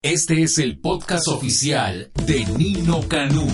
Este 0.00 0.42
es 0.44 0.60
el 0.60 0.78
podcast 0.78 1.26
oficial 1.26 2.12
de 2.24 2.46
Nino 2.56 3.00
Canún. 3.08 3.50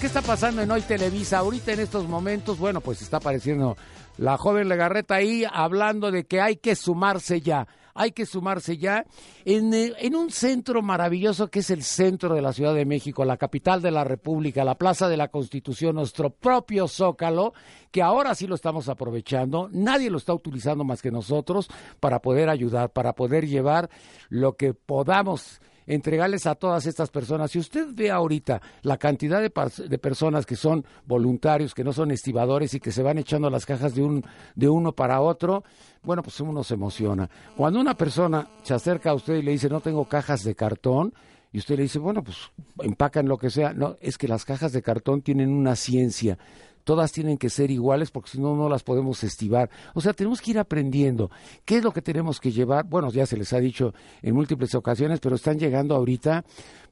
¿Qué 0.00 0.06
está 0.06 0.22
pasando 0.22 0.62
en 0.62 0.70
Hoy 0.70 0.80
Televisa? 0.80 1.36
Ahorita 1.36 1.72
en 1.72 1.80
estos 1.80 2.08
momentos, 2.08 2.58
bueno, 2.58 2.80
pues 2.80 3.02
está 3.02 3.18
apareciendo 3.18 3.76
la 4.16 4.38
joven 4.38 4.70
Legarreta 4.70 5.16
ahí 5.16 5.44
hablando 5.52 6.10
de 6.10 6.24
que 6.24 6.40
hay 6.40 6.56
que 6.56 6.74
sumarse 6.74 7.42
ya 7.42 7.68
hay 8.00 8.12
que 8.12 8.24
sumarse 8.24 8.78
ya 8.78 9.04
en, 9.44 9.74
eh, 9.74 9.92
en, 9.98 10.16
un 10.16 10.30
centro 10.30 10.80
maravilloso 10.80 11.48
que 11.48 11.58
es 11.58 11.68
el 11.68 11.82
centro 11.82 12.34
de 12.34 12.40
la 12.40 12.54
Ciudad 12.54 12.74
de 12.74 12.86
México, 12.86 13.26
la 13.26 13.36
capital 13.36 13.82
de 13.82 13.90
la 13.90 14.04
República, 14.04 14.64
la 14.64 14.78
Plaza 14.78 15.06
de 15.06 15.18
la 15.18 15.28
Constitución, 15.28 15.96
nuestro 15.96 16.30
propio 16.30 16.88
Zócalo, 16.88 17.52
que 17.90 18.00
ahora 18.00 18.34
sí 18.34 18.46
lo 18.46 18.54
estamos 18.54 18.88
aprovechando, 18.88 19.68
nadie 19.70 20.08
lo 20.08 20.16
está 20.16 20.32
utilizando 20.32 20.82
más 20.82 21.02
que 21.02 21.10
nosotros 21.10 21.68
para 22.00 22.20
poder 22.20 22.48
ayudar, 22.48 22.90
para 22.90 23.14
poder 23.14 23.46
llevar 23.46 23.90
lo 24.30 24.56
que 24.56 24.72
podamos 24.72 25.60
entregarles 25.94 26.46
a 26.46 26.54
todas 26.54 26.86
estas 26.86 27.10
personas. 27.10 27.50
Si 27.50 27.58
usted 27.58 27.88
ve 27.92 28.10
ahorita 28.10 28.62
la 28.82 28.96
cantidad 28.96 29.40
de, 29.40 29.52
de, 29.88 29.98
personas 29.98 30.46
que 30.46 30.56
son 30.56 30.84
voluntarios, 31.04 31.74
que 31.74 31.84
no 31.84 31.92
son 31.92 32.12
estibadores 32.12 32.74
y 32.74 32.80
que 32.80 32.92
se 32.92 33.02
van 33.02 33.18
echando 33.18 33.50
las 33.50 33.66
cajas 33.66 33.94
de, 33.94 34.02
un, 34.02 34.24
de 34.54 34.68
uno 34.68 34.92
para 34.92 35.20
otro, 35.20 35.64
bueno, 36.02 36.22
pues 36.22 36.40
uno 36.40 36.62
se 36.62 36.74
emociona. 36.74 37.28
Cuando 37.56 37.80
una 37.80 37.94
persona 37.94 38.48
se 38.62 38.74
acerca 38.74 39.10
a 39.10 39.14
usted 39.14 39.34
y 39.34 39.42
le 39.42 39.52
dice, 39.52 39.68
no 39.68 39.80
tengo 39.80 40.04
cajas 40.04 40.44
de 40.44 40.54
cartón, 40.54 41.12
y 41.52 41.58
usted 41.58 41.76
le 41.76 41.82
dice, 41.82 41.98
bueno, 41.98 42.22
pues 42.22 42.36
empacan 42.80 43.26
lo 43.26 43.36
que 43.36 43.50
sea. 43.50 43.72
No, 43.72 43.96
es 44.00 44.16
que 44.16 44.28
las 44.28 44.44
cajas 44.44 44.70
de 44.72 44.82
cartón 44.82 45.20
tienen 45.20 45.50
una 45.50 45.74
ciencia 45.74 46.38
todas 46.84 47.12
tienen 47.12 47.38
que 47.38 47.50
ser 47.50 47.70
iguales 47.70 48.10
porque 48.10 48.30
si 48.30 48.40
no, 48.40 48.54
no 48.56 48.68
las 48.68 48.82
podemos 48.82 49.22
estivar. 49.24 49.70
O 49.94 50.00
sea, 50.00 50.12
tenemos 50.12 50.40
que 50.40 50.52
ir 50.52 50.58
aprendiendo. 50.58 51.30
¿Qué 51.64 51.78
es 51.78 51.84
lo 51.84 51.92
que 51.92 52.02
tenemos 52.02 52.40
que 52.40 52.52
llevar? 52.52 52.86
Bueno, 52.86 53.10
ya 53.10 53.26
se 53.26 53.36
les 53.36 53.52
ha 53.52 53.60
dicho 53.60 53.94
en 54.22 54.34
múltiples 54.34 54.74
ocasiones, 54.74 55.20
pero 55.20 55.36
están 55.36 55.58
llegando 55.58 55.94
ahorita, 55.94 56.44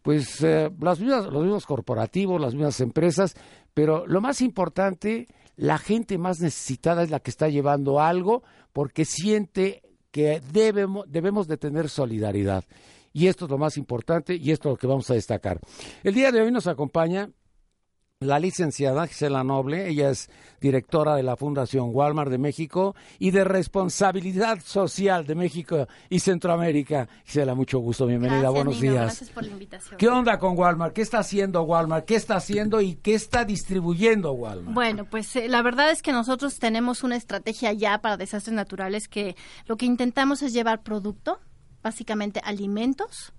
pues, 0.02 0.42
eh, 0.42 0.70
las 0.80 1.00
mismas, 1.00 1.26
los 1.26 1.42
mismos 1.42 1.66
corporativos, 1.66 2.40
las 2.40 2.54
mismas 2.54 2.80
empresas, 2.80 3.34
pero 3.74 4.06
lo 4.06 4.20
más 4.20 4.40
importante, 4.40 5.26
la 5.56 5.78
gente 5.78 6.18
más 6.18 6.40
necesitada 6.40 7.02
es 7.02 7.10
la 7.10 7.20
que 7.20 7.30
está 7.30 7.48
llevando 7.48 8.00
algo 8.00 8.42
porque 8.72 9.04
siente 9.04 9.82
que 10.10 10.40
debemos, 10.52 11.04
debemos 11.08 11.48
de 11.48 11.56
tener 11.56 11.88
solidaridad. 11.88 12.64
Y 13.12 13.26
esto 13.26 13.46
es 13.46 13.50
lo 13.50 13.58
más 13.58 13.76
importante 13.76 14.36
y 14.36 14.52
esto 14.52 14.68
es 14.68 14.72
lo 14.74 14.76
que 14.76 14.86
vamos 14.86 15.10
a 15.10 15.14
destacar. 15.14 15.60
El 16.04 16.14
día 16.14 16.30
de 16.30 16.40
hoy 16.40 16.52
nos 16.52 16.66
acompaña 16.66 17.30
la 18.20 18.40
licenciada 18.40 19.06
Gisela 19.06 19.44
Noble, 19.44 19.88
ella 19.88 20.10
es 20.10 20.28
directora 20.60 21.14
de 21.14 21.22
la 21.22 21.36
Fundación 21.36 21.90
Walmart 21.92 22.32
de 22.32 22.38
México 22.38 22.96
y 23.20 23.30
de 23.30 23.44
Responsabilidad 23.44 24.58
Social 24.60 25.24
de 25.24 25.36
México 25.36 25.86
y 26.10 26.18
Centroamérica. 26.18 27.08
Gisela, 27.24 27.54
mucho 27.54 27.78
gusto, 27.78 28.06
bienvenida, 28.06 28.50
buenos 28.50 28.80
días. 28.80 28.94
Gracias 28.94 29.30
por 29.30 29.44
la 29.44 29.52
invitación. 29.52 29.98
¿Qué 29.98 30.08
onda 30.08 30.36
con 30.40 30.58
Walmart? 30.58 30.94
¿Qué 30.94 31.02
está 31.02 31.20
haciendo 31.20 31.62
Walmart? 31.62 32.06
¿Qué 32.06 32.16
está 32.16 32.34
haciendo 32.34 32.80
y 32.80 32.96
qué 32.96 33.14
está 33.14 33.44
distribuyendo 33.44 34.32
Walmart? 34.32 34.74
Bueno, 34.74 35.04
pues 35.04 35.36
eh, 35.36 35.46
la 35.46 35.62
verdad 35.62 35.92
es 35.92 36.02
que 36.02 36.10
nosotros 36.10 36.58
tenemos 36.58 37.04
una 37.04 37.14
estrategia 37.14 37.72
ya 37.72 37.98
para 37.98 38.16
desastres 38.16 38.56
naturales 38.56 39.06
que 39.06 39.36
lo 39.66 39.76
que 39.76 39.86
intentamos 39.86 40.42
es 40.42 40.52
llevar 40.52 40.82
producto, 40.82 41.38
básicamente 41.84 42.40
alimentos, 42.42 43.32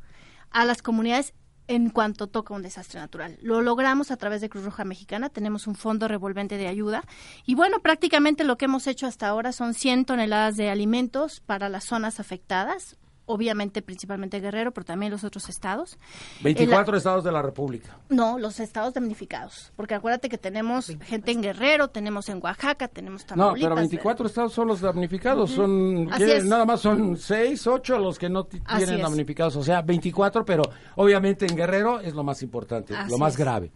a 0.52 0.64
las 0.64 0.82
comunidades 0.82 1.34
en 1.70 1.92
cuanto 1.92 2.26
toca 2.26 2.56
un 2.56 2.64
desastre 2.64 3.00
natural. 3.00 3.38
Lo 3.44 3.62
logramos 3.62 4.10
a 4.10 4.18
través 4.18 4.42
de 4.42 4.50
Cruz 4.50 4.66
Roja 4.66 4.84
Mexicana, 4.84 5.30
tenemos 5.30 5.68
un 5.68 5.76
fondo 5.76 6.08
revolvente 6.08 6.58
de 6.58 6.68
ayuda 6.68 7.04
y 7.46 7.54
bueno, 7.54 7.80
prácticamente 7.80 8.44
lo 8.44 8.58
que 8.58 8.66
hemos 8.66 8.88
hecho 8.88 9.06
hasta 9.06 9.28
ahora 9.28 9.52
son 9.52 9.76
100 9.76 10.06
toneladas 10.06 10.58
de 10.58 10.72
alimentos 10.72 11.42
para 11.42 11.70
las 11.70 11.84
zonas 11.86 12.20
afectadas, 12.20 12.98
obviamente 13.30 13.84
principalmente 13.84 14.40
Guerrero, 14.40 14.72
pero 14.72 14.86
también 14.86 15.12
los 15.12 15.24
otros 15.24 15.50
estados. 15.50 15.98
24 16.42 16.98
estados 16.98 17.24
de 17.24 17.32
la 17.32 17.42
República. 17.42 17.98
No, 18.10 18.40
los 18.40 18.60
estados 18.60 18.96
damnificados, 18.96 19.72
porque 19.76 19.94
acuérdate 19.94 20.30
que 20.30 20.40
tenemos 20.40 20.98
gente 21.02 21.32
en 21.32 21.42
Guerrero, 21.42 21.90
tenemos 21.90 22.28
en 22.30 22.40
Oaxaca, 22.44 22.88
tenemos 22.88 23.26
Tamaulipas. 23.26 23.62
No, 23.62 23.76
pero 23.76 23.76
24 23.76 24.28
estados 24.28 24.54
son 24.54 24.68
los 24.68 24.82
damnificados, 24.82 25.52
son 25.52 26.06
nada 26.06 26.66
más 26.66 26.82
son 26.82 27.18
6, 27.18 27.68
8 27.68 28.00
los 28.00 28.18
que 28.18 28.30
no 28.30 28.46
tienen 28.46 29.02
damnificados, 29.02 29.56
o 29.56 29.64
sea, 29.64 29.84
24, 29.84 30.44
pero 30.44 30.64
obviamente 30.96 31.46
en 31.46 31.56
Guerrero 31.56 32.00
es 32.00 32.16
lo 32.16 32.24
más 32.24 32.42
importante, 32.42 32.96
lo 33.08 33.18
más 33.20 33.38
grave. 33.38 33.72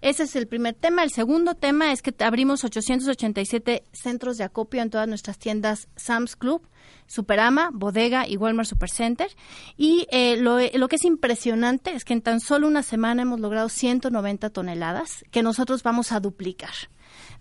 Ese 0.00 0.24
es 0.24 0.36
el 0.36 0.46
primer 0.46 0.74
tema. 0.74 1.02
El 1.02 1.10
segundo 1.10 1.54
tema 1.54 1.92
es 1.92 2.02
que 2.02 2.14
abrimos 2.24 2.64
887 2.64 3.84
centros 3.92 4.38
de 4.38 4.44
acopio 4.44 4.82
en 4.82 4.90
todas 4.90 5.08
nuestras 5.08 5.38
tiendas 5.38 5.88
Sam's 5.96 6.36
Club, 6.36 6.66
Superama, 7.06 7.70
Bodega 7.72 8.26
y 8.28 8.36
Walmart 8.36 8.68
Supercenter. 8.68 9.28
Y 9.76 10.06
eh, 10.10 10.36
lo, 10.36 10.58
lo, 10.74 10.88
que 10.88 10.96
es 10.96 11.04
impresionante 11.04 11.92
es 11.92 12.04
que 12.04 12.12
en 12.12 12.22
tan 12.22 12.40
solo 12.40 12.66
una 12.66 12.82
semana 12.82 13.22
hemos 13.22 13.40
logrado 13.40 13.68
190 13.68 14.50
toneladas 14.50 15.24
que 15.30 15.42
nosotros 15.42 15.82
vamos 15.82 16.12
a 16.12 16.20
duplicar. 16.20 16.72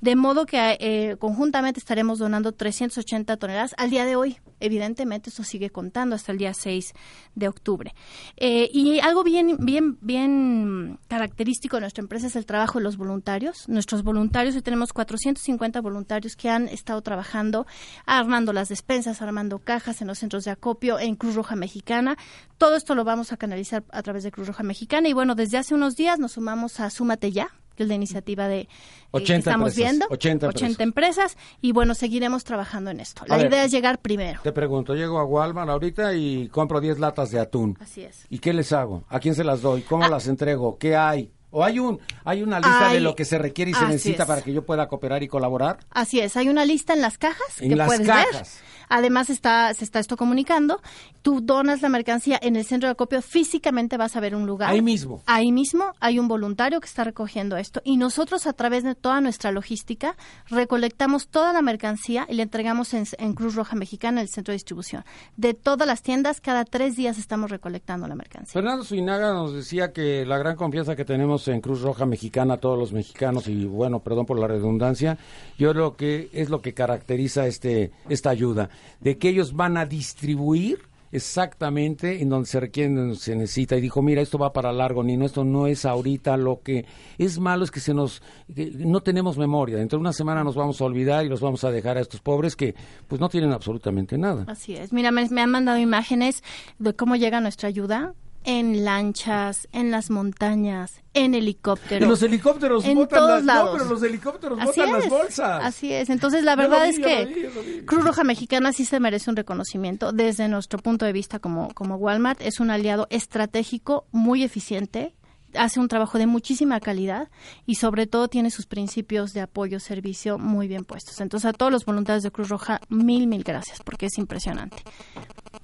De 0.03 0.17
modo 0.17 0.45
que 0.45 0.57
eh, 0.81 1.15
conjuntamente 1.17 1.79
estaremos 1.79 2.19
donando 2.19 2.51
380 2.51 3.37
toneladas 3.37 3.73
al 3.77 3.89
día 3.89 4.03
de 4.03 4.17
hoy. 4.17 4.35
Evidentemente, 4.59 5.29
esto 5.29 5.45
sigue 5.45 5.69
contando 5.69 6.13
hasta 6.13 6.33
el 6.33 6.37
día 6.37 6.53
6 6.53 6.91
de 7.35 7.47
octubre. 7.47 7.95
Eh, 8.35 8.69
y 8.73 8.99
algo 8.99 9.23
bien, 9.23 9.55
bien, 9.61 9.97
bien 10.01 10.99
característico 11.07 11.77
de 11.77 11.81
nuestra 11.81 12.01
empresa 12.01 12.27
es 12.27 12.35
el 12.35 12.45
trabajo 12.45 12.79
de 12.79 12.83
los 12.83 12.97
voluntarios. 12.97 13.69
Nuestros 13.69 14.03
voluntarios, 14.03 14.55
hoy 14.55 14.61
tenemos 14.61 14.91
450 14.91 15.79
voluntarios 15.79 16.35
que 16.35 16.49
han 16.49 16.67
estado 16.67 17.01
trabajando, 17.01 17.65
armando 18.05 18.51
las 18.51 18.67
despensas, 18.67 19.21
armando 19.21 19.59
cajas 19.59 20.01
en 20.01 20.09
los 20.09 20.19
centros 20.19 20.43
de 20.43 20.51
acopio, 20.51 20.99
en 20.99 21.15
Cruz 21.15 21.35
Roja 21.35 21.55
Mexicana. 21.55 22.17
Todo 22.57 22.75
esto 22.75 22.93
lo 22.93 23.05
vamos 23.05 23.31
a 23.31 23.37
canalizar 23.37 23.85
a 23.89 24.03
través 24.03 24.23
de 24.23 24.31
Cruz 24.31 24.47
Roja 24.47 24.63
Mexicana. 24.63 25.07
Y 25.07 25.13
bueno, 25.13 25.33
desde 25.33 25.59
hace 25.59 25.73
unos 25.73 25.95
días 25.95 26.19
nos 26.19 26.33
sumamos 26.33 26.81
a 26.81 26.89
Súmate 26.89 27.31
Ya, 27.31 27.53
que 27.75 27.83
es 27.83 27.89
la 27.89 27.95
iniciativa 27.95 28.47
de 28.47 28.61
eh, 28.61 29.23
que 29.23 29.35
estamos 29.35 29.75
viendo, 29.75 30.05
80, 30.09 30.47
80 30.47 30.83
empresas. 30.83 31.37
y 31.61 31.71
bueno, 31.71 31.95
seguiremos 31.95 32.43
trabajando 32.43 32.91
en 32.91 32.99
esto. 32.99 33.23
La 33.27 33.39
idea 33.39 33.65
es 33.65 33.71
llegar 33.71 33.99
primero. 33.99 34.41
Te 34.43 34.51
pregunto, 34.51 34.95
llego 34.95 35.19
a 35.19 35.25
Walmart 35.25 35.69
ahorita 35.69 36.13
y 36.13 36.47
compro 36.49 36.81
10 36.81 36.99
latas 36.99 37.31
de 37.31 37.39
atún. 37.39 37.77
Así 37.79 38.03
es. 38.03 38.25
¿Y 38.29 38.39
qué 38.39 38.53
les 38.53 38.71
hago? 38.73 39.03
¿A 39.09 39.19
quién 39.19 39.35
se 39.35 39.43
las 39.43 39.61
doy? 39.61 39.81
¿Cómo 39.81 40.05
ah. 40.05 40.09
las 40.09 40.27
entrego? 40.27 40.77
¿Qué 40.77 40.95
hay? 40.95 41.31
¿O 41.55 41.63
hay, 41.63 41.77
un, 41.77 41.99
hay 42.25 42.41
una 42.41 42.59
lista 42.59 42.91
de 42.91 42.99
lo 42.99 43.15
que 43.15 43.25
se 43.25 43.37
requiere 43.37 43.69
y 43.69 43.73
se 43.75 43.85
necesita 43.85 44.25
para 44.25 44.41
que 44.41 44.51
yo 44.51 44.65
pueda 44.65 44.87
cooperar 44.87 45.21
y 45.21 45.27
colaborar? 45.27 45.77
Así 45.91 46.19
es, 46.19 46.35
hay 46.35 46.49
una 46.49 46.65
lista 46.65 46.93
en 46.93 47.01
las 47.01 47.19
cajas 47.19 47.61
en 47.61 47.69
que 47.69 47.75
las 47.75 47.85
puedes 47.85 48.07
cajas. 48.07 48.33
ver. 48.33 48.82
Además 48.95 49.31
está, 49.31 49.73
se 49.73 49.85
está 49.85 49.97
esto 49.97 50.15
comunicando. 50.17 50.79
Tú 51.23 51.41
donas 51.41 51.81
la 51.81 51.89
mercancía 51.89 52.37
en 52.39 52.55
el 52.55 52.63
centro 52.63 52.87
de 52.87 52.91
acopio, 52.91 53.23
físicamente 53.23 53.97
vas 53.97 54.15
a 54.15 54.19
ver 54.19 54.35
un 54.35 54.45
lugar. 54.45 54.69
Ahí 54.69 54.83
mismo. 54.83 55.23
Ahí 55.25 55.51
mismo 55.51 55.93
hay 55.99 56.19
un 56.19 56.27
voluntario 56.27 56.79
que 56.79 56.85
está 56.85 57.03
recogiendo 57.03 57.57
esto 57.57 57.81
y 57.83 57.97
nosotros 57.97 58.45
a 58.45 58.53
través 58.53 58.83
de 58.83 58.93
toda 58.93 59.19
nuestra 59.19 59.51
logística 59.51 60.15
recolectamos 60.47 61.27
toda 61.29 61.53
la 61.53 61.63
mercancía 61.63 62.27
y 62.29 62.35
la 62.35 62.43
entregamos 62.43 62.93
en, 62.93 63.05
en 63.17 63.33
Cruz 63.33 63.55
Roja 63.55 63.75
Mexicana, 63.75 64.21
el 64.21 64.29
centro 64.29 64.51
de 64.51 64.57
distribución. 64.57 65.03
De 65.37 65.55
todas 65.55 65.87
las 65.87 66.03
tiendas, 66.03 66.39
cada 66.39 66.63
tres 66.63 66.95
días 66.95 67.17
estamos 67.17 67.49
recolectando 67.49 68.07
la 68.07 68.13
mercancía. 68.13 68.53
Fernando 68.53 68.83
Suinaga 68.83 69.33
nos 69.33 69.55
decía 69.55 69.91
que 69.91 70.23
la 70.23 70.37
gran 70.37 70.55
confianza 70.55 70.95
que 70.95 71.03
tenemos 71.03 71.47
en 71.47 71.61
Cruz 71.61 71.81
Roja 71.81 72.05
Mexicana, 72.05 72.57
todos 72.57 72.77
los 72.77 72.93
mexicanos, 72.93 73.47
y 73.47 73.65
bueno, 73.65 74.01
perdón 74.01 74.27
por 74.27 74.37
la 74.37 74.45
redundancia, 74.45 75.17
yo 75.57 75.71
creo 75.71 75.95
que 75.95 76.29
es 76.31 76.51
lo 76.51 76.61
que 76.61 76.75
caracteriza 76.75 77.47
este 77.47 77.91
esta 78.07 78.29
ayuda 78.29 78.69
de 78.99 79.17
que 79.17 79.29
ellos 79.29 79.53
van 79.53 79.77
a 79.77 79.85
distribuir 79.85 80.79
exactamente 81.13 82.23
en 82.23 82.29
donde 82.29 82.47
se 82.47 82.59
requiere, 82.59 83.15
se 83.15 83.35
necesita. 83.35 83.77
Y 83.77 83.81
dijo, 83.81 84.01
mira, 84.01 84.21
esto 84.21 84.39
va 84.39 84.51
para 84.51 84.73
largo, 84.73 85.03
ni 85.03 85.15
no, 85.15 85.25
esto 85.25 85.43
no 85.45 85.67
es 85.67 85.85
ahorita. 85.85 86.35
Lo 86.37 86.61
que 86.61 86.85
es 87.17 87.39
malo 87.39 87.63
es 87.63 87.71
que 87.71 87.79
se 87.79 87.93
nos, 87.93 88.21
no 88.47 89.01
tenemos 89.01 89.37
memoria. 89.37 89.77
Dentro 89.77 89.99
de 89.99 90.01
una 90.01 90.13
semana 90.13 90.43
nos 90.43 90.55
vamos 90.55 90.81
a 90.81 90.85
olvidar 90.85 91.23
y 91.23 91.29
los 91.29 91.39
vamos 91.39 91.63
a 91.63 91.71
dejar 91.71 91.97
a 91.97 92.01
estos 92.01 92.19
pobres 92.19 92.55
que 92.55 92.73
pues 93.07 93.21
no 93.21 93.29
tienen 93.29 93.51
absolutamente 93.51 94.17
nada. 94.17 94.45
Así 94.47 94.75
es. 94.75 94.91
Mira, 94.91 95.11
me 95.11 95.41
han 95.41 95.51
mandado 95.51 95.77
imágenes 95.77 96.43
de 96.79 96.95
cómo 96.95 97.15
llega 97.15 97.39
nuestra 97.39 97.69
ayuda 97.69 98.15
en 98.43 98.83
lanchas, 98.83 99.67
en 99.71 99.91
las 99.91 100.09
montañas, 100.09 101.01
en 101.13 101.35
helicópteros. 101.35 102.03
En 102.03 102.09
los 102.09 102.21
helicópteros 102.21 102.85
en 102.85 102.95
botan 102.95 103.19
todos 103.19 103.29
las, 103.29 103.43
lados. 103.45 103.71
No, 103.71 103.77
pero 103.77 103.89
los 103.89 104.03
helicópteros 104.03 104.59
Así 104.59 104.79
botan 104.79 104.93
las 104.93 105.03
es, 105.05 105.09
bolsas. 105.09 105.63
Así 105.63 105.93
es. 105.93 106.09
Entonces, 106.09 106.43
la 106.43 106.55
verdad 106.55 106.83
vi, 106.83 106.89
es 106.89 106.99
que 106.99 107.25
vi, 107.25 107.73
vi. 107.79 107.85
Cruz 107.85 108.03
Roja 108.03 108.23
Mexicana 108.23 108.73
sí 108.73 108.85
se 108.85 108.99
merece 108.99 109.29
un 109.29 109.35
reconocimiento 109.35 110.11
desde 110.11 110.47
nuestro 110.47 110.79
punto 110.79 111.05
de 111.05 111.13
vista 111.13 111.39
como, 111.39 111.73
como 111.73 111.95
Walmart. 111.95 112.41
Es 112.41 112.59
un 112.59 112.71
aliado 112.71 113.07
estratégico 113.09 114.05
muy 114.11 114.43
eficiente 114.43 115.15
hace 115.55 115.79
un 115.79 115.87
trabajo 115.87 116.17
de 116.17 116.27
muchísima 116.27 116.79
calidad 116.79 117.29
y 117.65 117.75
sobre 117.75 118.07
todo 118.07 118.27
tiene 118.27 118.51
sus 118.51 118.65
principios 118.65 119.33
de 119.33 119.41
apoyo, 119.41 119.79
servicio 119.79 120.37
muy 120.37 120.67
bien 120.67 120.83
puestos. 120.83 121.19
Entonces 121.21 121.49
a 121.49 121.53
todos 121.53 121.71
los 121.71 121.85
voluntarios 121.85 122.23
de 122.23 122.31
Cruz 122.31 122.49
Roja, 122.49 122.81
mil, 122.89 123.27
mil 123.27 123.43
gracias, 123.43 123.79
porque 123.83 124.07
es 124.07 124.17
impresionante. 124.17 124.77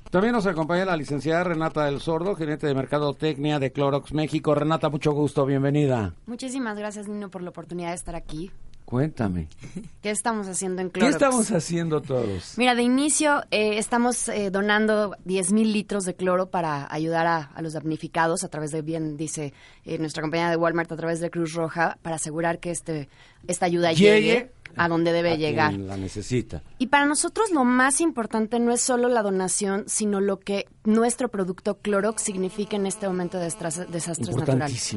También 0.09 0.33
nos 0.33 0.47
acompaña 0.47 0.85
la 0.85 0.97
licenciada 0.97 1.43
Renata 1.43 1.85
del 1.85 1.99
Sordo, 2.01 2.35
gerente 2.35 2.65
de 2.65 2.73
Mercadotecnia 2.73 3.59
de 3.59 3.71
Clorox 3.71 4.11
México. 4.11 4.55
Renata, 4.55 4.89
mucho 4.89 5.11
gusto, 5.11 5.45
bienvenida. 5.45 6.15
Muchísimas 6.25 6.75
gracias, 6.77 7.07
Nino, 7.07 7.29
por 7.29 7.43
la 7.43 7.51
oportunidad 7.51 7.89
de 7.89 7.95
estar 7.95 8.15
aquí. 8.15 8.49
Cuéntame. 8.85 9.47
¿Qué 10.01 10.09
estamos 10.09 10.47
haciendo 10.47 10.81
en 10.81 10.87
¿Qué 10.89 10.93
Clorox? 11.01 11.13
estamos 11.15 11.51
haciendo 11.51 12.01
todos? 12.01 12.55
Mira, 12.57 12.73
de 12.73 12.81
inicio 12.81 13.43
eh, 13.51 13.77
estamos 13.77 14.27
eh, 14.29 14.49
donando 14.49 15.15
10 15.25 15.51
mil 15.53 15.71
litros 15.71 16.05
de 16.05 16.15
cloro 16.15 16.47
para 16.47 16.91
ayudar 16.91 17.27
a, 17.27 17.37
a 17.53 17.61
los 17.61 17.73
damnificados 17.73 18.43
a 18.43 18.47
través 18.47 18.71
de, 18.71 18.81
bien 18.81 19.15
dice 19.15 19.53
eh, 19.85 19.99
nuestra 19.99 20.21
compañía 20.23 20.49
de 20.49 20.55
Walmart, 20.55 20.91
a 20.91 20.95
través 20.97 21.19
de 21.19 21.29
Cruz 21.29 21.53
Roja, 21.53 21.99
para 22.01 22.15
asegurar 22.15 22.57
que 22.57 22.71
este, 22.71 23.09
esta 23.47 23.67
ayuda 23.67 23.93
llegue, 23.93 24.49
a 24.75 24.87
donde 24.87 25.11
debe 25.11 25.31
a 25.31 25.35
llegar. 25.35 25.69
quien 25.69 25.87
la 25.87 25.97
necesita. 25.97 26.61
Y 26.77 26.87
para 26.87 27.05
nosotros 27.05 27.51
lo 27.51 27.63
más 27.63 28.01
importante 28.01 28.59
no 28.59 28.71
es 28.71 28.81
solo 28.81 29.09
la 29.09 29.21
donación, 29.21 29.83
sino 29.87 30.21
lo 30.21 30.39
que 30.39 30.65
nuestro 30.83 31.29
producto 31.29 31.75
Clorox 31.75 32.21
significa 32.21 32.75
en 32.75 32.85
este 32.85 33.07
momento 33.07 33.37
de 33.37 33.45
desastres 33.45 34.35
naturales. 34.35 34.95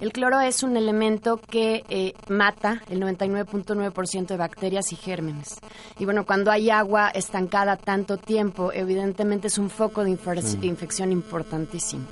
El 0.00 0.12
cloro 0.12 0.40
es 0.40 0.62
un 0.62 0.76
elemento 0.76 1.40
que 1.40 1.84
eh, 1.88 2.14
mata 2.28 2.82
el 2.90 3.00
99.9% 3.00 4.26
de 4.26 4.36
bacterias 4.36 4.92
y 4.92 4.96
gérmenes. 4.96 5.56
Y 5.98 6.04
bueno, 6.04 6.26
cuando 6.26 6.50
hay 6.50 6.70
agua 6.70 7.10
estancada 7.10 7.76
tanto 7.76 8.16
tiempo, 8.16 8.72
evidentemente 8.72 9.46
es 9.46 9.56
un 9.56 9.70
foco 9.70 10.02
de 10.02 10.10
infección 10.62 11.12
importantísimo. 11.12 12.04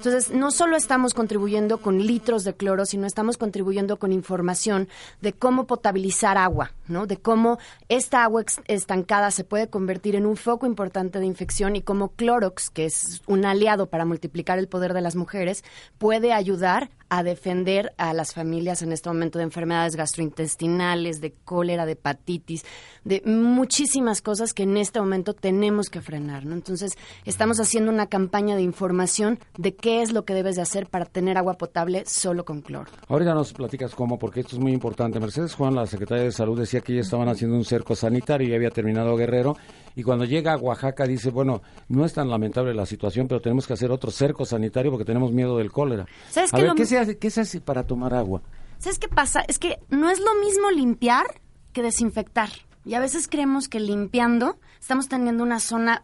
Entonces, 0.00 0.30
no 0.30 0.50
solo 0.50 0.76
estamos 0.76 1.12
contribuyendo 1.12 1.76
con 1.76 1.98
litros 1.98 2.42
de 2.44 2.54
cloro, 2.54 2.86
sino 2.86 3.06
estamos 3.06 3.36
contribuyendo 3.36 3.98
con 3.98 4.12
información 4.12 4.88
de 5.20 5.34
cómo 5.34 5.66
potabilizar 5.66 6.38
agua, 6.38 6.72
¿no? 6.88 7.06
De 7.06 7.18
cómo 7.18 7.58
esta 7.90 8.24
agua 8.24 8.44
estancada 8.64 9.30
se 9.30 9.44
puede 9.44 9.68
convertir 9.68 10.16
en 10.16 10.24
un 10.24 10.38
foco 10.38 10.64
importante 10.64 11.18
de 11.18 11.26
infección 11.26 11.76
y 11.76 11.82
cómo 11.82 12.12
Clorox, 12.12 12.70
que 12.70 12.86
es 12.86 13.20
un 13.26 13.44
aliado 13.44 13.90
para 13.90 14.06
multiplicar 14.06 14.58
el 14.58 14.68
poder 14.68 14.94
de 14.94 15.02
las 15.02 15.16
mujeres, 15.16 15.64
puede 15.98 16.32
ayudar 16.32 16.88
a 17.10 17.22
defender 17.24 17.92
a 17.98 18.14
las 18.14 18.32
familias 18.32 18.82
en 18.82 18.92
este 18.92 19.10
momento 19.10 19.38
de 19.38 19.44
enfermedades 19.44 19.96
gastrointestinales, 19.96 21.20
de 21.20 21.32
cólera, 21.32 21.84
de 21.84 21.92
hepatitis, 21.92 22.64
de 23.04 23.20
muchísimas 23.26 24.22
cosas 24.22 24.54
que 24.54 24.62
en 24.62 24.76
este 24.76 25.00
momento 25.00 25.34
tenemos 25.34 25.90
que 25.90 26.00
frenar, 26.00 26.46
¿no? 26.46 26.54
Entonces, 26.54 26.96
estamos 27.24 27.58
haciendo 27.58 27.90
una 27.90 28.06
campaña 28.06 28.54
de 28.54 28.62
información 28.62 29.40
de 29.58 29.74
qué 29.74 29.89
es 29.90 30.12
lo 30.12 30.24
que 30.24 30.34
debes 30.34 30.56
de 30.56 30.62
hacer 30.62 30.86
para 30.88 31.04
tener 31.04 31.36
agua 31.36 31.54
potable 31.54 32.04
solo 32.06 32.44
con 32.44 32.60
cloro. 32.62 32.90
Ahorita 33.08 33.34
nos 33.34 33.52
platicas 33.52 33.94
cómo, 33.94 34.18
porque 34.18 34.40
esto 34.40 34.56
es 34.56 34.60
muy 34.62 34.72
importante. 34.72 35.18
Mercedes 35.20 35.54
Juan, 35.54 35.74
la 35.74 35.86
secretaria 35.86 36.24
de 36.24 36.32
Salud, 36.32 36.58
decía 36.58 36.80
que 36.80 36.94
ya 36.94 37.00
estaban 37.00 37.28
haciendo 37.28 37.56
un 37.56 37.64
cerco 37.64 37.94
sanitario 37.96 38.48
y 38.48 38.54
había 38.54 38.70
terminado 38.70 39.16
Guerrero. 39.16 39.56
Y 39.96 40.02
cuando 40.02 40.24
llega 40.24 40.52
a 40.52 40.56
Oaxaca 40.56 41.04
dice, 41.04 41.30
bueno, 41.30 41.62
no 41.88 42.04
es 42.04 42.12
tan 42.14 42.30
lamentable 42.30 42.72
la 42.74 42.86
situación, 42.86 43.26
pero 43.28 43.40
tenemos 43.40 43.66
que 43.66 43.72
hacer 43.72 43.90
otro 43.90 44.10
cerco 44.10 44.44
sanitario 44.44 44.90
porque 44.92 45.04
tenemos 45.04 45.32
miedo 45.32 45.56
del 45.58 45.72
cólera. 45.72 46.06
¿Sabes 46.30 46.54
a 46.54 46.56
qué 46.56 46.62
ver, 46.62 46.68
lo- 46.70 46.74
¿qué, 46.76 46.86
se 46.86 46.98
hace, 46.98 47.18
¿qué 47.18 47.30
se 47.30 47.40
hace 47.40 47.60
para 47.60 47.84
tomar 47.86 48.14
agua? 48.14 48.42
¿Sabes 48.78 48.98
qué 48.98 49.08
pasa? 49.08 49.40
Es 49.48 49.58
que 49.58 49.78
no 49.90 50.08
es 50.10 50.20
lo 50.20 50.34
mismo 50.40 50.70
limpiar 50.70 51.26
que 51.72 51.82
desinfectar. 51.82 52.48
Y 52.84 52.94
a 52.94 53.00
veces 53.00 53.28
creemos 53.28 53.68
que 53.68 53.78
limpiando 53.78 54.58
estamos 54.80 55.08
teniendo 55.08 55.42
una 55.42 55.60
zona 55.60 56.00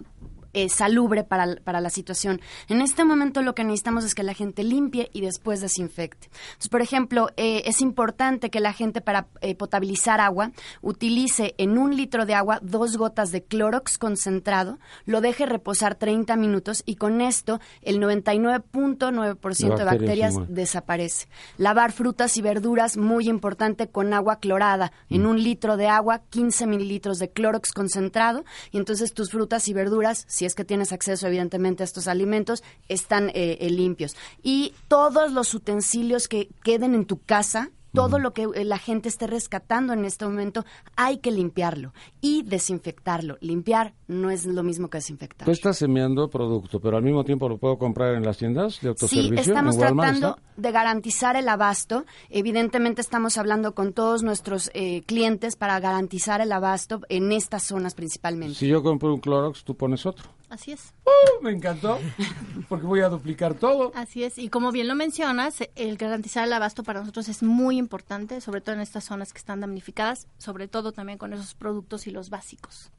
eh, 0.56 0.70
salubre 0.70 1.23
para, 1.23 1.56
para 1.56 1.82
la 1.82 1.91
situación. 1.91 2.41
En 2.69 2.81
este 2.81 3.05
momento 3.05 3.43
lo 3.43 3.55
que 3.55 3.62
necesitamos 3.62 4.05
es 4.05 4.14
que 4.14 4.23
la 4.23 4.32
gente 4.32 4.64
limpie 4.64 5.11
y 5.12 5.20
después 5.20 5.61
desinfecte. 5.61 6.31
Entonces, 6.47 6.70
por 6.70 6.81
ejemplo, 6.81 7.29
eh, 7.37 7.64
es 7.67 7.82
importante 7.82 8.49
que 8.49 8.61
la 8.61 8.73
gente 8.73 9.03
para 9.03 9.26
eh, 9.43 9.55
potabilizar 9.55 10.19
agua 10.19 10.53
utilice 10.81 11.55
en 11.58 11.76
un 11.76 11.94
litro 11.94 12.25
de 12.25 12.32
agua 12.32 12.58
dos 12.62 12.97
gotas 12.97 13.32
de 13.32 13.44
Clorox 13.44 13.99
concentrado, 13.99 14.79
lo 15.05 15.20
deje 15.20 15.44
reposar 15.44 15.94
30 15.94 16.37
minutos 16.37 16.82
y 16.87 16.97
con 16.97 17.20
esto 17.20 17.61
el 17.82 18.00
99.9% 18.00 19.76
de 19.76 19.85
bacterias 19.85 20.32
igual. 20.32 20.47
desaparece. 20.49 21.29
Lavar 21.59 21.93
frutas 21.93 22.35
y 22.38 22.41
verduras, 22.41 22.97
muy 22.97 23.29
importante, 23.29 23.88
con 23.88 24.14
agua 24.14 24.41
clorada. 24.41 24.91
En 25.11 25.26
un 25.26 25.43
litro 25.43 25.76
de 25.76 25.88
agua, 25.88 26.23
15 26.31 26.67
mililitros 26.67 27.19
de 27.19 27.29
Clorox 27.29 27.73
concentrado. 27.73 28.47
Y 28.70 28.79
entonces 28.79 29.12
tus 29.12 29.31
frutas 29.31 29.69
y 29.69 29.75
verduras, 29.75 30.25
si 30.29 30.46
es 30.47 30.55
que 30.55 30.65
tienes 30.65 30.93
acceso 30.93 31.27
evidentemente 31.27 31.83
a 31.83 31.85
estos 31.85 32.09
alimentos, 32.09 32.63
están 32.89 33.31
eh, 33.31 33.59
eh, 33.61 33.71
limpios. 33.71 34.17
Y 34.43 34.75
todos 34.89 35.33
los 35.33 35.53
utensilios 35.55 36.29
que 36.29 36.49
queden 36.63 36.95
en 36.95 37.05
tu 37.05 37.21
casa, 37.21 37.71
todo 37.97 38.19
lo 38.21 38.33
que 38.33 38.45
eh, 38.55 38.65
la 38.65 38.79
gente 38.79 39.09
esté 39.09 39.27
rescatando 39.27 39.93
en 39.93 40.05
este 40.05 40.25
momento, 40.25 40.65
hay 40.97 41.19
que 41.19 41.31
limpiarlo 41.33 41.93
y 42.21 42.43
desinfectarlo. 42.45 43.39
Limpiar 43.41 43.95
no 44.07 44.31
es 44.31 44.47
lo 44.47 44.63
mismo 44.63 44.89
que 44.89 44.99
desinfectar. 44.99 45.47
Tú 45.47 45.51
estás 45.53 45.81
enviando 45.83 46.29
producto, 46.31 46.79
pero 46.81 46.97
al 46.97 47.03
mismo 47.03 47.25
tiempo 47.25 47.49
lo 47.49 47.59
puedo 47.59 47.79
comprar 47.79 48.15
en 48.15 48.23
las 48.25 48.39
tiendas 48.39 48.75
de 48.75 48.81
Sí, 48.81 48.87
autoservicio. 48.89 49.41
estamos 49.41 49.75
en 49.77 49.81
Walmart 49.83 50.11
tratando 50.19 50.37
está. 50.39 50.61
de 50.63 50.71
garantizar 50.73 51.37
el 51.37 51.49
abasto. 51.49 52.05
Evidentemente 52.31 53.01
estamos 53.01 53.39
hablando 53.39 53.75
con 53.75 53.93
todos 53.93 54.23
nuestros 54.23 54.71
eh, 54.75 55.03
clientes 55.07 55.57
para 55.57 55.81
garantizar 55.81 56.41
el 56.41 56.53
abasto 56.53 57.01
en 57.09 57.33
estas 57.33 57.63
zonas 57.65 57.95
principalmente. 57.95 58.55
Si 58.57 58.69
yo 58.69 58.83
compro 58.83 59.15
un 59.15 59.21
Clorox, 59.21 59.65
tú 59.65 59.75
pones 59.77 60.05
otro. 60.07 60.27
Así 60.49 60.73
es. 60.73 60.95
¡Uh! 61.05 61.43
me 61.43 61.51
encantó, 61.51 61.99
porque 62.69 62.87
voy 62.87 63.01
a 63.01 63.09
duplicar 63.09 63.55
todo. 63.55 63.91
Así 63.95 64.23
es, 64.25 64.39
y 64.39 64.49
como 64.49 64.71
bien 64.73 64.87
lo 64.89 64.95
mencionas, 64.95 65.57
el 65.75 65.97
garantizar 65.97 66.45
el 66.45 66.53
abasto 66.53 66.83
para 66.85 67.01
nosotros 67.01 67.29
es 67.29 67.43
muy 67.43 67.79
importante, 67.79 68.41
sobre 68.41 68.61
todo 68.61 68.75
en 68.77 68.81
estas 68.81 69.05
zonas 69.05 69.33
que 69.33 69.39
están 69.39 69.61
damnificadas, 69.61 70.29
sobre 70.39 70.69
todo 70.69 70.93
también 70.93 71.19
con 71.19 71.33
esos 71.33 71.55
productos 71.55 72.07
y 72.07 72.11
los 72.11 72.31
básicos. 72.31 72.91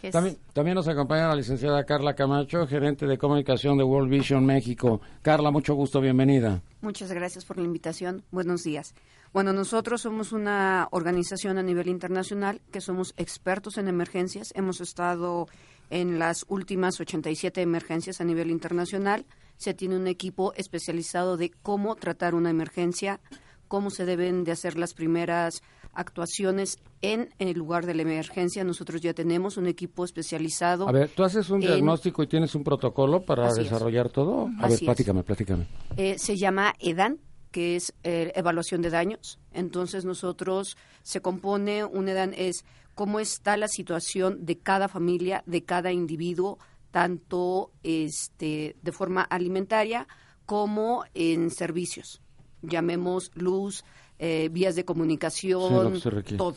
que 0.00 0.08
es- 0.08 0.12
También, 0.12 0.36
también 0.52 0.74
nos 0.74 0.88
acompaña 0.88 1.26
la 1.26 1.34
licenciada 1.34 1.84
Carla 1.84 2.14
Camacho, 2.14 2.66
gerente 2.66 3.06
de 3.06 3.16
comunicación 3.16 3.78
de 3.78 3.84
World 3.84 4.10
Vision 4.10 4.44
México. 4.44 5.00
Carla, 5.22 5.50
mucho 5.50 5.74
gusto, 5.74 6.02
bienvenida. 6.02 6.60
Muchas 6.82 7.10
gracias 7.12 7.46
por 7.46 7.56
la 7.56 7.64
invitación. 7.64 8.22
Buenos 8.30 8.62
días. 8.62 8.94
Bueno, 9.32 9.54
nosotros 9.54 10.02
somos 10.02 10.32
una 10.32 10.88
organización 10.90 11.56
a 11.56 11.62
nivel 11.62 11.88
internacional 11.88 12.60
que 12.72 12.82
somos 12.82 13.14
expertos 13.16 13.78
en 13.78 13.88
emergencias. 13.88 14.52
Hemos 14.54 14.82
estado 14.82 15.48
en 15.90 16.18
las 16.18 16.44
últimas 16.48 17.00
87 17.00 17.60
emergencias 17.62 18.20
a 18.20 18.24
nivel 18.24 18.50
internacional. 18.50 19.26
Se 19.56 19.74
tiene 19.74 19.96
un 19.96 20.06
equipo 20.06 20.52
especializado 20.54 21.36
de 21.36 21.50
cómo 21.50 21.96
tratar 21.96 22.34
una 22.34 22.50
emergencia, 22.50 23.20
cómo 23.68 23.90
se 23.90 24.04
deben 24.04 24.44
de 24.44 24.52
hacer 24.52 24.78
las 24.78 24.94
primeras 24.94 25.62
actuaciones 26.06 26.78
en 27.02 27.30
el 27.38 27.56
lugar 27.58 27.86
de 27.86 27.94
la 27.94 28.02
emergencia. 28.02 28.62
Nosotros 28.64 29.00
ya 29.00 29.14
tenemos 29.14 29.56
un 29.56 29.66
equipo 29.66 30.04
especializado. 30.04 30.88
A 30.88 30.92
ver, 30.92 31.08
tú 31.08 31.24
haces 31.24 31.48
un 31.50 31.62
en- 31.62 31.68
diagnóstico 31.68 32.22
y 32.22 32.26
tienes 32.26 32.54
un 32.54 32.62
protocolo 32.64 33.22
para 33.22 33.46
Así 33.48 33.60
es. 33.62 33.70
desarrollar 33.70 34.08
todo. 34.10 34.48
A 34.60 34.66
Así 34.66 34.74
ver, 34.76 34.84
platícame, 34.86 35.22
platícame. 35.22 35.66
Eh, 35.96 36.18
se 36.18 36.36
llama 36.36 36.74
EDAN, 36.78 37.18
que 37.50 37.76
es 37.76 37.94
eh, 38.04 38.32
evaluación 38.34 38.82
de 38.82 38.90
daños. 38.90 39.38
Entonces 39.52 40.04
nosotros 40.04 40.76
se 41.02 41.20
compone, 41.22 41.84
un 41.84 42.08
EDAN 42.08 42.34
es 42.36 42.64
cómo 42.96 43.20
está 43.20 43.58
la 43.58 43.68
situación 43.68 44.46
de 44.46 44.58
cada 44.58 44.88
familia, 44.88 45.44
de 45.46 45.62
cada 45.62 45.92
individuo, 45.92 46.58
tanto 46.90 47.70
este, 47.82 48.74
de 48.82 48.90
forma 48.90 49.20
alimentaria 49.20 50.08
como 50.46 51.04
en 51.12 51.50
servicios. 51.50 52.22
Llamemos 52.62 53.30
luz, 53.34 53.84
eh, 54.18 54.48
vías 54.50 54.76
de 54.76 54.86
comunicación, 54.86 56.00
todo. 56.38 56.56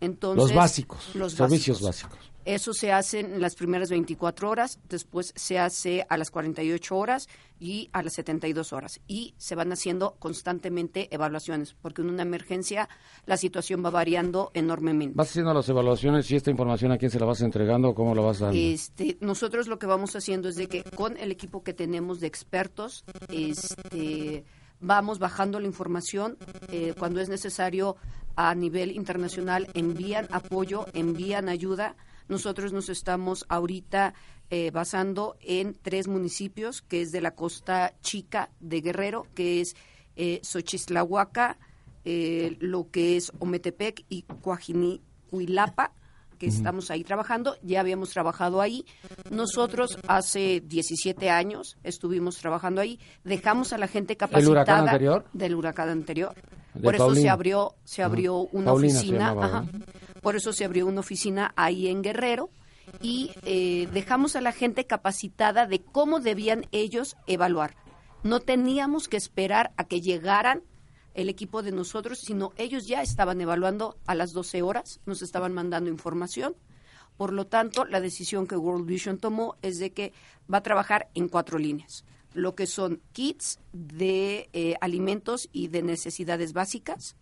Entonces, 0.00 0.42
los 0.42 0.52
básicos, 0.52 1.14
los 1.14 1.34
servicios 1.34 1.80
básicos. 1.80 2.18
básicos. 2.18 2.35
Eso 2.46 2.72
se 2.72 2.92
hace 2.92 3.20
en 3.20 3.40
las 3.40 3.56
primeras 3.56 3.90
24 3.90 4.48
horas, 4.48 4.78
después 4.88 5.32
se 5.34 5.58
hace 5.58 6.06
a 6.08 6.16
las 6.16 6.30
48 6.30 6.96
horas 6.96 7.28
y 7.58 7.90
a 7.92 8.04
las 8.04 8.14
72 8.14 8.72
horas. 8.72 9.00
Y 9.08 9.34
se 9.36 9.56
van 9.56 9.72
haciendo 9.72 10.14
constantemente 10.20 11.12
evaluaciones, 11.12 11.74
porque 11.74 12.02
en 12.02 12.10
una 12.10 12.22
emergencia 12.22 12.88
la 13.26 13.36
situación 13.36 13.84
va 13.84 13.90
variando 13.90 14.52
enormemente. 14.54 15.14
¿Vas 15.16 15.30
haciendo 15.30 15.52
las 15.52 15.68
evaluaciones 15.68 16.30
y 16.30 16.36
esta 16.36 16.52
información 16.52 16.92
a 16.92 16.98
quién 16.98 17.10
se 17.10 17.18
la 17.18 17.26
vas 17.26 17.40
entregando 17.40 17.88
o 17.88 17.94
cómo 17.96 18.14
la 18.14 18.22
vas 18.22 18.38
dando? 18.38 18.56
Este, 18.56 19.16
nosotros 19.20 19.66
lo 19.66 19.80
que 19.80 19.86
vamos 19.86 20.14
haciendo 20.14 20.48
es 20.48 20.54
de 20.54 20.68
que 20.68 20.84
con 20.84 21.16
el 21.16 21.32
equipo 21.32 21.64
que 21.64 21.74
tenemos 21.74 22.20
de 22.20 22.28
expertos, 22.28 23.04
este, 23.28 24.44
vamos 24.78 25.18
bajando 25.18 25.58
la 25.58 25.66
información 25.66 26.38
eh, 26.68 26.94
cuando 26.96 27.20
es 27.20 27.28
necesario 27.28 27.96
a 28.36 28.54
nivel 28.54 28.92
internacional 28.92 29.68
envían 29.74 30.28
apoyo, 30.30 30.86
envían 30.92 31.48
ayuda. 31.48 31.96
Nosotros 32.28 32.72
nos 32.72 32.88
estamos 32.88 33.44
ahorita 33.48 34.14
eh, 34.50 34.70
basando 34.70 35.36
en 35.40 35.74
tres 35.74 36.08
municipios, 36.08 36.82
que 36.82 37.02
es 37.02 37.12
de 37.12 37.20
la 37.20 37.32
costa 37.32 37.94
chica 38.00 38.50
de 38.60 38.80
Guerrero, 38.80 39.26
que 39.34 39.60
es 39.60 39.74
eh, 40.14 40.40
Xochislahuaca, 40.42 41.58
eh, 42.04 42.56
lo 42.60 42.90
que 42.90 43.16
es 43.16 43.32
Ometepec 43.40 44.04
y 44.08 44.22
Coajinicuilapa, 44.22 45.92
que 46.38 46.46
estamos 46.46 46.90
ahí 46.90 47.02
trabajando. 47.02 47.56
Ya 47.62 47.80
habíamos 47.80 48.10
trabajado 48.10 48.60
ahí. 48.60 48.84
Nosotros 49.30 49.98
hace 50.06 50.62
17 50.64 51.30
años 51.30 51.76
estuvimos 51.82 52.36
trabajando 52.36 52.80
ahí. 52.80 53.00
Dejamos 53.24 53.72
a 53.72 53.78
la 53.78 53.88
gente 53.88 54.16
capacitada. 54.16 54.50
huracán 54.52 54.88
anterior? 54.88 55.24
Del 55.32 55.54
huracán 55.54 55.88
anterior. 55.88 56.34
De 56.74 56.82
Por 56.82 56.94
eso 56.94 57.14
se 57.14 57.28
abrió, 57.28 57.74
se 57.84 58.02
abrió 58.02 58.36
una 58.52 58.66
Paulina 58.66 58.98
oficina. 58.98 59.30
ajá. 59.30 59.64
Por 60.26 60.34
eso 60.34 60.52
se 60.52 60.64
abrió 60.64 60.88
una 60.88 60.98
oficina 60.98 61.52
ahí 61.54 61.86
en 61.86 62.02
Guerrero 62.02 62.50
y 63.00 63.30
eh, 63.44 63.88
dejamos 63.92 64.34
a 64.34 64.40
la 64.40 64.50
gente 64.50 64.84
capacitada 64.84 65.66
de 65.66 65.78
cómo 65.78 66.18
debían 66.18 66.66
ellos 66.72 67.16
evaluar. 67.28 67.76
No 68.24 68.40
teníamos 68.40 69.06
que 69.06 69.18
esperar 69.18 69.72
a 69.76 69.84
que 69.84 70.00
llegaran 70.00 70.64
el 71.14 71.28
equipo 71.28 71.62
de 71.62 71.70
nosotros, 71.70 72.18
sino 72.18 72.50
ellos 72.56 72.88
ya 72.88 73.02
estaban 73.02 73.40
evaluando 73.40 74.00
a 74.04 74.16
las 74.16 74.32
12 74.32 74.62
horas, 74.62 74.98
nos 75.06 75.22
estaban 75.22 75.52
mandando 75.52 75.90
información. 75.90 76.56
Por 77.16 77.32
lo 77.32 77.46
tanto, 77.46 77.84
la 77.84 78.00
decisión 78.00 78.48
que 78.48 78.56
World 78.56 78.84
Vision 78.84 79.18
tomó 79.18 79.54
es 79.62 79.78
de 79.78 79.92
que 79.92 80.12
va 80.52 80.58
a 80.58 80.64
trabajar 80.64 81.08
en 81.14 81.28
cuatro 81.28 81.56
líneas. 81.56 82.04
Lo 82.34 82.56
que 82.56 82.66
son 82.66 83.00
kits 83.12 83.60
de 83.72 84.50
eh, 84.52 84.74
alimentos 84.80 85.48
y 85.52 85.68
de 85.68 85.82
necesidades 85.82 86.52
básicas, 86.52 87.14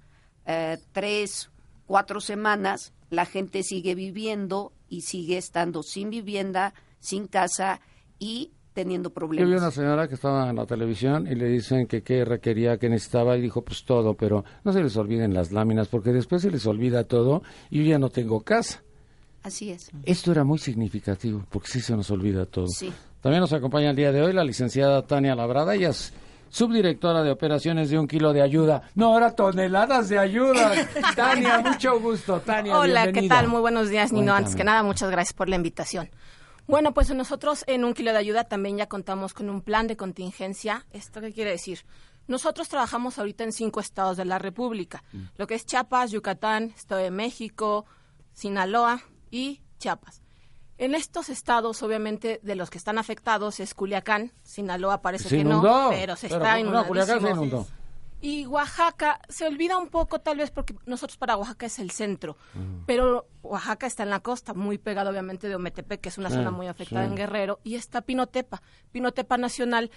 eh, 0.46 0.78
tres, 0.92 1.50
cuatro 1.86 2.22
semanas, 2.22 2.94
la 3.10 3.26
gente 3.26 3.64
sigue 3.64 3.96
viviendo 3.96 4.74
y 4.90 5.02
sigue 5.02 5.38
estando 5.38 5.84
sin 5.84 6.10
vivienda, 6.10 6.74
sin 7.00 7.28
casa 7.28 7.82
y 8.20 8.52
teniendo 8.74 9.12
problemas. 9.12 9.50
Yo 9.50 9.56
vi 9.56 9.60
una 9.60 9.72
señora 9.72 10.08
que 10.08 10.16
estaba 10.16 10.50
en 10.50 10.58
la 10.58 10.66
televisión 10.66 11.28
y 11.28 11.34
le 11.34 11.48
dicen 11.48 11.88
que 11.88 12.04
qué 12.04 12.26
requería, 12.26 12.78
que 12.78 12.90
necesitaba, 12.90 13.38
y 13.38 13.42
dijo 13.42 13.64
pues 13.64 13.86
todo, 13.86 14.14
pero 14.16 14.44
no 14.64 14.74
se 14.74 14.84
les 14.84 14.96
olviden 14.98 15.34
las 15.34 15.52
láminas 15.52 15.88
porque 15.88 16.12
después 16.12 16.42
se 16.44 16.52
les 16.52 16.68
olvida 16.68 17.06
todo 17.06 17.42
y 17.70 17.80
yo 17.80 17.90
ya 17.90 18.00
no 18.00 18.10
tengo 18.10 18.42
casa. 18.42 18.84
Así 19.46 19.70
es. 19.70 19.92
Esto 20.04 20.32
era 20.32 20.44
muy 20.44 20.58
significativo, 20.58 21.46
porque 21.52 21.68
sí 21.68 21.80
se 21.80 21.96
nos 21.96 22.10
olvida 22.10 22.48
todo. 22.48 22.66
También 23.22 23.42
nos 23.42 23.54
acompaña 23.54 23.92
el 23.92 23.96
día 23.96 24.12
de 24.12 24.24
hoy 24.24 24.34
la 24.34 24.44
licenciada 24.44 25.06
Tania 25.06 25.36
Labrada, 25.36 25.76
ella 25.76 25.90
es 25.90 26.14
subdirectora 26.50 27.22
de 27.22 27.30
operaciones 27.30 27.92
de 27.92 28.00
un 28.00 28.08
kilo 28.08 28.34
de 28.34 28.42
ayuda. 28.42 28.90
No, 28.96 29.14
ahora 29.14 29.36
toneladas 29.36 30.10
de 30.10 30.18
ayuda. 30.18 30.72
Tania, 31.16 31.60
mucho 31.60 32.00
gusto. 32.00 32.40
Tania, 32.40 32.76
Hola, 32.76 33.12
¿qué 33.12 33.28
tal? 33.28 33.48
Muy 33.48 33.62
buenos 33.62 33.90
días, 33.90 34.12
Nino. 34.12 34.34
Antes 34.34 34.56
que 34.56 34.64
nada, 34.64 34.82
muchas 34.82 35.12
gracias 35.12 35.34
por 35.34 35.48
la 35.48 35.58
invitación. 35.58 36.10
Bueno, 36.66 36.96
pues 36.96 37.14
nosotros 37.14 37.66
en 37.68 37.86
un 37.86 37.94
kilo 37.94 38.14
de 38.14 38.18
ayuda 38.18 38.46
también 38.46 38.78
ya 38.78 38.88
contamos 38.88 39.36
con 39.36 39.52
un 39.52 39.62
plan 39.62 39.86
de 39.86 39.96
contingencia. 39.96 40.88
¿Esto 40.92 41.22
qué 41.22 41.32
quiere 41.32 41.52
decir? 41.52 41.86
Nosotros 42.28 42.68
trabajamos 42.68 43.20
ahorita 43.20 43.44
en 43.44 43.52
cinco 43.52 43.80
estados 43.80 44.18
de 44.18 44.26
la 44.26 44.40
República, 44.40 45.04
mm. 45.14 45.20
lo 45.38 45.46
que 45.46 45.54
es 45.54 45.68
Chiapas, 45.68 46.10
Yucatán, 46.10 46.74
Estado 46.76 47.02
de 47.02 47.12
México, 47.12 47.86
Sinaloa, 48.34 49.04
y 49.32 49.62
Chiapas. 49.78 50.22
En 50.78 50.94
estos 50.94 51.30
estados, 51.30 51.82
obviamente, 51.84 52.40
de 52.44 52.56
los 52.56 52.70
que 52.70 52.78
están 52.78 52.98
afectados 52.98 53.60
es 53.62 53.74
Culiacán, 53.74 54.34
Sinaloa 54.44 55.02
parece 55.02 55.30
que 55.30 55.44
no, 55.44 55.90
pero 55.90 56.16
se 56.18 56.28
está 56.28 56.60
inundando. 56.60 57.66
Y 58.22 58.46
Oaxaca 58.48 59.22
se 59.30 59.46
olvida 59.46 59.78
un 59.78 59.90
poco, 59.90 60.20
tal 60.20 60.38
vez 60.38 60.50
porque 60.50 60.76
nosotros 60.86 61.18
para 61.18 61.38
Oaxaca 61.38 61.68
es 61.68 61.80
el 61.80 61.92
centro, 61.92 62.38
pero 62.86 63.28
Oaxaca 63.44 63.88
está 63.88 64.04
en 64.04 64.10
la 64.10 64.20
costa, 64.20 64.54
muy 64.54 64.78
pegado 64.78 65.12
obviamente 65.12 65.48
de 65.48 65.56
Ometepec, 65.56 66.02
que 66.02 66.10
es 66.10 66.18
una 66.18 66.30
zona 66.30 66.50
muy 66.52 66.68
afectada 66.68 67.06
en 67.06 67.16
Guerrero, 67.16 67.60
y 67.64 67.76
está 67.76 68.02
Pinotepa, 68.02 68.62
Pinotepa 68.92 69.38
Nacional 69.38 69.92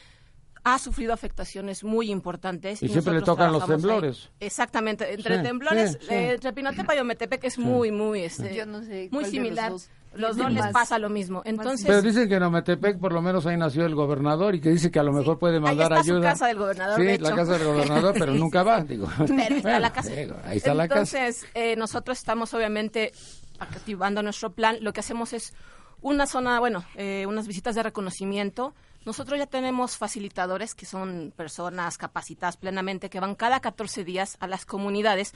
ha 0.75 0.79
sufrido 0.79 1.13
afectaciones 1.13 1.85
muy 1.85 2.11
importantes. 2.11 2.83
Y, 2.83 2.89
siempre 2.89 3.15
le 3.15 3.23
tocan 3.23 3.53
los 3.53 3.67
temblores. 3.67 4.31
Exactamente, 4.41 5.13
entre 5.13 5.39
temblores, 5.39 5.99
eh, 6.09 6.33
entre 6.35 6.53
Pinotepa 6.53 6.95
y 6.95 6.99
Ometepec 6.99 7.45
es 7.45 7.59
muy, 7.59 7.91
muy, 7.91 8.23
este, 8.23 8.65
muy 9.11 9.25
similar. 9.25 9.73
Los 10.15 10.37
dos, 10.37 10.51
les 10.51 10.67
pasa 10.69 10.99
lo 10.99 11.11
mismo. 11.11 11.43
Entonces, 11.45 11.87
Pero 11.87 12.03
dicen 12.03 12.29
que 12.29 12.37
en 12.37 12.43
Ometepec 12.43 12.99
por 12.99 13.13
lo 13.13 13.21
menos 13.21 13.47
ahí 13.47 13.57
nació 13.57 13.85
el 13.85 13.95
gobernador 13.95 14.55
y 14.55 14.61
que 14.61 14.71
dice 14.71 14.91
que 14.91 14.99
a 14.99 15.03
lo 15.03 15.13
mejor 15.13 15.39
puede 15.39 15.61
mandar 15.61 15.93
ahí 15.93 16.01
está 16.01 16.13
ayuda. 16.13 16.21
Su 16.21 16.33
casa 16.33 16.47
del 16.47 16.59
gobernador. 16.59 17.01
Sí, 17.01 17.19
la 17.19 17.35
casa 17.37 17.53
del 17.53 17.65
gobernador, 17.65 18.15
pero 18.19 18.35
nunca 18.35 18.63
va, 18.63 18.83
digo. 18.83 19.07
Pero 19.19 19.57
está 19.57 19.79
la 19.79 19.93
casa. 19.93 20.11
Ahí 20.45 20.57
está 20.57 20.75
la 20.75 20.89
casa. 20.89 21.19
Entonces, 21.19 21.47
eh, 21.55 21.77
nosotros 21.77 22.19
estamos 22.19 22.55
obviamente 22.55 23.13
activando 23.59 24.23
nuestro 24.23 24.51
plan. 24.51 24.79
Lo 24.81 24.93
que 24.93 25.01
hacemos 25.01 25.33
es 25.33 25.53
una 26.01 26.27
zona, 26.27 26.59
bueno, 26.59 26.85
eh, 26.97 27.27
unas 27.27 27.47
visitas 27.47 27.75
de 27.75 27.83
reconocimiento 27.83 28.75
nosotros 29.05 29.39
ya 29.39 29.47
tenemos 29.47 29.97
facilitadores 29.97 30.75
que 30.75 30.87
son 30.87 31.33
personas 31.37 31.99
capacitadas 31.99 32.57
plenamente 32.57 33.11
que 33.11 33.21
van 33.21 33.35
cada 33.35 33.61
14 33.61 34.05
días 34.05 34.37
a 34.41 34.47
las 34.47 34.67
comunidades 34.67 35.33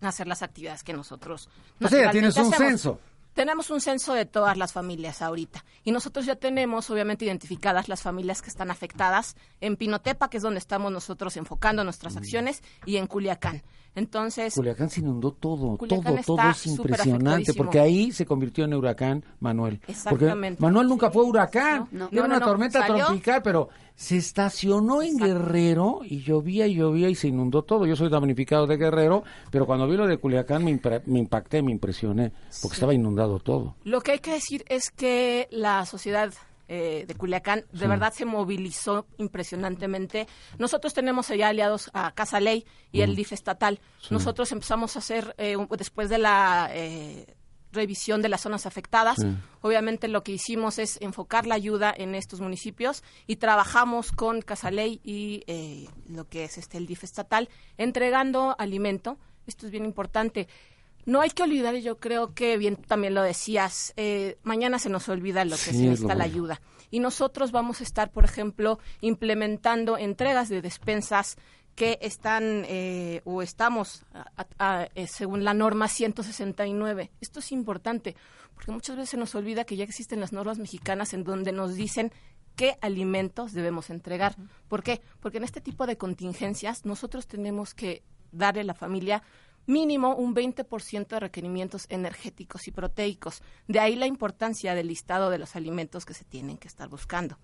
a 0.00 0.08
hacer 0.08 0.26
las 0.26 0.42
actividades 0.42 0.82
que 0.82 0.92
nosotros. 0.92 1.48
O 1.82 1.88
sea, 1.88 2.10
tienes 2.10 2.36
un 2.36 2.52
censo. 2.52 3.00
Tenemos 3.34 3.70
un 3.70 3.80
censo 3.80 4.12
de 4.14 4.26
todas 4.26 4.56
las 4.56 4.72
familias 4.72 5.22
ahorita 5.22 5.64
y 5.84 5.92
nosotros 5.92 6.26
ya 6.26 6.36
tenemos 6.36 6.90
obviamente 6.90 7.24
identificadas 7.24 7.88
las 7.88 8.02
familias 8.02 8.42
que 8.42 8.50
están 8.50 8.70
afectadas 8.70 9.36
en 9.60 9.76
Pinotepa, 9.76 10.28
que 10.28 10.38
es 10.38 10.42
donde 10.42 10.58
estamos 10.58 10.92
nosotros 10.92 11.36
enfocando 11.36 11.84
nuestras 11.84 12.14
mm. 12.14 12.18
acciones, 12.18 12.62
y 12.86 12.96
en 12.96 13.06
Culiacán. 13.06 13.62
Entonces, 13.96 14.54
Culiacán 14.54 14.88
se 14.88 15.00
inundó 15.00 15.32
todo, 15.32 15.76
todo, 15.76 16.16
todo 16.24 16.50
es 16.50 16.66
impresionante, 16.66 17.52
porque 17.54 17.80
ahí 17.80 18.12
se 18.12 18.24
convirtió 18.24 18.64
en 18.64 18.74
huracán 18.74 19.24
Manuel. 19.40 19.80
Exactamente. 19.88 20.62
Manuel 20.62 20.86
nunca 20.86 21.10
fue 21.10 21.24
huracán, 21.24 21.88
era 22.12 22.24
una 22.24 22.40
tormenta 22.40 22.86
tropical, 22.86 23.42
pero 23.42 23.68
se 24.00 24.16
estacionó 24.16 25.02
en 25.02 25.18
Guerrero 25.18 26.00
y 26.02 26.22
llovía 26.22 26.66
y 26.66 26.74
llovía 26.74 27.10
y 27.10 27.14
se 27.14 27.28
inundó 27.28 27.62
todo. 27.62 27.84
Yo 27.84 27.96
soy 27.96 28.08
damnificado 28.08 28.66
de 28.66 28.78
Guerrero, 28.78 29.24
pero 29.50 29.66
cuando 29.66 29.86
vi 29.86 29.94
lo 29.94 30.06
de 30.06 30.16
Culiacán 30.16 30.64
me, 30.64 30.70
impacté, 30.70 31.62
me 31.62 31.70
impresioné, 31.70 32.32
porque 32.62 32.74
estaba 32.74 32.94
inundado 32.94 33.19
todo. 33.38 33.76
Lo 33.84 34.00
que 34.00 34.12
hay 34.12 34.18
que 34.20 34.32
decir 34.32 34.64
es 34.68 34.90
que 34.90 35.48
la 35.50 35.84
sociedad 35.86 36.32
eh, 36.72 37.04
de 37.04 37.16
Culiacán, 37.16 37.64
de 37.72 37.88
verdad 37.88 38.12
se 38.12 38.24
movilizó 38.24 39.04
impresionantemente. 39.18 40.28
Nosotros 40.56 40.94
tenemos 40.94 41.28
allá 41.28 41.48
aliados 41.48 41.90
a 41.94 42.12
Casa 42.12 42.38
Ley 42.38 42.64
y 42.92 43.00
el 43.00 43.16
DIF 43.16 43.32
estatal. 43.32 43.80
Nosotros 44.08 44.52
empezamos 44.52 44.94
a 44.94 45.00
hacer, 45.00 45.34
eh, 45.36 45.56
después 45.76 46.08
de 46.08 46.18
la 46.18 46.70
eh, 46.72 47.34
revisión 47.72 48.22
de 48.22 48.28
las 48.28 48.42
zonas 48.42 48.66
afectadas, 48.66 49.18
obviamente 49.62 50.06
lo 50.06 50.22
que 50.22 50.30
hicimos 50.30 50.78
es 50.78 50.96
enfocar 51.00 51.44
la 51.44 51.56
ayuda 51.56 51.92
en 51.96 52.14
estos 52.14 52.40
municipios 52.40 53.02
y 53.26 53.36
trabajamos 53.36 54.12
con 54.12 54.40
Casa 54.40 54.70
Ley 54.70 55.00
y 55.02 55.42
lo 56.08 56.28
que 56.28 56.44
es 56.44 56.56
este 56.56 56.78
el 56.78 56.86
DIF 56.86 57.02
estatal, 57.02 57.48
entregando 57.78 58.54
alimento. 58.60 59.18
Esto 59.48 59.66
es 59.66 59.72
bien 59.72 59.84
importante. 59.84 60.46
No 61.06 61.20
hay 61.20 61.30
que 61.30 61.42
olvidar, 61.42 61.74
y 61.74 61.82
yo 61.82 61.98
creo 61.98 62.34
que 62.34 62.56
bien 62.56 62.76
también 62.76 63.14
lo 63.14 63.22
decías, 63.22 63.92
eh, 63.96 64.38
mañana 64.42 64.78
se 64.78 64.90
nos 64.90 65.08
olvida 65.08 65.44
lo 65.44 65.56
que 65.56 65.72
sí, 65.72 65.86
necesita 65.86 66.14
la 66.14 66.24
ayuda. 66.24 66.60
Y 66.90 67.00
nosotros 67.00 67.52
vamos 67.52 67.80
a 67.80 67.84
estar, 67.84 68.10
por 68.10 68.24
ejemplo, 68.24 68.78
implementando 69.00 69.96
entregas 69.96 70.48
de 70.48 70.62
despensas 70.62 71.36
que 71.74 71.98
están 72.02 72.64
eh, 72.66 73.22
o 73.24 73.42
estamos 73.42 74.04
eh, 74.94 75.06
según 75.06 75.44
la 75.44 75.54
norma 75.54 75.88
169. 75.88 77.10
Esto 77.20 77.38
es 77.38 77.52
importante 77.52 78.16
porque 78.54 78.72
muchas 78.72 78.96
veces 78.96 79.10
se 79.10 79.16
nos 79.16 79.34
olvida 79.34 79.64
que 79.64 79.76
ya 79.76 79.84
existen 79.84 80.20
las 80.20 80.32
normas 80.32 80.58
mexicanas 80.58 81.14
en 81.14 81.24
donde 81.24 81.52
nos 81.52 81.76
dicen 81.76 82.12
qué 82.56 82.76
alimentos 82.82 83.54
debemos 83.54 83.88
entregar. 83.88 84.36
¿Por 84.68 84.82
qué? 84.82 85.00
Porque 85.20 85.38
en 85.38 85.44
este 85.44 85.62
tipo 85.62 85.86
de 85.86 85.96
contingencias 85.96 86.84
nosotros 86.84 87.26
tenemos 87.26 87.72
que 87.72 88.02
darle 88.32 88.60
a 88.60 88.64
la 88.64 88.74
familia 88.74 89.22
mínimo 89.66 90.14
un 90.14 90.34
20% 90.34 91.06
de 91.06 91.20
requerimientos 91.20 91.86
energéticos 91.88 92.66
y 92.68 92.72
proteicos. 92.72 93.42
De 93.68 93.80
ahí 93.80 93.96
la 93.96 94.06
importancia 94.06 94.74
del 94.74 94.88
listado 94.88 95.30
de 95.30 95.38
los 95.38 95.56
alimentos 95.56 96.04
que 96.04 96.14
se 96.14 96.24
tienen 96.24 96.58
que 96.58 96.68
estar 96.68 96.88
buscando. 96.88 97.38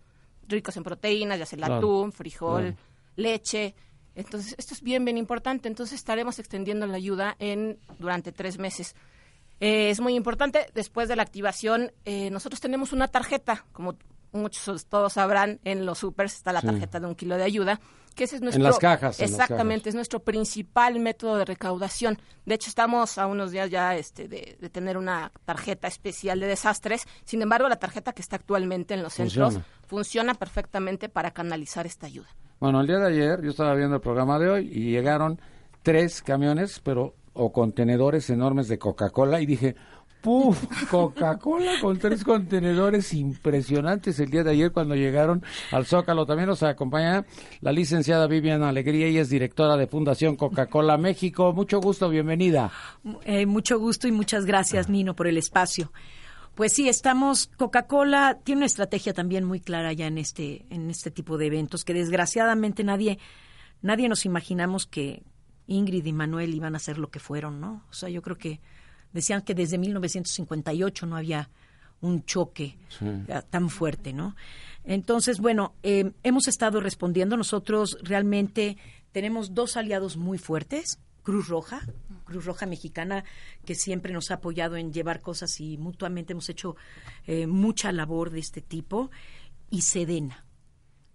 Ricos 0.48 0.76
en 0.76 0.84
proteínas, 0.84 1.38
ya 1.38 1.46
sea 1.46 1.56
el 1.56 1.64
atún, 1.64 2.12
frijol, 2.12 2.76
leche. 3.16 3.74
Entonces, 4.14 4.54
esto 4.58 4.74
es 4.74 4.82
bien, 4.82 5.04
bien 5.04 5.18
importante. 5.18 5.68
Entonces, 5.68 5.98
estaremos 5.98 6.38
extendiendo 6.38 6.86
la 6.86 6.96
ayuda 6.96 7.36
en 7.38 7.78
durante 7.98 8.32
tres 8.32 8.58
meses. 8.58 8.94
Eh, 9.60 9.90
es 9.90 10.00
muy 10.00 10.14
importante, 10.14 10.66
después 10.74 11.08
de 11.08 11.16
la 11.16 11.22
activación, 11.22 11.92
eh, 12.04 12.30
nosotros 12.30 12.60
tenemos 12.60 12.92
una 12.92 13.08
tarjeta, 13.08 13.64
como 13.72 13.96
muchos 14.36 14.86
todos 14.86 15.14
sabrán, 15.14 15.60
en 15.64 15.86
los 15.86 15.98
supers 15.98 16.34
está 16.34 16.52
la 16.52 16.62
tarjeta 16.62 17.00
de 17.00 17.06
un 17.06 17.14
kilo 17.14 17.36
de 17.36 17.44
ayuda, 17.44 17.80
que 18.14 18.24
ese 18.24 18.36
es 18.36 18.42
nuestro... 18.42 18.64
En 18.64 18.64
las 18.64 18.78
cajas. 18.78 19.20
Exactamente, 19.20 19.88
es 19.88 19.94
nuestro 19.94 20.20
principal 20.20 20.98
método 20.98 21.36
de 21.36 21.44
recaudación. 21.44 22.18
De 22.46 22.54
hecho, 22.54 22.68
estamos 22.68 23.18
a 23.18 23.26
unos 23.26 23.52
días 23.52 23.70
ya 23.70 23.94
este, 23.94 24.26
de, 24.26 24.56
tener 24.70 24.96
una 24.96 25.30
tarjeta 25.44 25.86
especial 25.86 26.40
de 26.40 26.46
desastres. 26.46 27.06
Sin 27.24 27.42
embargo, 27.42 27.68
la 27.68 27.76
tarjeta 27.76 28.12
que 28.12 28.22
está 28.22 28.36
actualmente 28.36 28.94
en 28.94 29.02
los 29.02 29.14
centros 29.14 29.58
funciona 29.86 30.34
perfectamente 30.34 31.08
para 31.08 31.30
canalizar 31.32 31.86
esta 31.86 32.06
ayuda. 32.06 32.28
Bueno, 32.58 32.80
el 32.80 32.86
día 32.86 32.98
de 32.98 33.08
ayer 33.08 33.42
yo 33.42 33.50
estaba 33.50 33.74
viendo 33.74 33.96
el 33.96 34.00
programa 34.00 34.38
de 34.38 34.48
hoy 34.48 34.70
y 34.72 34.90
llegaron 34.90 35.40
tres 35.82 36.22
camiones, 36.22 36.80
pero 36.82 37.14
o 37.34 37.52
contenedores 37.52 38.30
enormes 38.30 38.66
de 38.66 38.78
Coca-Cola 38.78 39.40
y 39.40 39.46
dije, 39.46 39.76
¡puf! 40.20 40.64
Coca-Cola 40.90 41.72
con 41.80 41.98
tres 41.98 42.24
contenedores 42.24 43.12
impresionantes 43.14 44.18
el 44.20 44.30
día 44.30 44.44
de 44.44 44.50
ayer 44.50 44.72
cuando 44.72 44.94
llegaron 44.94 45.42
al 45.70 45.86
Zócalo. 45.86 46.26
También 46.26 46.48
nos 46.48 46.62
acompaña 46.62 47.24
la 47.60 47.72
licenciada 47.72 48.26
Vivian 48.26 48.62
Alegría, 48.62 49.06
ella 49.06 49.22
es 49.22 49.30
directora 49.30 49.76
de 49.76 49.86
Fundación 49.86 50.36
Coca-Cola 50.36 50.96
México. 50.96 51.52
Mucho 51.52 51.80
gusto, 51.80 52.08
bienvenida. 52.08 52.70
Eh, 53.24 53.46
mucho 53.46 53.78
gusto 53.78 54.08
y 54.08 54.12
muchas 54.12 54.46
gracias, 54.46 54.88
Nino, 54.88 55.14
por 55.14 55.26
el 55.26 55.38
espacio. 55.38 55.92
Pues 56.54 56.72
sí, 56.72 56.88
estamos. 56.88 57.48
Coca-Cola 57.56 58.38
tiene 58.42 58.60
una 58.60 58.66
estrategia 58.66 59.12
también 59.12 59.44
muy 59.44 59.60
clara 59.60 59.92
ya 59.92 60.06
en 60.06 60.18
este 60.18 60.64
en 60.70 60.90
este 60.90 61.10
tipo 61.10 61.36
de 61.36 61.46
eventos 61.46 61.84
que 61.84 61.92
desgraciadamente 61.92 62.82
nadie 62.82 63.18
nadie 63.82 64.08
nos 64.08 64.24
imaginamos 64.24 64.86
que, 64.86 65.22
Ingrid 65.66 66.04
y 66.04 66.12
Manuel 66.12 66.54
iban 66.54 66.76
a 66.76 66.78
ser 66.78 66.98
lo 66.98 67.10
que 67.10 67.18
fueron, 67.18 67.60
¿no? 67.60 67.84
O 67.90 67.92
sea, 67.92 68.08
yo 68.08 68.22
creo 68.22 68.38
que 68.38 68.60
decían 69.16 69.42
que 69.42 69.54
desde 69.54 69.78
1958 69.78 71.06
no 71.06 71.16
había 71.16 71.50
un 72.00 72.24
choque 72.24 72.76
tan 73.50 73.70
fuerte, 73.70 74.12
¿no? 74.12 74.36
Entonces, 74.84 75.40
bueno, 75.40 75.74
eh, 75.82 76.12
hemos 76.22 76.46
estado 76.46 76.80
respondiendo. 76.80 77.36
Nosotros 77.36 77.98
realmente 78.02 78.76
tenemos 79.10 79.54
dos 79.54 79.76
aliados 79.76 80.16
muy 80.16 80.38
fuertes, 80.38 81.00
Cruz 81.22 81.48
Roja, 81.48 81.80
Cruz 82.24 82.44
Roja 82.44 82.66
Mexicana, 82.66 83.24
que 83.64 83.74
siempre 83.74 84.12
nos 84.12 84.30
ha 84.30 84.34
apoyado 84.34 84.76
en 84.76 84.92
llevar 84.92 85.20
cosas 85.20 85.60
y 85.60 85.76
mutuamente 85.76 86.34
hemos 86.34 86.48
hecho 86.48 86.76
eh, 87.26 87.48
mucha 87.48 87.90
labor 87.90 88.30
de 88.30 88.38
este 88.38 88.60
tipo, 88.60 89.10
y 89.70 89.82
Sedena. 89.82 90.44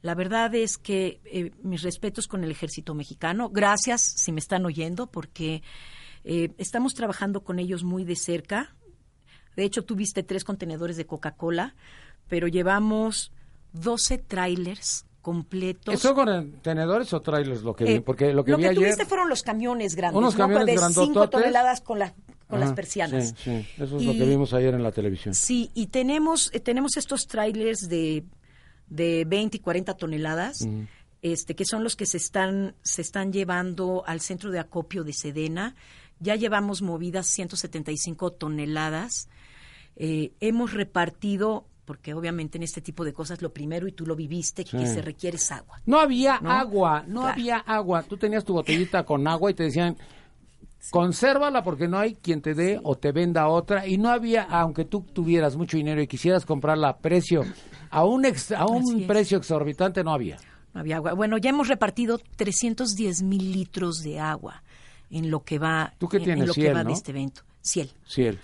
La 0.01 0.15
verdad 0.15 0.53
es 0.55 0.77
que 0.77 1.21
eh, 1.25 1.51
mis 1.63 1.83
respetos 1.83 2.27
con 2.27 2.43
el 2.43 2.51
ejército 2.51 2.93
mexicano. 2.93 3.49
Gracias 3.49 4.01
si 4.01 4.31
me 4.31 4.39
están 4.39 4.65
oyendo, 4.65 5.07
porque 5.07 5.61
eh, 6.23 6.51
estamos 6.57 6.93
trabajando 6.93 7.43
con 7.43 7.59
ellos 7.59 7.83
muy 7.83 8.03
de 8.03 8.15
cerca. 8.15 8.75
De 9.55 9.63
hecho, 9.63 9.83
tuviste 9.83 10.23
tres 10.23 10.43
contenedores 10.43 10.97
de 10.97 11.05
Coca-Cola, 11.05 11.75
pero 12.27 12.47
llevamos 12.47 13.31
12 13.73 14.17
trailers 14.19 15.05
completos. 15.21 15.99
¿Son 15.99 16.15
contenedores 16.15 17.13
o 17.13 17.21
trailers 17.21 17.61
lo 17.61 17.75
que 17.75 17.83
vi? 17.83 17.91
Eh, 17.91 18.01
porque 18.01 18.33
lo 18.33 18.43
que, 18.43 18.51
lo 18.51 18.57
que 18.57 18.73
tuviste 18.73 19.05
fueron 19.05 19.29
los 19.29 19.43
camiones 19.43 19.95
grandes, 19.95 20.17
unos 20.17 20.35
camiones 20.35 20.65
de 20.65 20.93
5 20.93 21.29
toneladas 21.29 21.81
con, 21.81 21.99
la, 21.99 22.13
con 22.47 22.59
las 22.59 22.73
persianas. 22.73 23.35
Sí, 23.37 23.65
sí, 23.75 23.83
eso 23.83 23.97
es 23.97 24.05
lo 24.05 24.13
que 24.13 24.25
vimos 24.25 24.53
ayer 24.53 24.73
en 24.73 24.83
la 24.83 24.91
televisión. 24.91 25.35
Sí, 25.35 25.69
y 25.73 25.87
tenemos, 25.87 26.51
tenemos 26.63 26.97
estos 26.97 27.27
trailers 27.27 27.87
de 27.89 28.25
de 28.91 29.23
20 29.25 29.57
y 29.57 29.59
40 29.61 29.95
toneladas, 29.95 30.67
este, 31.21 31.55
que 31.55 31.65
son 31.65 31.83
los 31.83 31.95
que 31.95 32.05
se 32.05 32.17
están, 32.17 32.75
se 32.83 33.01
están 33.01 33.31
llevando 33.31 34.03
al 34.05 34.19
centro 34.19 34.51
de 34.51 34.59
acopio 34.59 35.03
de 35.03 35.13
Sedena. 35.13 35.75
Ya 36.21 36.35
llevamos 36.35 36.81
movidas 36.81 37.27
175 37.27 38.31
toneladas. 38.31 39.27
Eh, 39.97 40.31
hemos 40.39 40.73
repartido 40.73 41.65
porque 41.85 42.13
obviamente 42.13 42.57
en 42.57 42.63
este 42.63 42.79
tipo 42.79 43.03
de 43.03 43.11
cosas 43.11 43.41
lo 43.41 43.51
primero, 43.51 43.85
y 43.85 43.91
tú 43.91 44.05
lo 44.05 44.15
viviste, 44.15 44.63
que 44.63 44.85
se 44.85 45.01
requiere 45.01 45.35
es 45.35 45.51
agua. 45.51 45.81
No 45.85 45.99
había 45.99 46.35
agua, 46.35 47.03
no 47.05 47.27
había 47.27 47.57
agua. 47.57 48.03
Tú 48.03 48.15
tenías 48.15 48.45
tu 48.45 48.53
botellita 48.53 49.03
con 49.03 49.27
agua 49.27 49.51
y 49.51 49.55
te 49.55 49.63
decían, 49.63 49.97
consérvala 50.89 51.63
porque 51.63 51.89
no 51.89 51.99
hay 51.99 52.15
quien 52.15 52.41
te 52.41 52.53
dé 52.53 52.79
o 52.81 52.95
te 52.95 53.11
venda 53.11 53.47
otra. 53.49 53.87
Y 53.87 53.97
no 53.97 54.09
había, 54.09 54.43
aunque 54.43 54.85
tú 54.85 55.01
tuvieras 55.01 55.57
mucho 55.57 55.75
dinero 55.75 56.01
y 56.01 56.07
quisieras 56.07 56.45
comprarla 56.45 56.89
a 56.89 56.97
precio 56.99 57.43
a 57.89 58.05
un, 58.05 58.25
a 58.25 58.65
un 58.67 59.05
precio 59.05 59.37
exorbitante 59.37 60.01
no 60.03 60.13
había. 60.13 60.37
No 60.73 60.79
había 60.79 60.95
agua. 60.95 61.13
Bueno, 61.13 61.37
ya 61.39 61.49
hemos 61.49 61.67
repartido 61.67 62.21
310 62.37 63.21
mil 63.23 63.51
litros 63.51 64.01
de 64.01 64.19
agua 64.19 64.63
en 65.11 65.29
lo 65.29 65.43
que 65.43 65.59
va, 65.59 65.93
¿Tú 65.97 66.07
qué 66.07 66.17
en, 66.17 66.23
tienes? 66.23 66.47
lo 66.47 66.53
que 66.53 66.73
va 66.73 66.83
de 66.83 66.93
este 66.93 67.11
evento. 67.11 67.43
Ciel. 67.61 67.91
Ciel. 68.07 68.39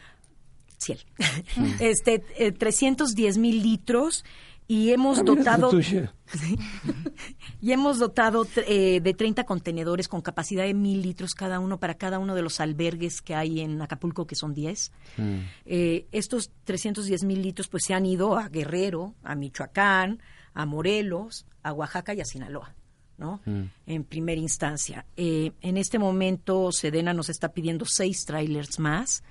Ciel. 0.78 1.00
este, 1.80 2.20
310 2.20 3.36
eh, 3.36 3.40
mil 3.40 3.64
litros 3.64 4.24
y 4.68 4.92
hemos 4.92 5.20
ah, 5.20 5.24
dotado 5.24 5.72
y 7.62 7.72
hemos 7.72 8.00
dotado 8.00 8.46
eh, 8.68 9.00
de 9.02 9.14
30 9.14 9.46
contenedores 9.46 10.10
con 10.10 10.22
capacidad 10.22 10.66
de 10.66 10.74
mil 10.74 11.02
litros 11.02 11.34
cada 11.34 11.60
uno 11.60 11.80
para 11.80 11.96
cada 11.96 12.20
uno 12.20 12.36
de 12.36 12.42
los 12.42 12.60
albergues 12.60 13.22
que 13.22 13.34
hay 13.34 13.62
en 13.62 13.82
Acapulco 13.82 14.28
que 14.28 14.36
son 14.36 14.54
10 14.54 14.92
mm. 15.18 15.40
eh, 15.66 16.08
estos 16.12 16.52
310 16.66 17.24
mil 17.24 17.42
litros 17.42 17.70
pues 17.70 17.86
se 17.86 17.94
han 17.94 18.06
ido 18.06 18.38
a 18.38 18.50
Guerrero 18.50 19.16
a 19.24 19.36
Michoacán 19.36 20.22
a 20.54 20.66
Morelos 20.66 21.46
a 21.64 21.72
Oaxaca 21.72 22.14
y 22.14 22.20
a 22.20 22.26
Sinaloa 22.26 22.76
¿no? 23.18 23.42
Mm. 23.46 23.64
En 23.88 24.04
primera 24.04 24.40
instancia. 24.40 25.06
Eh, 25.16 25.52
en 25.62 25.78
este 25.78 26.00
momento, 26.00 26.72
Sedena 26.72 27.14
nos 27.14 27.30
está 27.30 27.50
pidiendo 27.50 27.86
seis 27.86 28.26
trailers 28.26 28.80
más 28.80 29.24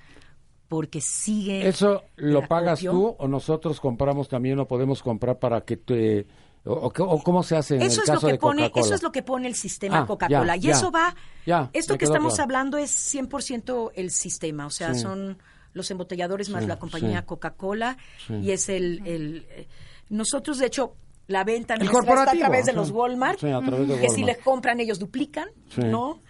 porque 0.67 1.01
sigue. 1.01 1.67
¿Eso 1.67 2.03
lo 2.17 2.47
pagas 2.47 2.81
tú 2.81 3.15
o 3.17 3.27
nosotros 3.27 3.79
compramos 3.79 4.27
también 4.27 4.59
o 4.59 4.67
podemos 4.67 5.01
comprar 5.01 5.39
para 5.39 5.61
que 5.61 5.77
te. 5.77 6.27
O, 6.69 6.91
cómo 7.23 7.43
se 7.43 7.55
hace 7.55 7.75
en 7.75 7.83
eso 7.83 8.01
el 8.01 8.03
es 8.03 8.09
caso 8.09 8.27
lo 8.27 8.33
que 8.33 8.39
pone, 8.39 8.71
Eso 8.75 8.93
es 8.93 9.01
lo 9.01 9.11
que 9.13 9.23
pone 9.23 9.47
el 9.47 9.55
sistema 9.55 9.99
ah, 9.99 10.05
Coca-Cola. 10.05 10.57
Y 10.57 10.69
eso 10.69 10.91
va. 10.91 11.15
Ya, 11.45 11.69
esto 11.71 11.97
que 11.97 12.03
estamos 12.03 12.39
hablando 12.39 12.77
es 12.77 12.91
100% 13.15 13.91
el 13.95 14.11
sistema. 14.11 14.65
O 14.65 14.69
sea, 14.69 14.93
son 14.93 15.37
los 15.73 15.89
embotelladores 15.91 16.49
más 16.49 16.65
la 16.65 16.77
compañía 16.77 17.25
Coca-Cola. 17.25 17.97
Y 18.29 18.51
es 18.51 18.67
el, 18.67 19.01
el. 19.05 19.45
Eh, 19.49 19.67
nosotros, 20.09 20.57
de 20.57 20.65
hecho, 20.67 20.95
la 21.27 21.43
venta 21.43 21.75
el 21.75 21.81
está 21.83 22.31
a 22.31 22.31
través 22.31 22.65
de 22.65 22.73
los 22.73 22.89
Walmart, 22.89 23.39
que 23.39 24.09
si 24.09 24.23
les 24.23 24.37
compran 24.37 24.79
ellos 24.79 24.97
duplican, 24.97 25.49
¿no? 25.75 26.21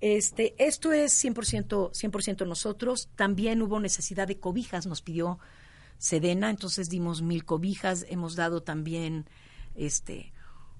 Este, 0.00 0.54
esto 0.58 0.92
es 0.92 1.24
100%, 1.24 1.90
100% 1.90 2.46
nosotros. 2.46 3.08
También 3.16 3.62
hubo 3.62 3.80
necesidad 3.80 4.28
de 4.28 4.38
cobijas, 4.38 4.86
nos 4.86 5.02
pidió 5.02 5.38
Sedena, 5.98 6.50
entonces 6.50 6.88
dimos 6.88 7.22
mil 7.22 7.44
cobijas. 7.44 8.04
Hemos 8.08 8.36
dado 8.36 8.62
también, 8.62 9.26
este, 9.74 10.32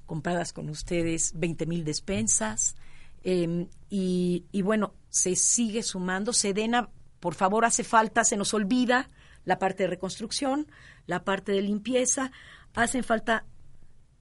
compradas 0.05 0.53
con 0.53 0.69
ustedes, 0.69 1.33
20 1.35 1.67
mil 1.67 1.85
despensas. 1.85 2.77
Em, 3.25 3.69
y, 3.89 4.45
y 4.53 4.63
bueno, 4.63 4.95
se 5.09 5.35
sigue 5.35 5.83
sumando. 5.83 6.33
Sedena, 6.33 6.91
por 7.21 7.35
favor, 7.35 7.65
hace 7.65 7.85
falta, 7.85 8.25
se 8.25 8.37
nos 8.37 8.53
olvida 8.53 9.09
la 9.45 9.59
parte 9.59 9.85
de 9.85 9.89
reconstrucción, 9.89 10.67
la 11.07 11.25
parte 11.25 11.53
de 11.53 11.63
limpieza. 11.63 12.33
Hacen 12.75 13.03
falta 13.03 13.47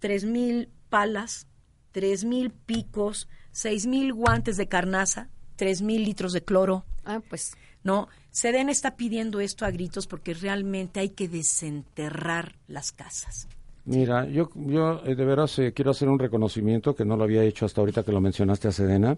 tres 0.05 0.23
mil 0.23 0.69
palas, 0.91 1.47
tres 1.91 2.25
mil 2.25 2.51
picos, 2.51 3.27
seis 3.51 3.87
mil 3.87 4.13
guantes 4.13 4.55
de 4.55 4.67
carnaza, 4.67 5.29
tres 5.55 5.81
mil 5.81 6.03
litros 6.03 6.31
de 6.31 6.43
cloro. 6.43 6.85
Ah, 7.05 7.21
pues. 7.27 7.57
No, 7.83 8.07
Sedena 8.29 8.71
está 8.71 8.97
pidiendo 8.97 9.39
esto 9.39 9.65
a 9.65 9.71
gritos 9.71 10.05
porque 10.05 10.35
realmente 10.35 10.99
hay 10.99 11.09
que 11.09 11.27
desenterrar 11.27 12.53
las 12.67 12.91
casas. 12.91 13.47
Mira, 13.85 14.27
yo, 14.27 14.51
yo 14.53 15.01
eh, 15.05 15.15
de 15.15 15.25
veras 15.25 15.57
eh, 15.57 15.73
quiero 15.73 15.89
hacer 15.89 16.07
un 16.07 16.19
reconocimiento 16.19 16.95
que 16.95 17.03
no 17.03 17.17
lo 17.17 17.23
había 17.23 17.41
hecho 17.41 17.65
hasta 17.65 17.81
ahorita 17.81 18.03
que 18.03 18.11
lo 18.11 18.21
mencionaste 18.21 18.67
a 18.67 18.71
Sedena. 18.71 19.17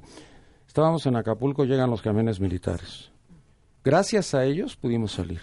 Estábamos 0.69 1.05
en 1.05 1.17
Acapulco, 1.17 1.65
llegan 1.65 1.89
los 1.89 2.01
camiones 2.01 2.39
militares. 2.39 3.09
Gracias 3.83 4.33
a 4.33 4.45
ellos 4.45 4.77
pudimos 4.77 5.11
salir, 5.11 5.41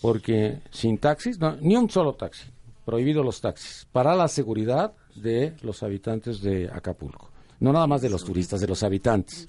porque 0.00 0.62
sin 0.70 0.96
taxis, 0.96 1.38
ni 1.60 1.76
un 1.76 1.90
solo 1.90 2.14
taxi, 2.14 2.48
prohibido 2.88 3.22
los 3.22 3.42
taxis, 3.42 3.86
para 3.92 4.16
la 4.16 4.28
seguridad 4.28 4.94
de 5.14 5.52
los 5.60 5.82
habitantes 5.82 6.40
de 6.40 6.70
Acapulco 6.72 7.28
no 7.60 7.72
nada 7.72 7.86
más 7.86 8.02
de 8.02 8.10
los 8.10 8.24
turistas, 8.24 8.60
de 8.60 8.66
los 8.66 8.82
habitantes. 8.82 9.48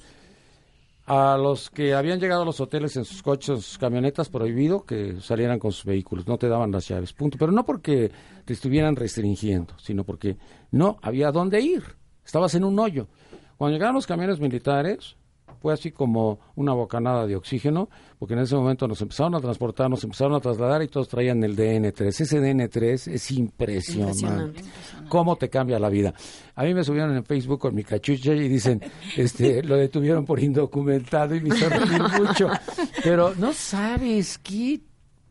A 1.05 1.37
los 1.37 1.71
que 1.71 1.95
habían 1.95 2.19
llegado 2.19 2.43
a 2.43 2.45
los 2.45 2.59
hoteles 2.59 2.95
en 2.95 3.03
sus 3.03 3.23
coches, 3.23 3.65
sus 3.65 3.77
camionetas, 3.79 4.29
prohibido 4.29 4.83
que 4.83 5.19
salieran 5.21 5.57
con 5.57 5.71
sus 5.71 5.85
vehículos, 5.85 6.27
no 6.27 6.37
te 6.37 6.47
daban 6.47 6.71
las 6.71 6.87
llaves, 6.87 7.13
punto. 7.13 7.37
Pero 7.39 7.51
no 7.51 7.65
porque 7.65 8.11
te 8.45 8.53
estuvieran 8.53 8.95
restringiendo, 8.95 9.73
sino 9.79 10.03
porque 10.03 10.37
no 10.71 10.97
había 11.01 11.31
dónde 11.31 11.61
ir, 11.61 11.83
estabas 12.23 12.53
en 12.53 12.63
un 12.63 12.77
hoyo. 12.77 13.07
Cuando 13.57 13.75
llegaron 13.75 13.95
los 13.95 14.05
camiones 14.05 14.39
militares, 14.39 15.15
fue 15.61 15.73
así 15.73 15.91
como 15.91 16.39
una 16.55 16.73
bocanada 16.73 17.27
de 17.27 17.35
oxígeno, 17.35 17.89
porque 18.17 18.33
en 18.33 18.41
ese 18.41 18.55
momento 18.55 18.87
nos 18.87 19.01
empezaron 19.01 19.35
a 19.35 19.39
transportar, 19.39 19.89
nos 19.89 20.03
empezaron 20.03 20.35
a 20.35 20.39
trasladar 20.39 20.81
y 20.83 20.87
todos 20.87 21.07
traían 21.07 21.43
el 21.43 21.55
DN3. 21.55 22.07
Ese 22.07 22.41
DN3 22.41 23.11
es 23.11 23.31
impresionante. 23.31 24.61
Cómo 25.09 25.35
te 25.35 25.49
cambia 25.49 25.79
la 25.79 25.89
vida. 25.89 26.13
A 26.55 26.63
mí 26.63 26.73
me 26.73 26.83
subieron 26.83 27.15
en 27.15 27.23
Facebook 27.23 27.59
con 27.59 27.75
mi 27.75 27.83
cachucha 27.83 28.33
y 28.33 28.47
dicen, 28.47 28.81
este, 29.17 29.63
lo 29.63 29.75
detuvieron 29.75 30.25
por 30.25 30.39
indocumentado 30.39 31.35
y 31.35 31.41
me 31.41 31.49
hizo 31.49 31.69
reír 31.69 32.01
mucho. 32.19 32.49
Pero 33.03 33.33
no 33.35 33.53
sabes 33.53 34.37
qué 34.37 34.79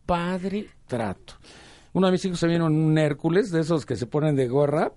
padre 0.05 0.67
trato. 0.87 1.35
Uno 1.93 2.07
de 2.07 2.11
mis 2.11 2.25
hijos 2.25 2.39
se 2.39 2.47
vino 2.47 2.67
en 2.67 2.75
un 2.75 2.97
Hércules, 2.97 3.51
de 3.51 3.61
esos 3.61 3.85
que 3.85 3.95
se 3.95 4.05
ponen 4.05 4.35
de 4.35 4.47
gorra, 4.47 4.91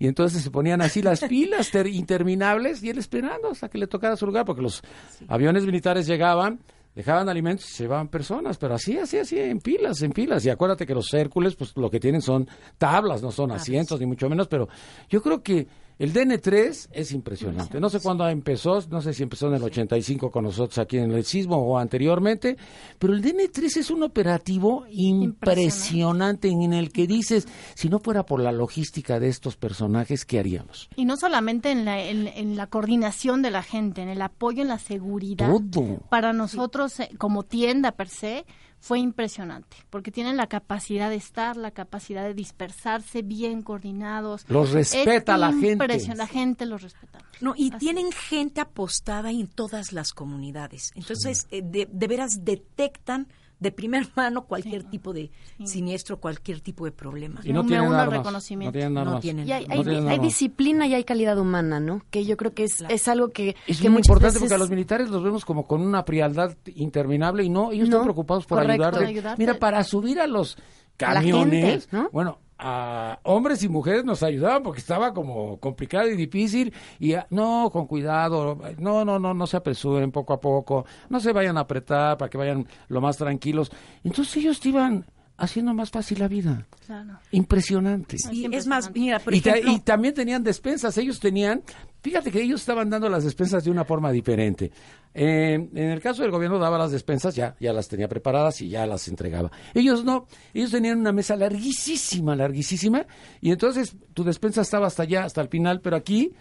y 0.00 0.08
entonces 0.08 0.42
se 0.42 0.50
ponían 0.50 0.80
así 0.82 1.00
las 1.02 1.20
pilas 1.20 1.70
ter- 1.70 1.86
interminables 1.86 2.82
y 2.82 2.90
él 2.90 2.98
esperando 2.98 3.50
hasta 3.50 3.68
que 3.68 3.78
le 3.78 3.86
tocara 3.86 4.16
su 4.16 4.26
lugar, 4.26 4.44
porque 4.44 4.62
los 4.62 4.82
aviones 5.28 5.64
militares 5.64 6.06
llegaban, 6.08 6.58
dejaban 6.94 7.28
alimentos 7.28 7.66
y 7.70 7.72
se 7.74 7.82
llevaban 7.84 8.08
personas, 8.08 8.56
pero 8.58 8.74
así, 8.74 8.98
así, 8.98 9.18
así, 9.18 9.38
en 9.38 9.60
pilas, 9.60 10.02
en 10.02 10.10
pilas. 10.12 10.44
Y 10.44 10.50
acuérdate 10.50 10.86
que 10.86 10.94
los 10.94 11.12
Hércules, 11.14 11.54
pues 11.54 11.76
lo 11.76 11.88
que 11.90 12.00
tienen 12.00 12.20
son 12.22 12.48
tablas, 12.78 13.22
no 13.22 13.30
son 13.30 13.52
asientos, 13.52 14.00
ni 14.00 14.06
mucho 14.06 14.28
menos, 14.28 14.48
pero 14.48 14.68
yo 15.08 15.22
creo 15.22 15.42
que 15.42 15.68
el 16.00 16.14
DN3 16.14 16.88
es 16.92 17.12
impresionante. 17.12 17.78
No 17.78 17.90
sé 17.90 18.00
cuándo 18.00 18.26
empezó, 18.26 18.82
no 18.88 19.02
sé 19.02 19.12
si 19.12 19.22
empezó 19.22 19.48
en 19.48 19.54
el 19.56 19.62
85 19.62 20.30
con 20.30 20.44
nosotros 20.44 20.78
aquí 20.78 20.96
en 20.96 21.10
el 21.10 21.24
sismo 21.24 21.58
o 21.58 21.76
anteriormente, 21.76 22.56
pero 22.98 23.12
el 23.12 23.22
DN3 23.22 23.76
es 23.76 23.90
un 23.90 24.02
operativo 24.02 24.86
impresionante 24.90 26.48
en 26.48 26.72
el 26.72 26.90
que 26.90 27.06
dices, 27.06 27.46
si 27.74 27.90
no 27.90 27.98
fuera 27.98 28.24
por 28.24 28.40
la 28.40 28.50
logística 28.50 29.20
de 29.20 29.28
estos 29.28 29.56
personajes, 29.56 30.24
¿qué 30.24 30.38
haríamos? 30.38 30.88
Y 30.96 31.04
no 31.04 31.18
solamente 31.18 31.70
en 31.70 31.84
la, 31.84 32.02
en, 32.02 32.28
en 32.28 32.56
la 32.56 32.66
coordinación 32.66 33.42
de 33.42 33.50
la 33.50 33.62
gente, 33.62 34.00
en 34.00 34.08
el 34.08 34.22
apoyo, 34.22 34.62
en 34.62 34.68
la 34.68 34.78
seguridad. 34.78 35.50
Todo. 35.70 35.98
Para 36.08 36.32
nosotros, 36.32 36.98
eh, 37.00 37.10
como 37.18 37.42
tienda 37.42 37.92
per 37.92 38.08
se, 38.08 38.46
fue 38.80 38.98
impresionante, 38.98 39.76
porque 39.90 40.10
tienen 40.10 40.36
la 40.36 40.46
capacidad 40.46 41.10
de 41.10 41.16
estar, 41.16 41.56
la 41.56 41.70
capacidad 41.70 42.24
de 42.24 42.32
dispersarse 42.32 43.22
bien 43.22 43.62
coordinados. 43.62 44.44
Los 44.48 44.72
respeta 44.72 45.34
Es 45.34 45.40
la 45.40 45.52
gente. 45.52 46.14
La 46.16 46.26
gente 46.26 46.66
los 46.66 46.82
respeta. 46.82 47.20
No, 47.42 47.54
y 47.56 47.68
Así 47.70 47.78
tienen 47.78 48.10
gente 48.10 48.60
apostada 48.60 49.30
en 49.30 49.48
todas 49.48 49.92
las 49.92 50.12
comunidades. 50.12 50.92
Entonces, 50.94 51.46
eh, 51.50 51.62
de, 51.62 51.88
de 51.90 52.06
veras 52.06 52.42
detectan 52.42 53.28
de 53.60 53.70
primera 53.72 54.06
mano 54.16 54.46
cualquier 54.46 54.84
tipo 54.84 55.12
de 55.12 55.30
siniestro, 55.64 56.18
cualquier 56.18 56.60
tipo 56.60 56.84
de 56.86 56.92
problema. 56.92 57.40
Y 57.44 57.52
no 57.52 57.64
tienen 57.64 57.86
uno 57.86 57.94
al 57.96 58.00
armas. 58.04 58.18
reconocimiento. 58.18 58.70
No 58.70 58.72
tienen 58.72 58.94
No 58.94 59.00
armas. 59.02 59.20
tienen. 59.20 59.46
Y 59.46 59.52
hay, 59.52 59.66
No 59.66 59.74
hay- 59.74 59.82
tienen 59.84 60.08
hay 60.08 60.18
disciplina 60.18 60.86
y 60.86 60.94
hay 60.94 61.04
calidad 61.04 61.38
humana, 61.38 61.78
¿no? 61.78 62.02
Que 62.10 62.24
yo 62.24 62.36
creo 62.36 62.54
que 62.54 62.64
es, 62.64 62.82
es 62.88 63.06
algo 63.08 63.28
que, 63.28 63.54
Es 63.66 63.80
que 63.80 63.90
muy 63.90 63.98
importante 63.98 64.26
veces- 64.34 64.40
porque 64.40 64.54
a 64.54 64.58
los 64.58 64.70
militares 64.70 65.10
los 65.10 65.22
vemos 65.22 65.44
como 65.44 65.66
con 65.66 65.80
una 65.82 66.02
frialdad 66.02 66.56
interminable 66.74 67.44
y 67.44 67.50
no, 67.50 67.70
ellos 67.72 67.88
No, 67.88 67.96
están 67.96 68.04
preocupados 68.04 68.46
por 68.46 68.58
correcto. 68.62 68.86
Ayudarte. 68.98 69.34
Mira, 69.38 69.58
para 69.58 69.84
subir 69.84 70.20
a 70.20 70.26
los 70.26 70.56
camiones, 70.96 71.82
gente, 71.86 71.96
¿no? 71.96 72.08
bueno, 72.12 72.38
a 72.60 73.18
hombres 73.22 73.62
y 73.62 73.68
mujeres 73.68 74.04
nos 74.04 74.22
ayudaban 74.22 74.62
porque 74.62 74.80
estaba 74.80 75.14
como 75.14 75.58
complicado 75.58 76.08
y 76.08 76.16
difícil 76.16 76.72
y 76.98 77.14
ah, 77.14 77.26
no, 77.30 77.70
con 77.72 77.86
cuidado, 77.86 78.58
no, 78.78 79.04
no, 79.04 79.18
no, 79.18 79.34
no 79.34 79.46
se 79.46 79.56
apresuren 79.56 80.12
poco 80.12 80.34
a 80.34 80.40
poco, 80.40 80.84
no 81.08 81.20
se 81.20 81.32
vayan 81.32 81.56
a 81.56 81.60
apretar 81.60 82.18
para 82.18 82.28
que 82.28 82.38
vayan 82.38 82.66
lo 82.88 83.00
más 83.00 83.16
tranquilos. 83.16 83.72
Entonces 84.04 84.36
ellos 84.36 84.64
iban 84.66 85.06
haciendo 85.40 85.74
más 85.74 85.90
fácil 85.90 86.18
la 86.20 86.28
vida. 86.28 86.66
Claro. 86.86 87.18
Impresionante. 87.32 88.18
Sí, 88.18 88.46
es 88.52 88.66
más, 88.66 88.92
mira, 88.94 89.18
por 89.18 89.34
Y, 89.34 89.40
ta- 89.40 89.50
ejemplo, 89.50 89.72
y 89.72 89.80
también 89.80 90.14
tenían 90.14 90.44
despensas, 90.44 90.96
ellos 90.98 91.18
tenían, 91.18 91.62
fíjate 92.02 92.30
que 92.30 92.40
ellos 92.42 92.60
estaban 92.60 92.88
dando 92.90 93.08
las 93.08 93.24
despensas 93.24 93.64
de 93.64 93.70
una 93.70 93.84
forma 93.84 94.12
diferente. 94.12 94.70
Eh, 95.12 95.54
en 95.54 95.90
el 95.90 96.00
caso 96.00 96.22
del 96.22 96.30
gobierno 96.30 96.58
daba 96.58 96.78
las 96.78 96.92
despensas, 96.92 97.34
ya, 97.34 97.56
ya 97.58 97.72
las 97.72 97.88
tenía 97.88 98.06
preparadas 98.06 98.60
y 98.60 98.68
ya 98.68 98.86
las 98.86 99.08
entregaba. 99.08 99.50
Ellos 99.74 100.04
no, 100.04 100.26
ellos 100.54 100.70
tenían 100.70 101.00
una 101.00 101.10
mesa 101.12 101.34
larguísima, 101.36 102.36
larguísima, 102.36 103.06
y 103.40 103.50
entonces 103.50 103.96
tu 104.14 104.22
despensa 104.22 104.60
estaba 104.60 104.86
hasta 104.86 105.02
allá, 105.02 105.24
hasta 105.24 105.40
el 105.40 105.48
final, 105.48 105.80
pero 105.80 105.96
aquí 105.96 106.32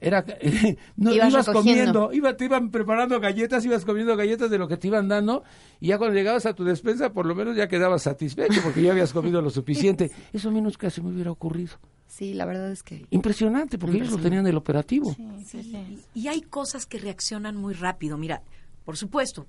era 0.00 0.24
no 0.96 1.12
Ibas 1.12 1.32
ibas 1.32 1.46
comiendo, 1.48 2.12
iba, 2.12 2.36
te 2.36 2.44
iban 2.44 2.70
preparando 2.70 3.18
galletas, 3.20 3.64
ibas 3.64 3.84
comiendo 3.84 4.16
galletas 4.16 4.50
de 4.50 4.58
lo 4.58 4.68
que 4.68 4.76
te 4.76 4.88
iban 4.88 5.08
dando, 5.08 5.42
y 5.80 5.88
ya 5.88 5.98
cuando 5.98 6.16
llegabas 6.16 6.46
a 6.46 6.54
tu 6.54 6.64
despensa, 6.64 7.12
por 7.12 7.26
lo 7.26 7.34
menos 7.34 7.56
ya 7.56 7.68
quedabas 7.68 8.02
satisfecho 8.02 8.60
porque 8.62 8.82
ya 8.82 8.92
habías 8.92 9.12
comido 9.12 9.42
lo 9.42 9.50
suficiente. 9.50 10.10
Eso 10.32 10.48
a 10.48 10.52
mí 10.52 10.60
nunca 10.60 10.90
se 10.90 11.02
me 11.02 11.10
hubiera 11.10 11.30
ocurrido. 11.30 11.72
Sí, 12.06 12.32
la 12.32 12.46
verdad 12.46 12.70
es 12.70 12.82
que... 12.82 13.06
Impresionante, 13.10 13.78
porque 13.78 13.98
ellos 13.98 14.12
lo 14.12 14.18
tenían 14.18 14.44
del 14.44 14.56
operativo. 14.56 15.14
Sí, 15.14 15.44
sí, 15.44 15.62
sí. 15.62 16.04
y 16.14 16.28
hay 16.28 16.40
cosas 16.40 16.86
que 16.86 16.98
reaccionan 16.98 17.56
muy 17.56 17.74
rápido. 17.74 18.16
Mira, 18.16 18.42
por 18.84 18.96
supuesto, 18.96 19.46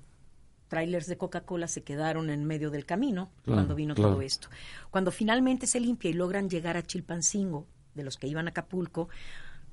trailers 0.68 1.06
de 1.06 1.16
Coca-Cola 1.16 1.68
se 1.68 1.82
quedaron 1.82 2.28
en 2.28 2.44
medio 2.44 2.70
del 2.70 2.84
camino 2.84 3.30
Claro, 3.42 3.56
cuando 3.56 3.74
vino 3.74 3.94
claro. 3.94 4.12
todo 4.12 4.22
esto. 4.22 4.48
Cuando 4.90 5.10
finalmente 5.10 5.66
se 5.66 5.80
limpia 5.80 6.10
y 6.10 6.14
logran 6.14 6.50
llegar 6.50 6.76
a 6.76 6.82
Chilpancingo, 6.82 7.66
de 7.94 8.04
los 8.04 8.16
que 8.16 8.26
iban 8.28 8.46
a 8.46 8.50
Acapulco, 8.50 9.08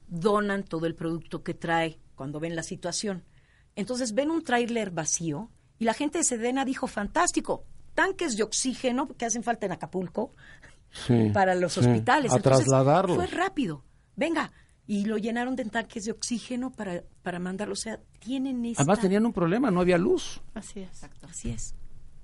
donan 0.07 0.63
todo 0.63 0.85
el 0.85 0.95
producto 0.95 1.43
que 1.43 1.53
trae 1.53 1.99
cuando 2.15 2.39
ven 2.39 2.55
la 2.55 2.63
situación. 2.63 3.23
Entonces 3.75 4.13
ven 4.13 4.31
un 4.31 4.43
tráiler 4.43 4.91
vacío 4.91 5.49
y 5.79 5.85
la 5.85 5.93
gente 5.93 6.17
de 6.17 6.23
Sedena 6.23 6.65
dijo, 6.65 6.87
fantástico, 6.87 7.63
tanques 7.93 8.35
de 8.37 8.43
oxígeno 8.43 9.07
que 9.07 9.25
hacen 9.25 9.43
falta 9.43 9.65
en 9.65 9.73
Acapulco 9.73 10.33
Sí, 10.91 11.29
para 11.33 11.55
los 11.55 11.73
sí, 11.73 11.81
hospitales. 11.81 12.31
A 12.31 12.37
Entonces, 12.37 12.65
trasladarlos. 12.65 13.17
Fue 13.17 13.27
rápido. 13.27 13.83
Venga. 14.15 14.51
Y 14.89 15.03
lo 15.03 15.17
llenaron 15.17 15.55
de 15.57 15.65
tanques 15.65 16.05
de 16.05 16.11
oxígeno 16.11 16.71
para, 16.71 17.03
para 17.21 17.39
mandarlo. 17.39 17.73
O 17.73 17.77
sea, 17.77 17.99
tienen 18.19 18.63
esta... 18.65 18.83
Además 18.83 19.01
tenían 19.01 19.25
un 19.25 19.33
problema, 19.33 19.69
no 19.69 19.81
había 19.81 19.97
luz. 19.97 20.41
Así 20.53 20.79
es. 20.79 21.03
Así 21.29 21.49
es. 21.49 21.75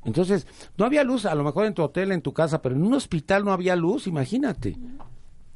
Entonces, 0.05 0.47
no 0.77 0.85
había 0.85 1.03
luz, 1.03 1.25
a 1.25 1.35
lo 1.35 1.43
mejor 1.43 1.65
en 1.65 1.73
tu 1.73 1.83
hotel, 1.83 2.11
en 2.11 2.21
tu 2.21 2.33
casa, 2.33 2.61
pero 2.61 2.75
en 2.75 2.83
un 2.83 2.93
hospital 2.93 3.43
no 3.43 3.51
había 3.51 3.75
luz, 3.75 4.07
imagínate. 4.07 4.77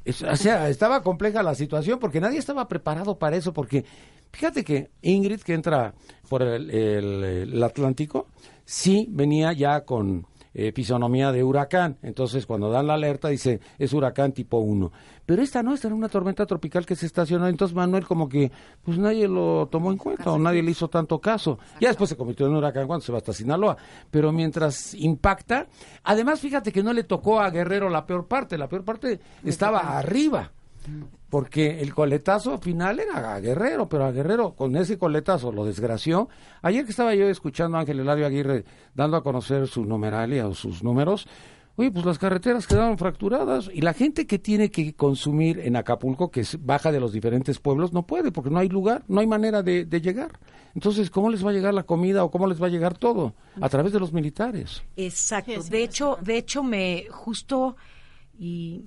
O 0.08 0.36
sea, 0.36 0.68
estaba 0.68 1.02
compleja 1.02 1.42
la 1.42 1.54
situación 1.54 1.98
porque 1.98 2.20
nadie 2.20 2.38
estaba 2.38 2.68
preparado 2.68 3.18
para 3.18 3.36
eso, 3.36 3.52
porque 3.52 3.84
fíjate 4.32 4.64
que 4.64 4.90
Ingrid, 5.02 5.40
que 5.40 5.54
entra 5.54 5.94
por 6.28 6.42
el, 6.42 6.70
el- 6.70 7.24
el 7.24 7.62
Atlántico, 7.62 8.26
sí 8.64 9.06
venía 9.10 9.52
ya 9.52 9.82
con 9.84 10.26
eh, 10.60 10.72
fisonomía 10.72 11.30
de 11.30 11.44
huracán. 11.44 11.98
Entonces, 12.02 12.44
cuando 12.44 12.68
dan 12.68 12.88
la 12.88 12.94
alerta, 12.94 13.28
dice, 13.28 13.60
es 13.78 13.92
huracán 13.92 14.32
tipo 14.32 14.58
1. 14.58 14.90
Pero 15.24 15.40
esta 15.40 15.62
no, 15.62 15.72
esta 15.72 15.86
era 15.86 15.94
una 15.94 16.08
tormenta 16.08 16.46
tropical 16.46 16.84
que 16.84 16.96
se 16.96 17.06
estacionó. 17.06 17.46
Entonces, 17.46 17.76
Manuel, 17.76 18.04
como 18.04 18.28
que, 18.28 18.50
pues 18.82 18.98
nadie 18.98 19.28
lo 19.28 19.68
tomó 19.70 19.92
en 19.92 19.98
cuenta 19.98 20.32
o 20.32 20.38
nadie 20.38 20.64
le 20.64 20.72
hizo 20.72 20.88
tanto 20.88 21.20
caso. 21.20 21.60
Ya 21.80 21.90
después 21.90 22.10
se 22.10 22.16
convirtió 22.16 22.48
en 22.48 22.56
huracán 22.56 22.88
cuando 22.88 23.06
se 23.06 23.12
va 23.12 23.18
hasta 23.18 23.32
Sinaloa. 23.32 23.76
Pero 24.10 24.32
mientras 24.32 24.94
impacta, 24.94 25.68
además, 26.02 26.40
fíjate 26.40 26.72
que 26.72 26.82
no 26.82 26.92
le 26.92 27.04
tocó 27.04 27.38
a 27.38 27.50
Guerrero 27.50 27.88
la 27.88 28.04
peor 28.04 28.26
parte. 28.26 28.58
La 28.58 28.68
peor 28.68 28.84
parte 28.84 29.20
estaba 29.44 29.96
arriba. 29.96 30.50
Porque 31.30 31.80
el 31.80 31.94
coletazo 31.94 32.56
final 32.58 33.00
era 33.00 33.34
a 33.34 33.40
Guerrero, 33.40 33.88
pero 33.88 34.04
a 34.06 34.12
Guerrero 34.12 34.54
con 34.54 34.74
ese 34.76 34.96
coletazo 34.96 35.52
lo 35.52 35.64
desgració. 35.66 36.28
Ayer 36.62 36.84
que 36.84 36.90
estaba 36.92 37.14
yo 37.14 37.28
escuchando 37.28 37.76
a 37.76 37.80
Ángel 37.80 38.00
Eladio 38.00 38.26
Aguirre 38.26 38.64
dando 38.94 39.16
a 39.18 39.22
conocer 39.22 39.66
su 39.68 39.84
numeralia 39.84 40.48
o 40.48 40.54
sus 40.54 40.82
números, 40.82 41.28
oye, 41.76 41.90
pues 41.90 42.06
las 42.06 42.18
carreteras 42.18 42.66
quedaron 42.66 42.96
fracturadas 42.96 43.70
y 43.72 43.82
la 43.82 43.92
gente 43.92 44.26
que 44.26 44.38
tiene 44.38 44.70
que 44.70 44.94
consumir 44.94 45.60
en 45.60 45.76
Acapulco, 45.76 46.30
que 46.30 46.40
es- 46.40 46.64
baja 46.64 46.90
de 46.90 46.98
los 46.98 47.12
diferentes 47.12 47.58
pueblos, 47.58 47.92
no 47.92 48.06
puede 48.06 48.32
porque 48.32 48.48
no 48.50 48.58
hay 48.58 48.68
lugar, 48.70 49.04
no 49.06 49.20
hay 49.20 49.26
manera 49.26 49.62
de, 49.62 49.84
de 49.84 50.00
llegar. 50.00 50.38
Entonces, 50.74 51.10
¿cómo 51.10 51.28
les 51.30 51.44
va 51.44 51.50
a 51.50 51.52
llegar 51.52 51.74
la 51.74 51.82
comida 51.82 52.24
o 52.24 52.30
cómo 52.30 52.46
les 52.46 52.60
va 52.60 52.66
a 52.68 52.70
llegar 52.70 52.96
todo? 52.96 53.34
A 53.60 53.68
través 53.68 53.92
de 53.92 54.00
los 54.00 54.12
militares. 54.14 54.82
Exacto. 54.96 55.62
De 55.62 55.82
hecho, 55.82 56.16
de 56.22 56.38
hecho 56.38 56.62
me 56.62 57.06
justo 57.10 57.76
y, 58.38 58.86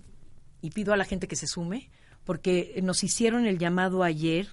y 0.62 0.71
pido 0.71 0.91
a 0.91 0.97
la 0.97 1.06
gente 1.06 1.27
que 1.27 1.36
se 1.36 1.45
sume 1.47 1.91
porque 2.23 2.79
nos 2.84 3.03
hicieron 3.03 3.45
el 3.45 3.57
llamado 3.57 4.03
ayer 4.03 4.47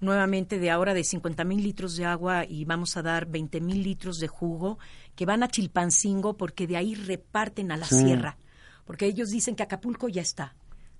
nuevamente 0.00 0.58
de 0.58 0.70
ahora 0.70 0.94
de 0.94 1.02
50 1.04 1.42
mil 1.44 1.62
litros 1.62 1.96
de 1.96 2.04
agua 2.04 2.44
y 2.44 2.64
vamos 2.64 2.96
a 2.96 3.02
dar 3.02 3.26
20 3.26 3.60
mil 3.60 3.82
litros 3.82 4.18
de 4.20 4.28
jugo 4.28 4.78
que 5.16 5.26
van 5.26 5.42
a 5.42 5.48
Chilpancingo 5.48 6.36
porque 6.36 6.66
de 6.68 6.76
ahí 6.76 6.94
reparten 6.94 7.72
a 7.72 7.76
la 7.76 7.86
sierra 7.86 8.36
porque 8.86 9.06
ellos 9.06 9.30
dicen 9.30 9.56
que 9.56 9.62
Acapulco 9.64 10.08
ya 10.08 10.22
está. 10.22 10.54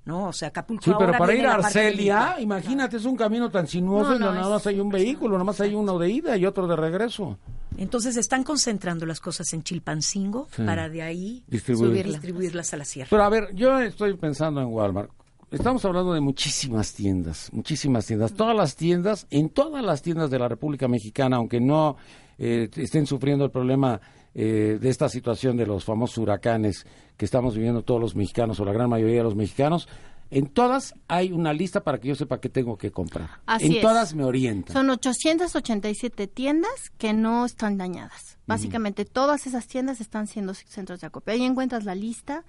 ¿No? 0.05 0.29
O 0.29 0.33
sea, 0.33 0.49
Acapulco 0.49 0.85
Sí, 0.85 0.91
pero 0.97 1.07
ahora 1.11 1.19
para 1.19 1.35
ir 1.35 1.45
a 1.47 1.55
Arcelia, 1.57 2.37
imagínate, 2.41 2.97
es 2.97 3.05
un 3.05 3.15
camino 3.15 3.51
tan 3.51 3.67
sinuoso 3.67 4.11
No, 4.13 4.17
y 4.17 4.19
no, 4.21 4.27
nada 4.33 4.41
es 4.47 4.49
más 4.49 4.67
hay 4.67 4.81
un 4.81 4.89
vehículo, 4.89 5.33
nada 5.35 5.45
más 5.45 5.61
hay 5.61 5.75
uno 5.75 5.99
de 5.99 6.09
ida 6.11 6.35
y 6.39 6.47
otro 6.47 6.67
de 6.67 6.77
regreso. 6.77 7.39
Entonces 7.77 8.17
están 8.17 8.43
concentrando 8.43 9.05
las 9.05 9.21
cosas 9.21 9.53
en 9.53 9.63
Chilpancingo 9.63 10.49
Sí. 10.51 10.63
para 10.63 10.89
de 10.89 11.03
ahí 11.03 11.45
Distribuir. 11.47 11.91
subir- 12.07 12.07
distribuirlas 12.13 12.73
a 12.73 12.79
la 12.79 12.87
sierra. 12.87 13.09
Pero 13.11 13.23
a 13.23 13.29
ver, 13.29 13.55
yo 13.55 13.79
estoy 13.81 14.17
pensando 14.17 14.63
en 14.63 14.69
Walmart. 14.69 15.11
Estamos 15.51 15.85
hablando 15.85 16.13
de 16.13 16.21
muchísimas 16.21 16.93
tiendas, 16.95 17.51
muchísimas 17.53 18.07
tiendas. 18.07 18.35
Todas 18.35 18.57
las 18.57 18.77
tiendas, 18.77 19.27
en 19.31 19.49
todas 19.49 19.85
las 19.85 20.03
tiendas 20.03 20.31
de 20.31 20.39
la 20.39 20.49
República 20.49 20.89
Mexicana, 20.89 21.37
aunque 21.37 21.61
no 21.61 21.97
eh, 22.39 22.69
estén 22.77 23.07
sufriendo 23.07 23.45
el 23.45 23.51
problema 23.51 24.01
eh, 24.35 24.79
de 24.81 24.89
esta 24.89 25.09
situación 25.09 25.57
de 25.57 25.67
los 25.67 25.85
famosos 25.85 26.19
huracanes 26.19 26.87
que 27.17 27.25
estamos 27.25 27.55
viviendo 27.55 27.83
todos 27.83 28.01
los 28.01 28.15
mexicanos 28.15 28.61
o 28.61 28.65
la 28.65 28.73
gran 28.73 28.89
mayoría 28.89 29.19
de 29.19 29.25
los 29.25 29.35
mexicanos, 29.35 29.89
en 30.31 30.47
todas 30.47 30.95
hay 31.09 31.33
una 31.33 31.53
lista 31.53 31.83
para 31.83 31.99
que 31.99 32.09
yo 32.09 32.15
sepa 32.15 32.41
qué 32.41 32.49
tengo 32.49 32.77
que 32.77 32.91
comprar. 32.91 33.41
Así 33.47 33.67
en 33.67 33.73
es. 33.73 33.81
todas 33.81 34.15
me 34.15 34.25
orientan. 34.25 34.75
Son 34.75 34.91
887 34.91 36.27
tiendas 36.27 36.91
que 36.99 37.15
no 37.15 37.47
están 37.47 37.79
dañadas. 37.79 38.37
Básicamente 38.47 39.05
todas 39.05 39.47
esas 39.47 39.67
tiendas 39.67 40.01
están 40.01 40.27
siendo 40.27 40.55
centros 40.55 41.01
de 41.01 41.07
acopio. 41.07 41.35
Ahí 41.35 41.45
encuentras 41.45 41.85
la 41.85 41.95
lista. 41.95 42.45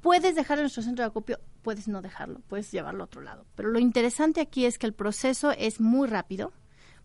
Puedes 0.00 0.34
dejar 0.36 0.58
en 0.58 0.64
nuestro 0.64 0.82
centro 0.82 1.02
de 1.04 1.08
acopio, 1.08 1.40
puedes 1.62 1.88
no 1.88 2.02
dejarlo, 2.02 2.40
puedes 2.48 2.70
llevarlo 2.70 3.02
a 3.02 3.06
otro 3.06 3.20
lado. 3.20 3.44
Pero 3.56 3.68
lo 3.70 3.78
interesante 3.78 4.40
aquí 4.40 4.64
es 4.64 4.78
que 4.78 4.86
el 4.86 4.94
proceso 4.94 5.50
es 5.50 5.80
muy 5.80 6.06
rápido, 6.08 6.52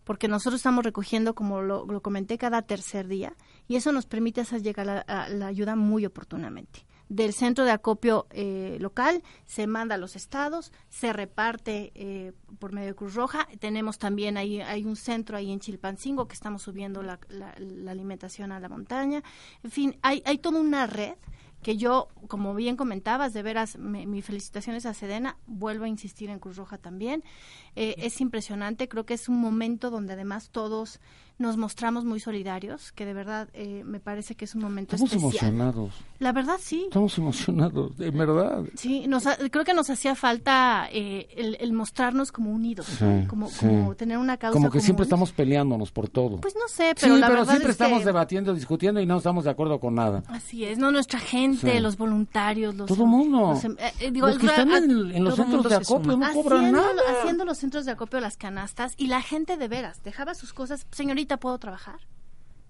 porque 0.04 0.28
nosotros 0.28 0.60
estamos 0.60 0.84
recogiendo, 0.84 1.34
como 1.34 1.62
lo, 1.62 1.86
comenté, 2.02 2.38
cada 2.38 2.62
tercer 2.62 3.08
día, 3.08 3.34
y 3.66 3.76
eso 3.76 3.90
nos 3.90 4.06
permite 4.06 4.40
hacer 4.42 4.62
llegar 4.62 4.86
la, 4.86 4.98
a 5.00 5.28
la 5.28 5.46
ayuda 5.46 5.74
muy 5.76 6.04
oportunamente. 6.06 6.86
Del 7.08 7.34
centro 7.34 7.64
de 7.64 7.70
acopio 7.70 8.26
eh, 8.30 8.78
local 8.80 9.22
se 9.44 9.66
manda 9.66 9.94
a 9.96 9.98
los 9.98 10.16
estados, 10.16 10.72
se 10.88 11.12
reparte 11.12 11.92
eh, 11.94 12.32
por 12.58 12.72
medio 12.72 12.88
de 12.88 12.94
Cruz 12.94 13.14
Roja. 13.14 13.46
Tenemos 13.60 13.98
también 13.98 14.38
ahí 14.38 14.60
hay 14.62 14.84
un 14.84 14.96
centro 14.96 15.36
ahí 15.36 15.52
en 15.52 15.60
Chilpancingo 15.60 16.26
que 16.26 16.32
estamos 16.34 16.62
subiendo 16.62 17.02
la, 17.02 17.18
la- 17.28 17.54
la 17.58 17.90
alimentación 17.90 18.52
a 18.52 18.60
la 18.60 18.70
montaña. 18.70 19.22
En 19.62 19.70
fin, 19.70 19.98
hay, 20.00 20.22
hay 20.24 20.38
toda 20.38 20.58
una 20.60 20.86
red 20.86 21.14
que 21.64 21.78
yo, 21.78 22.08
como 22.28 22.54
bien 22.54 22.76
comentabas, 22.76 23.32
de 23.32 23.42
veras, 23.42 23.78
me, 23.78 24.06
mis 24.06 24.24
felicitaciones 24.24 24.84
a 24.84 24.92
Sedena, 24.92 25.38
vuelvo 25.46 25.86
a 25.86 25.88
insistir 25.88 26.28
en 26.28 26.38
Cruz 26.38 26.58
Roja 26.58 26.76
también. 26.76 27.24
Eh, 27.74 27.94
es 27.98 28.20
impresionante, 28.20 28.86
creo 28.86 29.06
que 29.06 29.14
es 29.14 29.30
un 29.30 29.40
momento 29.40 29.90
donde 29.90 30.12
además 30.12 30.50
todos 30.50 31.00
nos 31.36 31.56
mostramos 31.56 32.04
muy 32.04 32.20
solidarios, 32.20 32.92
que 32.92 33.04
de 33.04 33.12
verdad 33.12 33.48
eh, 33.54 33.82
me 33.84 33.98
parece 33.98 34.36
que 34.36 34.44
es 34.44 34.54
un 34.54 34.62
momento 34.62 34.94
Estamos 34.94 35.12
especial. 35.12 35.48
emocionados, 35.52 35.92
La 36.20 36.30
verdad 36.32 36.56
sí. 36.60 36.84
estamos 36.84 37.18
emocionados, 37.18 37.96
de 37.98 38.10
verdad. 38.10 38.62
Sí, 38.76 39.06
nos 39.08 39.26
ha- 39.26 39.36
creo 39.50 39.64
que 39.64 39.74
nos 39.74 39.90
hacía 39.90 40.14
falta 40.14 40.88
eh, 40.92 41.26
el, 41.36 41.56
el 41.60 41.72
mostrarnos 41.72 42.30
como 42.30 42.50
unidos, 42.52 42.86
Sí, 42.86 43.04
¿no? 43.04 43.26
como, 43.28 43.48
sí. 43.48 43.66
como 43.66 43.94
tener 43.96 44.18
una 44.18 44.36
causa 44.36 44.52
Como 44.54 44.70
que 44.70 44.80
siempre 44.80 45.02
estamos 45.02 45.32
peleándonos 45.32 45.90
por 45.90 46.08
todo. 46.08 46.40
Pues 46.40 46.54
no 46.54 46.68
sé, 46.68 46.94
pero 47.00 47.14
sí, 47.16 47.20
la 47.20 47.26
pero 47.26 47.40
verdad 47.40 47.52
siempre 47.54 47.72
es 47.72 47.76
que- 47.76 47.84
estamos 47.84 48.04
debatiendo, 48.04 48.54
discutiendo 48.54 49.00
y 49.00 49.06
no 49.06 49.18
estamos 49.18 49.42
de 49.44 49.50
acuerdo 49.50 49.80
con 49.80 49.96
nada. 49.96 50.22
Así 50.28 50.64
es, 50.64 50.78
no 50.78 50.92
nuestra 50.92 51.18
gente, 51.18 51.80
los 51.80 51.96
voluntarios, 51.96 52.76
los 52.76 52.86
Todo 52.86 53.06
mundo. 53.06 53.50
los 53.54 53.64
em- 53.64 53.76
eh, 53.80 53.92
eh, 53.98 54.10
digo, 54.12 54.28
los 54.28 54.38
que 54.38 54.44
el- 54.46 54.50
están 54.50 54.70
a- 54.70 54.78
en, 54.78 54.90
en 55.10 55.24
los 55.24 55.34
centros 55.34 55.68
de 55.68 55.74
acopio 55.74 56.16
no 56.16 56.32
cobran 56.32 56.58
haciendo, 56.66 56.78
nada. 56.80 57.18
haciendo 57.18 57.44
los 57.44 57.58
centros 57.58 57.84
de 57.86 57.90
acopio 57.90 58.20
las 58.20 58.36
canastas 58.36 58.94
y 58.96 59.08
la 59.08 59.20
gente 59.20 59.56
de 59.56 59.66
veras 59.66 60.00
dejaba 60.04 60.34
sus 60.34 60.52
cosas, 60.52 60.86
señorita, 60.92 61.23
¿puedo 61.38 61.58
trabajar? 61.58 62.00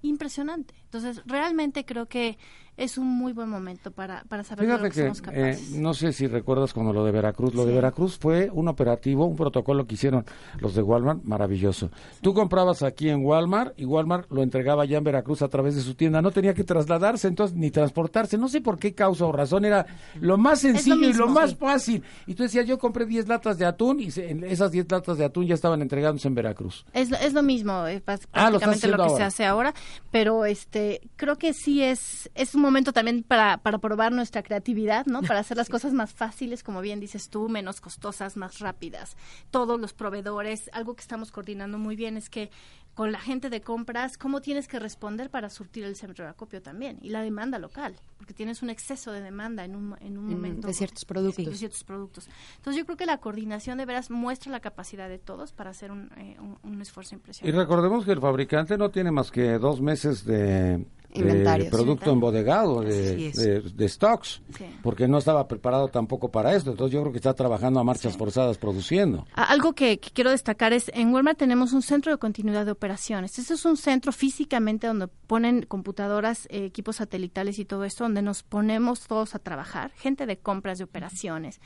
Impresionante. 0.02 0.74
Entonces, 0.84 1.22
realmente 1.26 1.84
creo 1.84 2.06
que 2.06 2.38
es 2.76 2.98
un 2.98 3.06
muy 3.06 3.32
buen 3.32 3.48
momento 3.48 3.90
para, 3.90 4.24
para 4.24 4.42
saber 4.44 4.66
de 4.66 4.72
lo 4.72 4.78
Fíjate 4.78 4.94
que, 4.94 5.00
que, 5.00 5.14
somos 5.14 5.18
eh, 5.18 5.22
capaces. 5.52 5.70
no 5.72 5.94
sé 5.94 6.12
si 6.12 6.26
recuerdas 6.26 6.72
cuando 6.72 6.92
lo 6.92 7.04
de 7.04 7.12
Veracruz, 7.12 7.54
lo 7.54 7.64
de 7.66 7.74
Veracruz 7.74 8.18
fue 8.18 8.50
un 8.52 8.68
operativo, 8.68 9.26
un 9.26 9.36
protocolo 9.36 9.86
que 9.86 9.94
hicieron 9.94 10.24
los 10.58 10.74
de 10.74 10.82
Walmart, 10.82 11.22
maravilloso. 11.24 11.90
Tú 12.20 12.34
comprabas 12.34 12.82
aquí 12.82 13.08
en 13.08 13.24
Walmart 13.24 13.78
y 13.78 13.84
Walmart 13.84 14.30
lo 14.32 14.42
entregaba 14.42 14.84
ya 14.84 14.98
en 14.98 15.04
Veracruz 15.04 15.42
a 15.42 15.48
través 15.48 15.74
de 15.76 15.82
su 15.82 15.94
tienda, 15.94 16.20
no 16.22 16.30
tenía 16.30 16.54
que 16.54 16.64
trasladarse 16.64 17.28
entonces 17.28 17.56
ni 17.56 17.70
transportarse, 17.70 18.36
no 18.38 18.48
sé 18.48 18.60
por 18.60 18.78
qué 18.78 18.94
causa 18.94 19.24
o 19.26 19.32
razón, 19.32 19.64
era 19.64 19.86
lo 20.20 20.36
más 20.38 20.60
sencillo 20.60 21.08
y 21.08 21.12
lo 21.12 21.28
más 21.28 21.50
Sí. 21.50 21.56
fácil. 21.56 22.02
Y 22.26 22.34
tú 22.34 22.42
decías, 22.42 22.66
yo 22.66 22.78
compré 22.78 23.06
10 23.06 23.28
latas 23.28 23.58
de 23.58 23.66
atún 23.66 24.00
y 24.00 24.10
se- 24.10 24.30
esas 24.50 24.72
10 24.72 24.90
latas 24.90 25.18
de 25.18 25.24
atún 25.24 25.46
ya 25.46 25.54
estaban 25.54 25.80
entregándose 25.82 26.26
en 26.28 26.34
Veracruz. 26.34 26.84
Es, 26.92 27.10
lo- 27.10 27.18
es 27.18 27.32
lo 27.32 27.42
mismo, 27.42 27.86
eh, 27.86 28.02
pas- 28.04 28.26
Ah, 28.32 28.50
lo 28.50 28.58
prácticamente 28.58 28.88
lo, 28.88 29.04
que 29.12 29.16
se 29.16 29.22
hace 29.22 29.44
ahora, 29.44 29.74
pero 30.10 30.44
este 30.44 31.00
creo 31.16 31.36
que 31.36 31.52
sí 31.52 31.82
es 31.82 32.30
es 32.34 32.54
un 32.54 32.63
momento 32.64 32.92
también 32.92 33.22
para, 33.22 33.58
para 33.58 33.78
probar 33.78 34.12
nuestra 34.12 34.42
creatividad, 34.42 35.06
¿no? 35.06 35.22
Para 35.22 35.40
hacer 35.40 35.56
las 35.56 35.68
cosas 35.68 35.92
más 35.92 36.12
fáciles, 36.12 36.62
como 36.62 36.80
bien 36.80 37.00
dices 37.00 37.28
tú, 37.30 37.48
menos 37.48 37.80
costosas, 37.80 38.36
más 38.36 38.58
rápidas. 38.58 39.16
Todos 39.50 39.80
los 39.80 39.92
proveedores, 39.92 40.70
algo 40.72 40.94
que 40.94 41.02
estamos 41.02 41.30
coordinando 41.30 41.78
muy 41.78 41.96
bien 41.96 42.16
es 42.16 42.30
que 42.30 42.50
con 42.94 43.10
la 43.10 43.18
gente 43.18 43.50
de 43.50 43.60
compras, 43.60 44.16
¿cómo 44.16 44.40
tienes 44.40 44.68
que 44.68 44.78
responder 44.78 45.28
para 45.28 45.50
surtir 45.50 45.82
el 45.82 45.96
centro 45.96 46.24
de 46.24 46.30
acopio 46.30 46.62
también? 46.62 46.98
Y 47.02 47.08
la 47.10 47.22
demanda 47.22 47.58
local, 47.58 47.96
porque 48.18 48.34
tienes 48.34 48.62
un 48.62 48.70
exceso 48.70 49.10
de 49.10 49.20
demanda 49.20 49.64
en 49.64 49.74
un, 49.74 49.96
en 50.00 50.16
un 50.16 50.26
Mm, 50.26 50.30
momento. 50.30 50.66
de 50.68 50.74
ciertos 50.74 51.04
productos. 51.04 51.44
Sí, 51.44 51.50
de 51.50 51.56
ciertos 51.56 51.82
productos. 51.82 52.28
Entonces 52.56 52.78
yo 52.78 52.86
creo 52.86 52.96
que 52.96 53.06
la 53.06 53.18
coordinación 53.18 53.78
de 53.78 53.84
veras 53.84 54.10
muestra 54.12 54.52
la 54.52 54.60
capacidad 54.60 55.08
de 55.08 55.18
todos 55.18 55.52
para 55.52 55.70
hacer 55.70 55.90
un, 55.90 56.08
eh, 56.18 56.36
un, 56.38 56.56
un 56.62 56.80
esfuerzo 56.82 57.16
Y 57.16 57.18
impresionante. 57.18 57.58
recordemos 57.60 58.04
que 58.04 58.12
el 58.12 58.20
fabricante 58.20 58.78
no 58.78 58.88
tiene 58.90 59.10
más 59.10 59.32
que 59.32 59.58
dos 59.58 59.80
meses 59.80 60.24
de, 60.24 60.86
de 61.22 61.64
producto 61.70 62.10
embodegado, 62.10 62.80
de, 62.82 63.30
de- 63.32 63.60
de 63.60 63.88
stocks, 63.88 64.42
Sí. 64.56 64.64
porque 64.82 65.06
no 65.08 65.18
estaba 65.18 65.46
preparado 65.48 65.88
tampoco 65.88 66.30
para 66.30 66.54
esto. 66.54 66.70
Entonces 66.72 66.92
yo 66.92 67.00
creo 67.02 67.12
que 67.12 67.18
está 67.18 67.34
trabajando 67.34 67.78
a 67.80 67.84
marchas 67.84 68.16
forzadas 68.16 68.58
produciendo. 68.58 69.26
Algo 69.34 69.72
que, 69.74 69.98
que 70.00 70.10
quiero 70.10 70.30
destacar 70.30 70.72
es, 70.72 70.90
en 70.94 71.12
Walmart 71.14 71.38
tenemos 71.38 71.72
un 71.72 71.82
centro 71.82 72.10
de 72.12 72.18
continuidad 72.18 72.64
de 72.66 72.72
operaciones. 72.72 73.38
Este 73.38 73.54
es 73.54 73.64
un 73.64 73.76
centro 73.76 74.12
físicamente 74.12 74.86
donde 74.86 75.06
ponen 75.08 75.62
computadoras, 75.66 76.46
eh, 76.50 76.64
equipos 76.64 76.96
satelitales 76.96 77.58
y 77.58 77.64
todo 77.64 77.84
esto, 77.84 78.04
donde 78.04 78.22
nos 78.22 78.42
ponemos 78.42 79.06
todos 79.06 79.34
a 79.34 79.38
trabajar, 79.38 79.92
gente 79.96 80.26
de 80.26 80.36
compras, 80.38 80.78
de 80.78 80.84
operaciones. 80.84 81.60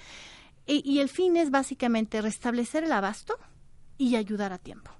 Y, 0.66 0.82
y 0.84 0.98
el 1.00 1.08
fin 1.08 1.36
es 1.36 1.50
básicamente 1.50 2.20
restablecer 2.20 2.84
el 2.84 2.92
abasto 2.92 3.38
y 3.96 4.16
ayudar 4.16 4.52
a 4.52 4.58
tiempo. 4.58 4.90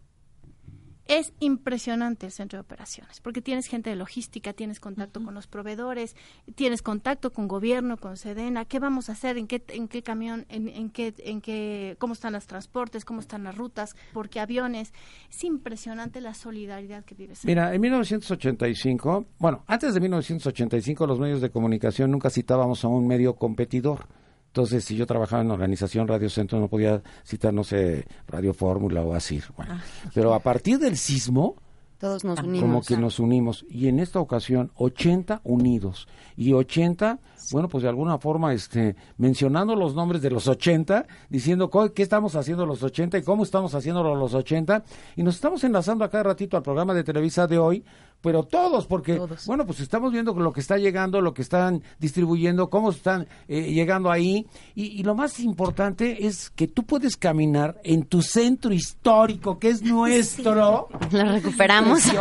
Es 1.09 1.33
impresionante 1.41 2.27
el 2.27 2.33
centro 2.33 2.59
de 2.59 2.61
operaciones, 2.61 3.21
porque 3.23 3.41
tienes 3.41 3.67
gente 3.67 3.89
de 3.89 3.97
logística, 3.97 4.53
tienes 4.53 4.79
contacto 4.79 5.25
con 5.25 5.35
los 5.35 5.47
proveedores, 5.47 6.15
tienes 6.55 6.83
contacto 6.83 7.33
con 7.33 7.49
gobierno, 7.49 7.97
con 7.97 8.19
Sedena, 8.19 8.67
qué 8.67 8.79
vamos 8.79 9.09
a 9.09 9.13
hacer, 9.13 9.39
en 9.39 9.47
qué, 9.47 9.65
en 9.69 9.89
qué 9.89 10.03
camión, 10.03 10.45
en, 10.51 10.69
en 10.69 10.91
qué, 10.91 11.15
en 11.19 11.41
qué, 11.41 11.97
cómo 11.99 12.13
están 12.13 12.35
los 12.35 12.47
transportes, 12.47 13.07
cómo 13.07 13.21
están 13.21 13.43
las 13.43 13.57
rutas, 13.57 13.97
por 14.13 14.29
qué 14.29 14.39
aviones. 14.39 14.93
Es 15.31 15.45
impresionante 15.45 16.21
la 16.21 16.35
solidaridad 16.35 17.07
que 17.07 17.15
vives. 17.15 17.43
ahí. 17.43 17.49
Mira, 17.49 17.75
en 17.75 17.81
1985, 17.81 19.27
bueno, 19.39 19.65
antes 19.67 19.95
de 19.95 20.01
1985 20.01 21.07
los 21.07 21.19
medios 21.19 21.41
de 21.41 21.49
comunicación 21.49 22.11
nunca 22.11 22.29
citábamos 22.29 22.85
a 22.85 22.89
un 22.89 23.07
medio 23.07 23.35
competidor. 23.37 24.07
Entonces, 24.49 24.85
si 24.85 24.97
yo 24.97 25.07
trabajaba 25.07 25.43
en 25.43 25.51
organización 25.51 26.09
Radio 26.09 26.29
Centro, 26.29 26.59
no 26.59 26.69
podía 26.69 27.03
citar, 27.25 27.55
no 27.55 27.65
sé, 27.65 28.07
Radio 28.27 28.53
Fórmula 28.55 29.03
o 29.03 29.15
así. 29.15 29.41
Bueno, 29.57 29.79
pero 30.15 30.35
a 30.35 30.41
partir 30.41 30.79
del 30.79 30.97
sismo, 30.97 31.55
Todos 31.99 32.25
nos 32.25 32.41
unimos. 32.41 32.61
como 32.63 32.83
que 32.83 32.97
nos 32.97 33.21
unimos. 33.21 33.67
Y 33.69 33.89
en 33.89 33.99
esta 34.01 34.21
ocasión, 34.21 34.73
80 34.77 35.43
unidos. 35.45 36.09
Y 36.37 36.53
80, 36.53 37.19
bueno, 37.53 37.69
pues 37.69 37.83
de 37.83 37.89
alguna 37.89 38.19
forma, 38.19 38.53
este, 38.55 38.97
mencionando 39.17 39.75
los 39.77 39.95
nombres 39.95 40.23
de 40.23 40.31
los 40.31 40.49
80, 40.49 41.07
diciendo 41.29 41.71
qué 41.95 42.03
estamos 42.03 42.35
haciendo 42.35 42.65
los 42.67 42.83
80 42.83 43.19
y 43.19 43.23
cómo 43.23 43.43
estamos 43.43 43.75
haciéndolo 43.75 44.15
los 44.15 44.35
80. 44.35 44.83
Y 45.17 45.23
nos 45.23 45.35
estamos 45.35 45.63
enlazando 45.63 46.05
a 46.05 46.11
cada 46.11 46.25
ratito 46.25 46.57
al 46.57 46.63
programa 46.63 46.95
de 46.95 47.05
Televisa 47.05 47.47
de 47.47 47.59
hoy, 47.59 47.85
pero 48.21 48.43
todos, 48.43 48.87
porque, 48.87 49.15
Todos. 49.17 49.47
bueno, 49.47 49.65
pues 49.65 49.81
estamos 49.81 50.13
viendo 50.13 50.35
lo 50.35 50.53
que 50.53 50.61
está 50.61 50.77
llegando, 50.77 51.21
lo 51.21 51.35
que 51.35 51.43
están 51.43 51.83
distribuyendo, 51.99 52.69
cómo 52.69 52.91
están 52.91 53.29
eh, 53.47 53.73
llegando 53.73 54.11
ahí. 54.11 54.47
Y, 54.75 54.87
y 54.99 55.03
lo 55.05 55.15
más 55.15 55.39
importante 55.41 56.27
es 56.27 56.51
que 56.51 56.67
tú 56.67 56.85
puedes 56.85 57.17
caminar 57.17 57.81
en 57.85 58.05
tu 58.05 58.23
centro 58.23 58.73
histórico, 58.73 59.59
que 59.59 59.69
es 59.69 59.83
nuestro 59.83 60.89
La 61.13 61.33
recuperamos. 61.33 62.03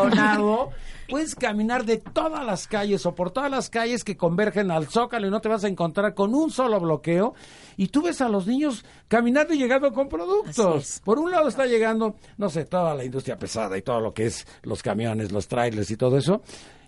Puedes 1.10 1.36
caminar 1.36 1.86
de 1.86 1.98
todas 1.98 2.46
las 2.46 2.68
calles 2.68 3.06
o 3.06 3.16
por 3.16 3.32
todas 3.32 3.50
las 3.50 3.70
calles 3.70 4.04
que 4.04 4.18
convergen 4.18 4.72
al 4.72 4.88
Zócalo 4.88 5.28
y 5.28 5.30
no 5.30 5.40
te 5.40 5.48
vas 5.48 5.64
a 5.64 5.68
encontrar 5.68 6.14
con 6.14 6.36
un 6.36 6.52
solo 6.52 6.80
bloqueo. 6.80 7.34
Y 7.78 7.88
tú 7.88 8.02
ves 8.02 8.20
a 8.22 8.28
los 8.28 8.46
niños 8.46 8.84
caminando 9.08 9.54
y 9.54 9.58
llegando 9.58 9.94
con 9.94 10.10
productos. 10.10 11.02
Por 11.06 11.20
un 11.20 11.32
lado 11.32 11.48
está 11.48 11.66
llegando, 11.66 12.16
no 12.38 12.50
sé, 12.50 12.66
toda 12.66 12.94
la 12.94 13.06
industria 13.06 13.38
pesada 13.38 13.78
y 13.78 13.82
todo 13.82 14.02
lo 14.02 14.14
que 14.14 14.26
es 14.26 14.46
los 14.64 14.84
camiones, 14.84 15.32
los 15.32 15.48
trailers 15.48 15.90
y 15.92 15.98
todo 15.98 16.18
eso. 16.18 16.42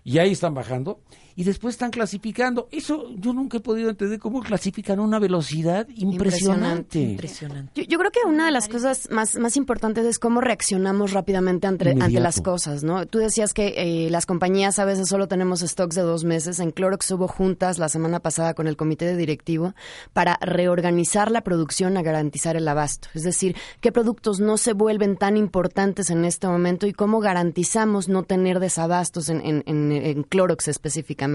Y 0.03 0.17
ahí 0.17 0.31
están 0.31 0.53
bajando. 0.53 0.99
Y 1.39 1.45
después 1.45 1.75
están 1.75 1.89
clasificando. 1.91 2.67
Eso 2.69 3.05
yo 3.15 3.31
nunca 3.31 3.55
he 3.57 3.61
podido 3.61 3.89
entender 3.89 4.19
cómo 4.19 4.41
clasifican 4.41 4.99
a 4.99 5.03
una 5.03 5.19
velocidad 5.19 5.87
impresionante. 5.95 6.99
Impresionante. 6.99 7.71
Yo, 7.81 7.87
yo 7.87 7.97
creo 7.97 8.11
que 8.11 8.19
una 8.27 8.45
de 8.45 8.51
las 8.51 8.67
cosas 8.67 9.07
más, 9.09 9.37
más 9.37 9.55
importantes 9.55 10.05
es 10.05 10.19
cómo 10.19 10.41
reaccionamos 10.41 11.13
rápidamente 11.13 11.65
ante, 11.65 11.85
ante 11.91 12.19
las 12.19 12.41
cosas, 12.41 12.83
¿no? 12.83 13.05
Tú 13.05 13.19
decías 13.19 13.53
que 13.53 13.73
eh, 13.77 14.09
las 14.09 14.25
compañías 14.25 14.79
a 14.79 14.85
veces 14.85 15.07
solo 15.07 15.29
tenemos 15.29 15.61
stocks 15.61 15.95
de 15.95 16.01
dos 16.01 16.25
meses. 16.25 16.59
En 16.59 16.71
Clorox 16.71 17.09
hubo 17.11 17.29
juntas 17.29 17.79
la 17.79 17.87
semana 17.87 18.19
pasada 18.19 18.53
con 18.53 18.67
el 18.67 18.75
comité 18.75 19.05
de 19.05 19.15
directivo 19.15 19.73
para 20.11 20.37
reorganizar 20.41 21.31
la 21.31 21.39
producción 21.41 21.95
a 21.95 22.01
garantizar 22.01 22.57
el 22.57 22.67
abasto. 22.67 23.07
Es 23.13 23.23
decir, 23.23 23.55
qué 23.79 23.93
productos 23.93 24.41
no 24.41 24.57
se 24.57 24.73
vuelven 24.73 25.15
tan 25.15 25.37
importantes 25.37 26.09
en 26.09 26.25
este 26.25 26.47
momento 26.47 26.85
y 26.85 26.91
cómo 26.91 27.21
garantizamos 27.21 28.09
no 28.09 28.23
tener 28.23 28.59
desabastos 28.59 29.29
en, 29.29 29.39
en- 29.45 29.63
en 29.65 29.91
en 29.93 30.23
Clorox 30.23 30.67
específicamente. 30.67 31.28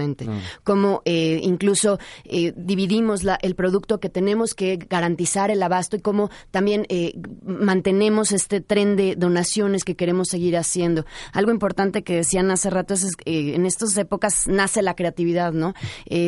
Cómo 0.63 1.01
eh, 1.05 1.39
incluso 1.43 1.99
eh, 2.23 2.53
dividimos 2.55 3.23
la, 3.23 3.37
el 3.41 3.55
producto 3.55 3.99
que 3.99 4.09
tenemos 4.09 4.53
que 4.53 4.77
garantizar 4.77 5.51
el 5.51 5.61
abasto 5.63 5.95
y 5.95 6.01
cómo 6.01 6.29
también 6.51 6.85
eh, 6.89 7.13
mantenemos 7.45 8.31
este 8.31 8.61
tren 8.61 8.95
de 8.95 9.15
donaciones 9.15 9.83
que 9.83 9.95
queremos 9.95 10.29
seguir 10.29 10.57
haciendo. 10.57 11.05
Algo 11.33 11.51
importante 11.51 12.03
que 12.03 12.15
decían 12.15 12.51
hace 12.51 12.69
rato 12.69 12.93
es 12.93 13.15
que 13.15 13.55
en 13.55 13.65
estas 13.65 13.95
épocas 13.97 14.47
nace 14.47 14.81
la 14.81 14.95
creatividad, 14.95 15.53
¿no? 15.53 15.73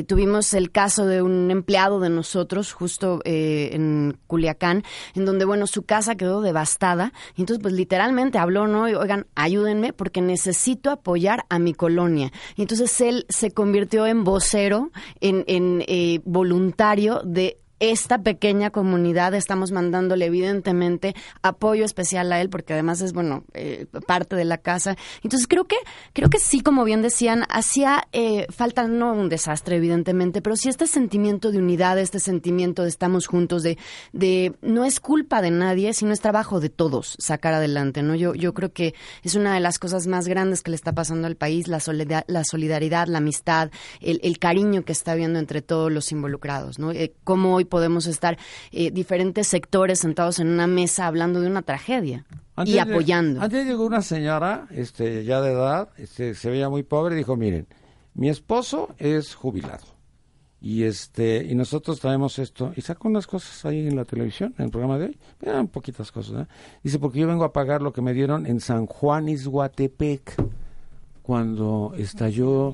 tuvimos 0.07 0.53
el 0.53 0.71
caso 0.71 1.05
de 1.05 1.21
un 1.21 1.49
empleado 1.51 1.99
de 1.99 2.09
nosotros 2.09 2.73
justo 2.73 3.21
en 3.25 4.17
Culiacán, 4.27 4.83
en 5.15 5.25
donde, 5.25 5.45
bueno, 5.45 5.67
su 5.67 5.83
casa 5.83 6.15
quedó 6.15 6.41
devastada. 6.41 7.13
Y 7.35 7.41
entonces, 7.41 7.61
pues 7.61 7.73
literalmente 7.73 8.37
habló, 8.37 8.67
¿no? 8.67 8.83
oigan, 8.83 9.27
ayúdenme 9.35 9.93
porque 9.93 10.21
necesito 10.21 10.91
apoyar 10.91 11.45
a 11.49 11.59
mi 11.59 11.73
colonia. 11.73 12.31
Y 12.55 12.61
entonces 12.61 12.99
él 13.01 13.25
se 13.29 13.51
convirtió 13.57 14.05
en 14.05 14.23
vocero, 14.23 14.91
en, 15.19 15.43
en 15.47 15.83
eh, 15.87 16.21
voluntario 16.25 17.21
de 17.25 17.57
esta 17.79 18.19
pequeña 18.19 18.71
comunidad 18.71 19.33
estamos 19.33 19.71
mandándole 19.71 20.25
evidentemente 20.25 21.15
apoyo 21.41 21.85
especial 21.85 22.31
a 22.31 22.41
él 22.41 22.49
porque 22.49 22.73
además 22.73 23.01
es 23.01 23.13
bueno 23.13 23.43
eh, 23.53 23.85
parte 24.07 24.35
de 24.35 24.45
la 24.45 24.57
casa. 24.57 24.97
Entonces 25.23 25.47
creo 25.47 25.65
que 25.65 25.77
creo 26.13 26.29
que 26.29 26.39
sí 26.39 26.61
como 26.61 26.83
bien 26.83 27.01
decían 27.01 27.43
hacía 27.49 28.07
eh, 28.11 28.47
falta 28.49 28.87
no 28.87 29.13
un 29.13 29.29
desastre 29.29 29.77
evidentemente 29.77 30.41
pero 30.41 30.55
sí 30.55 30.69
este 30.69 30.87
sentimiento 30.87 31.51
de 31.51 31.59
unidad 31.59 31.99
este 31.99 32.19
sentimiento 32.19 32.83
de 32.83 32.89
estamos 32.89 33.27
juntos 33.27 33.63
de 33.63 33.77
de 34.13 34.55
no 34.61 34.83
es 34.85 34.99
culpa 34.99 35.41
de 35.41 35.51
nadie 35.51 35.93
sino 35.93 36.13
es 36.13 36.21
trabajo 36.21 36.59
de 36.59 36.69
todos 36.69 37.15
sacar 37.19 37.53
adelante 37.53 38.01
no 38.01 38.15
yo 38.15 38.33
yo 38.33 38.53
creo 38.53 38.73
que 38.73 38.95
es 39.23 39.35
una 39.35 39.53
de 39.53 39.59
las 39.59 39.79
cosas 39.79 40.07
más 40.07 40.27
grandes 40.27 40.63
que 40.63 40.71
le 40.71 40.75
está 40.75 40.93
pasando 40.93 41.27
al 41.27 41.35
país 41.35 41.67
la 41.67 41.79
solidaridad 41.79 42.25
la 42.27 42.43
solidaridad 42.43 43.07
la 43.07 43.19
amistad 43.19 43.71
el, 44.01 44.39
cariño 44.39 44.83
que 44.83 44.91
está 44.91 45.13
habiendo 45.13 45.39
entre 45.39 45.61
todos 45.61 45.91
los 45.91 46.11
involucrados 46.11 46.79
no 46.79 46.91
eh, 46.91 47.13
hoy 47.25 47.65
podemos 47.67 48.07
estar 48.07 48.37
eh, 48.71 48.91
diferentes 48.91 49.47
sectores 49.47 49.99
sentados 49.99 50.39
en 50.39 50.47
una 50.47 50.67
mesa 50.67 51.07
hablando 51.07 51.41
de 51.41 51.47
una 51.47 51.61
tragedia 51.61 52.25
y 52.65 52.79
apoyando. 52.79 53.41
antes 53.41 53.65
llegó 53.65 53.85
una 53.85 54.01
señora, 54.01 54.67
este, 54.71 55.23
ya 55.23 55.41
de 55.41 55.51
edad, 55.51 55.89
este, 55.97 56.33
se 56.33 56.49
veía 56.49 56.69
muy 56.69 56.83
pobre, 56.83 57.15
y 57.15 57.19
dijo, 57.19 57.35
miren, 57.35 57.67
mi 58.15 58.29
esposo 58.29 58.95
es 58.97 59.35
jubilado 59.35 59.97
y 60.59 60.83
este 60.83 61.45
y 61.47 61.53
nosotros 61.53 61.99
traemos 61.99 62.39
esto 62.39 62.73
y 62.75 62.81
sacó 62.81 63.07
unas 63.07 63.27
cosas 63.27 63.63
ahí 63.65 63.87
en 63.87 63.95
la 63.95 64.05
televisión 64.05 64.55
en 64.57 64.65
el 64.65 64.71
programa 64.71 64.97
de 64.97 65.05
hoy 65.05 65.17
eran 65.41 65.67
poquitas 65.67 66.11
cosas 66.11 66.41
¿eh? 66.41 66.47
dice 66.83 66.97
porque 66.97 67.19
yo 67.19 67.27
vengo 67.27 67.43
a 67.43 67.53
pagar 67.53 67.83
lo 67.83 67.93
que 67.93 68.01
me 68.01 68.13
dieron 68.13 68.47
en 68.47 68.59
San 68.59 68.87
Juan 68.87 69.29
Izhuatepec 69.29 70.33
cuando 71.21 71.93
estalló 71.97 72.73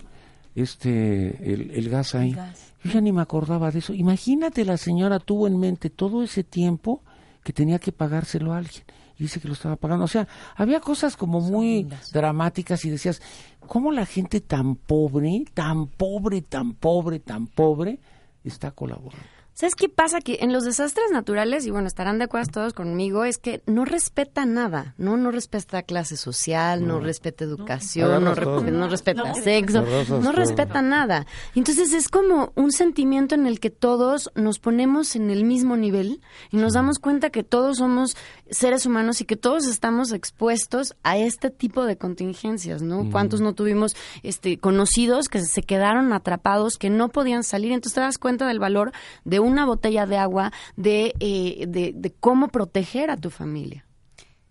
este 0.56 1.54
el, 1.54 1.90
gas 1.90 2.16
ahí 2.16 2.38
yo 2.84 2.92
ya 2.92 3.02
ni 3.02 3.12
me 3.12 3.22
acordaba 3.22 3.72
de 3.72 3.80
eso. 3.80 3.94
Imagínate, 3.94 4.66
la 4.66 4.78
señora 4.78 5.20
tuvo 5.20 5.48
en 5.48 5.58
mente 5.60 5.90
todo 5.90 6.24
ese 6.24 6.44
tiempo 6.44 7.02
que 7.44 7.54
tenía 7.54 7.80
que 7.80 7.92
pagárselo 7.92 8.54
a 8.54 8.58
alguien. 8.58 8.84
Y 9.18 9.24
dice 9.24 9.40
que 9.40 9.48
lo 9.48 9.54
estaba 9.54 9.76
pagando. 9.76 10.06
O 10.06 10.10
sea, 10.10 10.28
había 10.56 10.80
cosas 10.80 11.16
como 11.16 11.40
muy 11.40 11.88
dramáticas 12.12 12.84
y 12.84 12.90
decías, 12.90 13.22
¿cómo 13.68 13.92
la 13.92 14.06
gente 14.06 14.42
tan 14.42 14.76
pobre, 14.76 15.46
tan 15.54 15.88
pobre, 15.88 16.42
tan 16.42 16.74
pobre, 16.74 17.20
tan 17.20 17.48
pobre 17.48 18.00
está 18.44 18.72
colaborando? 18.72 19.33
¿Sabes 19.54 19.76
qué 19.76 19.88
pasa? 19.88 20.20
Que 20.20 20.40
en 20.42 20.52
los 20.52 20.64
desastres 20.64 21.12
naturales, 21.12 21.66
y 21.66 21.72
bueno, 21.72 21.88
estarán 21.88 22.18
de 22.18 22.26
acuerdo 22.26 22.52
todos 22.52 22.74
conmigo, 22.74 23.24
es 23.24 23.38
que 23.38 23.62
no 23.68 23.86
respeta 23.86 24.46
nada, 24.48 24.96
¿no? 24.98 25.16
No 25.16 25.30
respeta 25.30 25.84
clase 25.84 26.18
social, 26.18 26.88
no, 26.88 27.00
respeta 27.00 27.44
educación, 27.44 28.24
no, 28.24 28.88
respeta 28.90 29.34
sexo, 29.36 29.86
no 30.10 30.32
respeta 30.32 30.82
nada. 30.82 31.28
Entonces 31.54 31.94
es 31.94 32.10
como 32.10 32.52
un 32.56 32.72
sentimiento 32.72 33.36
en 33.36 33.46
el 33.46 33.60
que 33.60 33.70
todos 33.70 34.32
nos 34.34 34.58
ponemos 34.58 35.16
en 35.16 35.30
el 35.30 35.46
mismo 35.46 35.78
nivel 35.78 36.22
y 36.50 36.58
nos 36.58 36.74
damos 36.74 36.98
cuenta 36.98 37.30
que 37.30 37.44
todos 37.44 37.78
somos 37.78 38.18
seres 38.50 38.88
humanos 38.88 39.22
y 39.22 39.26
que 39.26 39.36
todos 39.36 39.68
estamos 39.68 40.12
expuestos 40.14 40.96
a 41.04 41.18
este 41.18 41.52
tipo 41.52 41.86
de 41.86 41.98
contingencias, 41.98 42.82
¿no? 42.82 43.10
¿Cuántos 43.12 43.40
no 43.42 43.54
tuvimos 43.54 43.96
este 44.24 44.58
conocidos 44.58 45.30
que 45.30 45.42
se 45.42 45.62
quedaron 45.62 46.12
atrapados, 46.12 46.78
que 46.78 46.90
no 46.90 47.10
podían 47.10 47.44
salir? 47.44 47.72
Entonces 47.72 47.94
te 47.94 48.02
das 48.02 48.18
cuenta 48.18 48.48
del 48.48 48.60
valor 48.60 48.92
de 49.26 49.43
una 49.44 49.66
botella 49.66 50.06
de 50.06 50.18
agua, 50.18 50.52
eh, 50.84 51.66
de, 51.68 51.94
de, 51.96 52.14
cómo 52.20 52.48
proteger 52.48 53.10
a 53.10 53.18
tu 53.18 53.30
familia. 53.30 53.86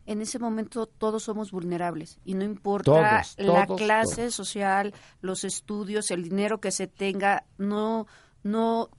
En 0.04 0.20
ese 0.20 0.38
momento 0.38 0.86
todos 0.86 1.24
somos 1.24 1.52
vulnerables 1.52 2.18
y 2.24 2.34
no 2.34 2.44
importa 2.44 3.22
la 3.36 3.66
clase 3.66 4.30
social, 4.30 4.92
los 5.20 5.44
estudios, 5.44 6.10
el 6.10 6.24
dinero 6.24 6.60
que 6.60 6.72
se 6.72 6.88
tenga, 6.88 7.44
no, 7.56 8.06
no, 8.42 8.90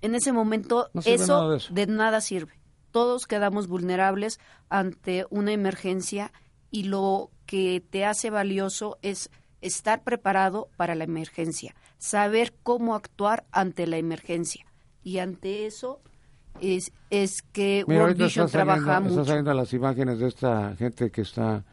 en 0.00 0.14
ese 0.14 0.32
momento 0.32 0.90
eso, 1.04 1.58
de 1.70 1.86
nada 1.86 2.20
sirve. 2.20 2.60
Todos 2.92 3.26
quedamos 3.26 3.66
vulnerables 3.66 4.38
ante 4.68 5.26
una 5.30 5.52
emergencia 5.52 6.32
y 6.70 6.84
lo 6.84 7.30
que 7.46 7.84
te 7.90 8.04
hace 8.04 8.30
valioso 8.30 8.98
es 9.02 9.30
estar 9.60 10.04
preparado 10.04 10.68
para 10.76 10.94
la 10.94 11.04
emergencia, 11.04 11.74
saber 11.98 12.54
cómo 12.62 12.94
actuar 12.94 13.44
ante 13.50 13.88
la 13.88 13.96
emergencia 13.96 14.66
y 15.04 15.18
ante 15.18 15.66
eso 15.66 16.00
es, 16.60 16.92
es 17.10 17.42
que 17.42 17.84
World 17.86 18.16
Vision 18.16 18.50
trabaja 18.50 19.00
mucho. 19.00 19.12
Están 19.12 19.26
saliendo 19.26 19.54
las 19.54 19.72
imágenes 19.72 20.18
de 20.18 20.28
esta 20.28 20.74
gente 20.76 21.10
que 21.10 21.20
está 21.20 21.64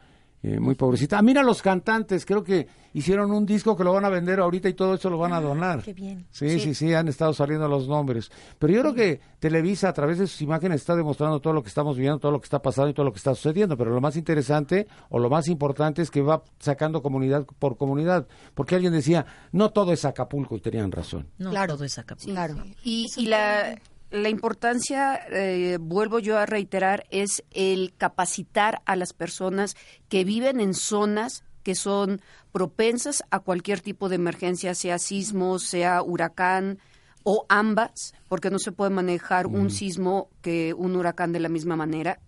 eh, 0.42 0.58
muy 0.58 0.74
pobrecita. 0.74 1.18
Ah, 1.18 1.22
mira 1.22 1.42
los 1.42 1.62
cantantes, 1.62 2.26
creo 2.26 2.42
que 2.42 2.66
hicieron 2.94 3.30
un 3.30 3.46
disco 3.46 3.76
que 3.76 3.84
lo 3.84 3.92
van 3.92 4.04
a 4.04 4.08
vender 4.08 4.40
ahorita 4.40 4.68
y 4.68 4.74
todo 4.74 4.94
eso 4.94 5.08
lo 5.08 5.16
van 5.16 5.32
a 5.32 5.36
ah, 5.36 5.40
donar. 5.40 5.82
Qué 5.82 5.92
bien. 5.92 6.26
Sí, 6.30 6.58
sí, 6.58 6.74
sí, 6.74 6.92
han 6.94 7.06
estado 7.06 7.32
saliendo 7.32 7.68
los 7.68 7.86
nombres. 7.86 8.30
Pero 8.58 8.72
yo 8.72 8.80
creo 8.80 8.94
que 8.94 9.20
Televisa 9.38 9.88
a 9.88 9.92
través 9.92 10.18
de 10.18 10.26
sus 10.26 10.42
imágenes 10.42 10.80
está 10.80 10.96
demostrando 10.96 11.40
todo 11.40 11.52
lo 11.52 11.62
que 11.62 11.68
estamos 11.68 11.96
viendo, 11.96 12.18
todo 12.18 12.32
lo 12.32 12.40
que 12.40 12.46
está 12.46 12.60
pasando 12.60 12.90
y 12.90 12.94
todo 12.94 13.06
lo 13.06 13.12
que 13.12 13.18
está 13.18 13.34
sucediendo. 13.36 13.76
Pero 13.76 13.92
lo 13.92 14.00
más 14.00 14.16
interesante 14.16 14.88
o 15.10 15.20
lo 15.20 15.30
más 15.30 15.46
importante 15.46 16.02
es 16.02 16.10
que 16.10 16.22
va 16.22 16.42
sacando 16.58 17.02
comunidad 17.02 17.46
por 17.60 17.76
comunidad. 17.76 18.26
Porque 18.54 18.74
alguien 18.74 18.92
decía, 18.92 19.24
no 19.52 19.70
todo 19.70 19.92
es 19.92 20.04
Acapulco 20.04 20.56
y 20.56 20.60
tenían 20.60 20.90
razón. 20.90 21.28
No, 21.38 21.50
claro. 21.50 21.74
todo 21.74 21.84
es 21.84 21.96
Acapulco. 21.98 22.32
claro. 22.32 22.56
Y, 22.82 23.08
y 23.16 23.26
la 23.26 23.78
la 24.12 24.28
importancia, 24.28 25.20
eh, 25.30 25.78
vuelvo 25.80 26.18
yo 26.18 26.38
a 26.38 26.46
reiterar, 26.46 27.06
es 27.10 27.42
el 27.50 27.94
capacitar 27.96 28.82
a 28.84 28.94
las 28.94 29.14
personas 29.14 29.74
que 30.08 30.24
viven 30.24 30.60
en 30.60 30.74
zonas 30.74 31.44
que 31.62 31.74
son 31.74 32.20
propensas 32.50 33.24
a 33.30 33.40
cualquier 33.40 33.80
tipo 33.80 34.08
de 34.08 34.16
emergencia, 34.16 34.74
sea 34.74 34.98
sismo, 34.98 35.58
sea 35.58 36.02
huracán 36.02 36.78
o 37.22 37.46
ambas, 37.48 38.12
porque 38.28 38.50
no 38.50 38.58
se 38.58 38.72
puede 38.72 38.90
manejar 38.90 39.46
un 39.46 39.70
sismo 39.70 40.28
que 40.42 40.74
un 40.74 40.96
huracán 40.96 41.32
de 41.32 41.40
la 41.40 41.48
misma 41.48 41.76
manera. 41.76 42.18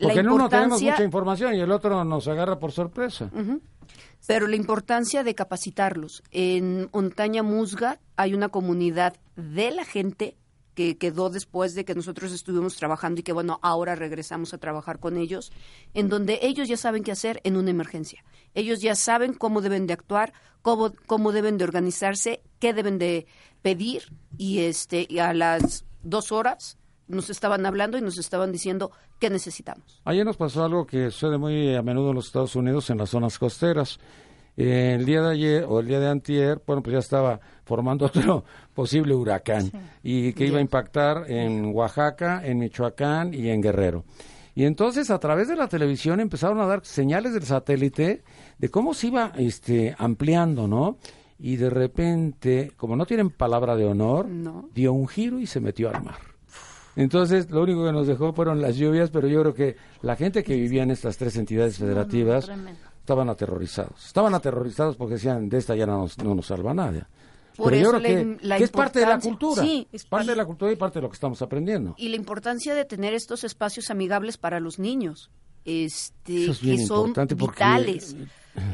Porque 0.00 0.20
en 0.20 0.28
uno 0.28 0.48
tenemos 0.48 0.80
mucha 0.80 1.02
información 1.02 1.54
y 1.54 1.60
el 1.60 1.72
otro 1.72 2.04
nos 2.04 2.28
agarra 2.28 2.58
por 2.58 2.70
sorpresa. 2.70 3.30
Pero 4.26 4.46
la 4.46 4.56
importancia 4.56 5.24
de 5.24 5.34
capacitarlos. 5.34 6.22
En 6.30 6.90
Montaña 6.92 7.42
Musga 7.42 7.98
hay 8.16 8.34
una 8.34 8.50
comunidad 8.50 9.16
de 9.34 9.70
la 9.70 9.84
gente 9.84 10.36
que 10.78 10.96
quedó 10.96 11.28
después 11.28 11.74
de 11.74 11.84
que 11.84 11.96
nosotros 11.96 12.30
estuvimos 12.30 12.76
trabajando 12.76 13.18
y 13.18 13.24
que 13.24 13.32
bueno, 13.32 13.58
ahora 13.62 13.96
regresamos 13.96 14.54
a 14.54 14.58
trabajar 14.58 15.00
con 15.00 15.16
ellos, 15.16 15.50
en 15.92 16.08
donde 16.08 16.38
ellos 16.40 16.68
ya 16.68 16.76
saben 16.76 17.02
qué 17.02 17.10
hacer 17.10 17.40
en 17.42 17.56
una 17.56 17.70
emergencia. 17.70 18.22
Ellos 18.54 18.80
ya 18.80 18.94
saben 18.94 19.34
cómo 19.34 19.60
deben 19.60 19.88
de 19.88 19.94
actuar, 19.94 20.32
cómo, 20.62 20.92
cómo 21.08 21.32
deben 21.32 21.58
de 21.58 21.64
organizarse, 21.64 22.42
qué 22.60 22.74
deben 22.74 23.00
de 23.00 23.26
pedir 23.60 24.04
y 24.36 24.60
este 24.60 25.04
y 25.08 25.18
a 25.18 25.34
las 25.34 25.84
dos 26.04 26.30
horas 26.30 26.78
nos 27.08 27.28
estaban 27.28 27.66
hablando 27.66 27.98
y 27.98 28.00
nos 28.00 28.16
estaban 28.16 28.52
diciendo 28.52 28.92
qué 29.18 29.30
necesitamos. 29.30 30.00
Ayer 30.04 30.24
nos 30.24 30.36
pasó 30.36 30.62
algo 30.62 30.86
que 30.86 31.10
sucede 31.10 31.38
muy 31.38 31.74
a 31.74 31.82
menudo 31.82 32.10
en 32.10 32.14
los 32.14 32.26
Estados 32.26 32.54
Unidos 32.54 32.88
en 32.90 32.98
las 32.98 33.10
zonas 33.10 33.36
costeras 33.36 33.98
el 34.58 35.04
día 35.04 35.22
de 35.22 35.30
ayer 35.30 35.64
o 35.68 35.78
el 35.78 35.86
día 35.86 36.00
de 36.00 36.08
antier, 36.08 36.60
bueno, 36.66 36.82
pues 36.82 36.92
ya 36.92 36.98
estaba 36.98 37.38
formando 37.64 38.06
otro 38.06 38.44
posible 38.74 39.14
huracán 39.14 39.70
y 40.02 40.32
que 40.32 40.46
iba 40.46 40.58
a 40.58 40.60
impactar 40.60 41.30
en 41.30 41.72
Oaxaca, 41.74 42.44
en 42.44 42.58
Michoacán 42.58 43.32
y 43.32 43.50
en 43.50 43.62
Guerrero. 43.62 44.04
Y 44.56 44.64
entonces 44.64 45.10
a 45.10 45.20
través 45.20 45.46
de 45.46 45.54
la 45.54 45.68
televisión 45.68 46.18
empezaron 46.18 46.58
a 46.60 46.66
dar 46.66 46.84
señales 46.84 47.34
del 47.34 47.44
satélite 47.44 48.24
de 48.58 48.68
cómo 48.68 48.94
se 48.94 49.06
iba 49.06 49.32
este, 49.36 49.94
ampliando, 49.96 50.66
¿no? 50.66 50.98
Y 51.38 51.54
de 51.54 51.70
repente, 51.70 52.72
como 52.76 52.96
no 52.96 53.06
tienen 53.06 53.30
palabra 53.30 53.76
de 53.76 53.84
honor, 53.84 54.26
dio 54.74 54.92
un 54.92 55.06
giro 55.06 55.38
y 55.38 55.46
se 55.46 55.60
metió 55.60 55.88
al 55.88 56.02
mar. 56.02 56.18
Entonces, 56.96 57.48
lo 57.48 57.62
único 57.62 57.84
que 57.84 57.92
nos 57.92 58.08
dejó 58.08 58.32
fueron 58.32 58.60
las 58.60 58.74
lluvias, 58.74 59.10
pero 59.10 59.28
yo 59.28 59.40
creo 59.42 59.54
que 59.54 59.76
la 60.02 60.16
gente 60.16 60.42
que 60.42 60.56
vivía 60.56 60.82
en 60.82 60.90
estas 60.90 61.16
tres 61.16 61.36
entidades 61.36 61.78
federativas 61.78 62.50
estaban 63.08 63.30
aterrorizados. 63.30 64.04
Estaban 64.06 64.34
aterrorizados 64.34 64.96
porque 64.96 65.14
decían, 65.14 65.48
de 65.48 65.56
esta 65.56 65.74
ya 65.74 65.86
no 65.86 66.02
nos, 66.02 66.18
no 66.18 66.34
nos 66.34 66.46
salva 66.46 66.74
nadie. 66.74 67.04
Pero 67.56 67.74
yo 67.74 67.90
creo 67.92 68.38
que, 68.38 68.64
es 68.64 68.70
parte 68.70 69.00
de 69.00 69.06
la 69.06 69.18
cultura. 69.18 69.62
Sí, 69.62 69.88
es 69.90 70.04
parte 70.04 70.30
de 70.30 70.36
la 70.36 70.44
cultura 70.44 70.70
y 70.70 70.76
parte 70.76 70.98
de 70.98 71.02
lo 71.02 71.08
que 71.08 71.14
estamos 71.14 71.40
aprendiendo. 71.40 71.94
Y 71.96 72.10
la 72.10 72.16
importancia 72.16 72.74
de 72.74 72.84
tener 72.84 73.14
estos 73.14 73.44
espacios 73.44 73.90
amigables 73.90 74.36
para 74.36 74.60
los 74.60 74.78
niños. 74.78 75.30
este, 75.64 76.44
Eso 76.44 76.52
es 76.52 76.58
que 76.60 76.78
son 76.86 76.98
importante 76.98 77.36
porque- 77.36 77.64
vitales, 77.64 78.16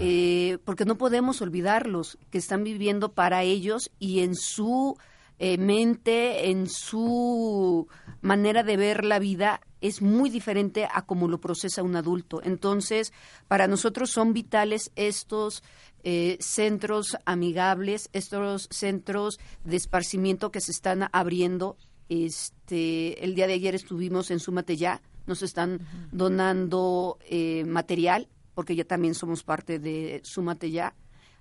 eh, 0.00 0.58
porque 0.64 0.84
no 0.84 0.96
podemos 0.96 1.40
olvidarlos, 1.40 2.18
que 2.30 2.38
están 2.38 2.62
viviendo 2.62 3.12
para 3.12 3.42
ellos 3.42 3.90
y 3.98 4.20
en 4.20 4.34
su 4.36 4.96
eh, 5.38 5.58
mente, 5.58 6.50
en 6.50 6.68
su 6.68 7.88
manera 8.20 8.62
de 8.62 8.76
ver 8.76 9.04
la 9.04 9.18
vida 9.18 9.60
es 9.84 10.00
muy 10.00 10.30
diferente 10.30 10.88
a 10.90 11.02
como 11.02 11.28
lo 11.28 11.40
procesa 11.40 11.82
un 11.82 11.94
adulto. 11.94 12.40
Entonces, 12.42 13.12
para 13.48 13.68
nosotros 13.68 14.10
son 14.10 14.32
vitales 14.32 14.90
estos 14.96 15.62
eh, 16.02 16.38
centros 16.40 17.18
amigables, 17.26 18.08
estos 18.14 18.66
centros 18.70 19.38
de 19.62 19.76
esparcimiento 19.76 20.50
que 20.50 20.62
se 20.62 20.72
están 20.72 21.10
abriendo. 21.12 21.76
Este, 22.08 23.22
el 23.22 23.34
día 23.34 23.46
de 23.46 23.52
ayer 23.52 23.74
estuvimos 23.74 24.30
en 24.30 24.40
Súmate 24.40 24.78
Ya, 24.78 25.02
nos 25.26 25.42
están 25.42 25.80
donando 26.12 27.18
eh, 27.28 27.64
material, 27.66 28.28
porque 28.54 28.76
ya 28.76 28.84
también 28.84 29.14
somos 29.14 29.42
parte 29.42 29.78
de 29.78 30.22
Súmate 30.24 30.70
Ya, 30.70 30.94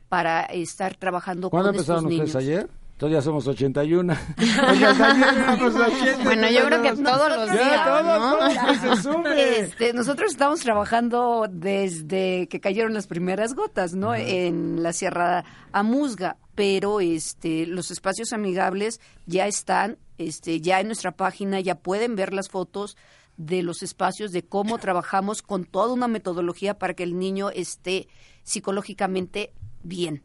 para 0.10 0.42
estar 0.44 0.98
trabajando 0.98 1.50
¿Cuándo 1.50 1.70
con 1.70 1.80
estos 1.80 1.96
empezaron 1.96 2.10
niños. 2.10 2.28
ustedes 2.28 2.44
ayer? 2.46 2.70
Ya 3.00 3.22
somos 3.22 3.46
81. 3.46 4.14
O 4.14 4.96
sea, 4.96 5.12
ayer 5.12 5.28
éramos 5.28 5.76
80, 5.76 6.24
Bueno, 6.24 6.50
yo 6.50 6.66
creo 6.66 6.82
que 6.82 6.92
todos 7.04 7.38
los 7.38 7.48
ya, 7.48 7.54
días, 7.54 7.86
todos, 7.86 8.20
¿no? 8.20 8.38
todos, 8.38 8.54
que 8.54 9.36
se. 9.36 9.60
Este, 9.60 9.94
nosotros 9.94 10.32
estamos 10.32 10.62
trabajando 10.62 11.48
desde 11.50 12.48
que 12.48 12.62
cayeron 12.62 12.94
las 12.94 13.08
primeras 13.08 13.56
gotas, 13.56 13.94
¿no? 13.94 14.16
En 14.16 14.82
la 14.84 14.94
Sierra 14.94 15.44
Amuzga, 15.74 16.38
pero 16.56 17.02
este, 17.02 17.66
los 17.66 17.92
espacios 17.92 18.32
amigables 18.32 19.02
ya 19.26 19.48
están, 19.48 19.98
este, 20.18 20.62
ya 20.62 20.80
en 20.80 20.88
nuestra 20.88 21.12
página 21.12 21.60
ya 21.60 21.76
pueden 21.76 22.16
ver 22.16 22.34
las 22.34 22.48
fotos 22.48 22.96
de 23.36 23.64
los 23.64 23.84
espacios, 23.84 24.32
de 24.32 24.44
cómo 24.44 24.78
trabajamos 24.78 25.42
con 25.42 25.66
toda 25.66 25.94
una 25.94 26.08
metodología 26.08 26.78
para 26.78 26.94
que 26.94 27.04
el 27.04 27.18
niño 27.18 27.50
esté 27.50 28.08
psicológicamente 28.44 29.52
bien, 29.84 30.24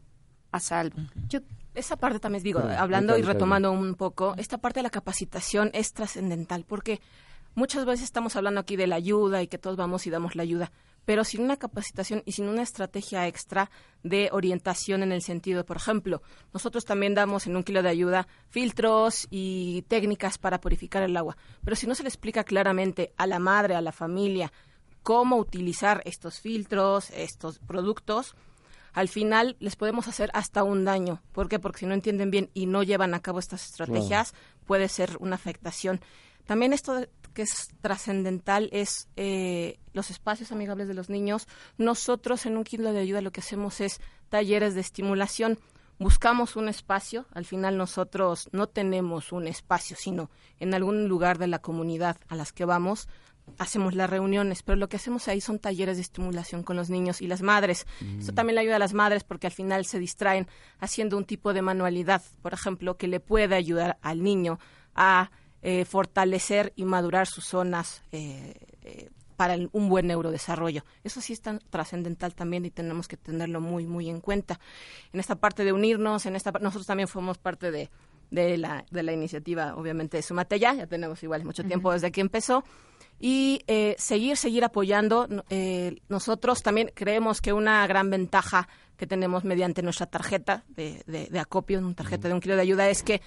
a 0.51 0.59
salvo. 0.59 0.97
Yo 1.27 1.41
esa 1.79 1.97
parte 1.97 2.19
también 2.19 2.43
digo, 2.43 2.59
hablando 2.59 3.17
y 3.17 3.21
retomando 3.21 3.71
un 3.71 3.95
poco, 3.95 4.35
esta 4.37 4.57
parte 4.57 4.79
de 4.79 4.83
la 4.83 4.89
capacitación 4.89 5.71
es 5.73 5.93
trascendental 5.93 6.65
porque 6.65 7.01
muchas 7.55 7.85
veces 7.85 8.05
estamos 8.05 8.35
hablando 8.35 8.61
aquí 8.61 8.75
de 8.75 8.87
la 8.87 8.95
ayuda 8.95 9.41
y 9.41 9.47
que 9.47 9.57
todos 9.57 9.77
vamos 9.77 10.05
y 10.05 10.09
damos 10.09 10.35
la 10.35 10.43
ayuda, 10.43 10.71
pero 11.05 11.23
sin 11.23 11.41
una 11.41 11.57
capacitación 11.57 12.21
y 12.25 12.33
sin 12.33 12.47
una 12.47 12.61
estrategia 12.61 13.27
extra 13.27 13.71
de 14.03 14.29
orientación 14.31 15.03
en 15.03 15.11
el 15.11 15.21
sentido, 15.21 15.65
por 15.65 15.77
ejemplo, 15.77 16.21
nosotros 16.53 16.85
también 16.85 17.15
damos 17.15 17.47
en 17.47 17.55
un 17.55 17.63
kilo 17.63 17.81
de 17.81 17.89
ayuda 17.89 18.27
filtros 18.49 19.27
y 19.29 19.83
técnicas 19.87 20.37
para 20.37 20.61
purificar 20.61 21.03
el 21.03 21.17
agua, 21.17 21.37
pero 21.63 21.75
si 21.75 21.87
no 21.87 21.95
se 21.95 22.03
le 22.03 22.09
explica 22.09 22.43
claramente 22.43 23.13
a 23.17 23.25
la 23.25 23.39
madre, 23.39 23.75
a 23.75 23.81
la 23.81 23.91
familia, 23.91 24.51
cómo 25.01 25.37
utilizar 25.37 26.01
estos 26.05 26.39
filtros, 26.39 27.09
estos 27.11 27.59
productos, 27.59 28.35
al 28.93 29.07
final 29.07 29.55
les 29.59 29.75
podemos 29.75 30.07
hacer 30.07 30.29
hasta 30.33 30.63
un 30.63 30.85
daño. 30.85 31.21
¿Por 31.31 31.49
qué? 31.49 31.59
Porque 31.59 31.79
si 31.79 31.85
no 31.85 31.93
entienden 31.93 32.31
bien 32.31 32.49
y 32.53 32.65
no 32.65 32.83
llevan 32.83 33.13
a 33.13 33.19
cabo 33.19 33.39
estas 33.39 33.65
estrategias, 33.65 34.33
puede 34.65 34.87
ser 34.89 35.17
una 35.19 35.35
afectación. 35.35 36.01
También 36.45 36.73
esto 36.73 37.05
que 37.33 37.43
es 37.43 37.69
trascendental 37.81 38.69
es 38.71 39.07
eh, 39.15 39.79
los 39.93 40.09
espacios 40.09 40.51
amigables 40.51 40.87
de 40.87 40.93
los 40.93 41.09
niños. 41.09 41.47
Nosotros 41.77 42.45
en 42.45 42.57
un 42.57 42.63
kilo 42.63 42.91
de 42.91 42.99
ayuda 42.99 43.21
lo 43.21 43.31
que 43.31 43.41
hacemos 43.41 43.81
es 43.81 44.01
talleres 44.29 44.75
de 44.75 44.81
estimulación. 44.81 45.59
Buscamos 45.99 46.55
un 46.55 46.69
espacio, 46.69 47.25
al 47.33 47.45
final 47.45 47.77
nosotros 47.77 48.47
no 48.53 48.67
tenemos 48.67 49.33
un 49.33 49.47
espacio, 49.47 49.97
sino 49.99 50.29
en 50.59 50.73
algún 50.73 51.09
lugar 51.09 51.37
de 51.37 51.47
la 51.47 51.59
comunidad 51.59 52.17
a 52.29 52.35
las 52.35 52.53
que 52.53 52.63
vamos, 52.63 53.09
hacemos 53.57 53.95
las 53.95 54.09
reuniones, 54.09 54.63
pero 54.63 54.75
lo 54.77 54.87
que 54.89 54.97
hacemos 54.97 55.27
ahí 55.27 55.41
son 55.41 55.59
talleres 55.59 55.97
de 55.97 56.01
estimulación 56.01 56.63
con 56.63 56.75
los 56.75 56.89
niños 56.89 57.21
y 57.21 57.27
las 57.27 57.41
madres. 57.41 57.85
Eso 58.19 58.31
también 58.33 58.55
le 58.55 58.61
ayuda 58.61 58.75
a 58.77 58.79
las 58.79 58.93
madres 58.93 59.23
porque 59.23 59.47
al 59.47 59.53
final 59.53 59.85
se 59.85 59.99
distraen 59.99 60.47
haciendo 60.79 61.17
un 61.17 61.25
tipo 61.25 61.53
de 61.53 61.61
manualidad, 61.61 62.21
por 62.41 62.53
ejemplo, 62.53 62.97
que 62.97 63.07
le 63.07 63.19
puede 63.19 63.55
ayudar 63.55 63.97
al 64.01 64.23
niño 64.23 64.59
a 64.95 65.31
eh, 65.61 65.83
fortalecer 65.85 66.71
y 66.77 66.85
madurar 66.85 67.27
sus 67.27 67.43
zonas 67.45 68.03
eh, 68.13 68.53
eh, 68.83 69.09
para 69.35 69.55
el- 69.55 69.69
un 69.73 69.89
buen 69.89 70.07
neurodesarrollo. 70.07 70.83
Eso 71.03 71.19
sí 71.21 71.33
es 71.33 71.41
tan 71.41 71.59
trascendental 71.69 72.33
también 72.33 72.63
y 72.65 72.71
tenemos 72.71 73.07
que 73.09 73.17
tenerlo 73.17 73.59
muy, 73.61 73.85
muy 73.85 74.09
en 74.09 74.21
cuenta. 74.21 74.59
En 75.13 75.19
esta 75.19 75.35
parte 75.35 75.63
de 75.65 75.73
unirnos, 75.73 76.25
en 76.25 76.35
esta 76.37 76.51
nosotros 76.51 76.85
también 76.85 77.07
fuimos 77.07 77.37
parte 77.37 77.71
de, 77.71 77.89
de, 78.31 78.57
la, 78.57 78.85
de 78.89 79.03
la 79.03 79.11
iniciativa, 79.11 79.75
obviamente, 79.75 80.17
de 80.17 80.23
Sumate 80.23 80.59
Ya, 80.59 80.73
ya 80.73 80.87
tenemos 80.87 81.21
igual 81.23 81.43
mucho 81.43 81.63
tiempo 81.65 81.91
desde 81.91 82.11
que 82.11 82.21
empezó, 82.21 82.63
y 83.19 83.61
eh, 83.67 83.95
seguir, 83.97 84.37
seguir 84.37 84.63
apoyando. 84.63 85.27
Eh, 85.49 85.97
nosotros 86.09 86.61
también 86.63 86.91
creemos 86.93 87.41
que 87.41 87.53
una 87.53 87.85
gran 87.87 88.09
ventaja 88.09 88.67
que 88.97 89.07
tenemos 89.07 89.43
mediante 89.43 89.81
nuestra 89.81 90.05
tarjeta 90.07 90.63
de, 90.69 91.03
de, 91.07 91.27
de 91.27 91.39
acopio, 91.39 91.79
una 91.79 91.93
tarjeta 91.93 92.27
de 92.27 92.33
un 92.33 92.39
kilo 92.41 92.55
de 92.55 92.61
ayuda, 92.61 92.89
es 92.89 93.03
que 93.03 93.21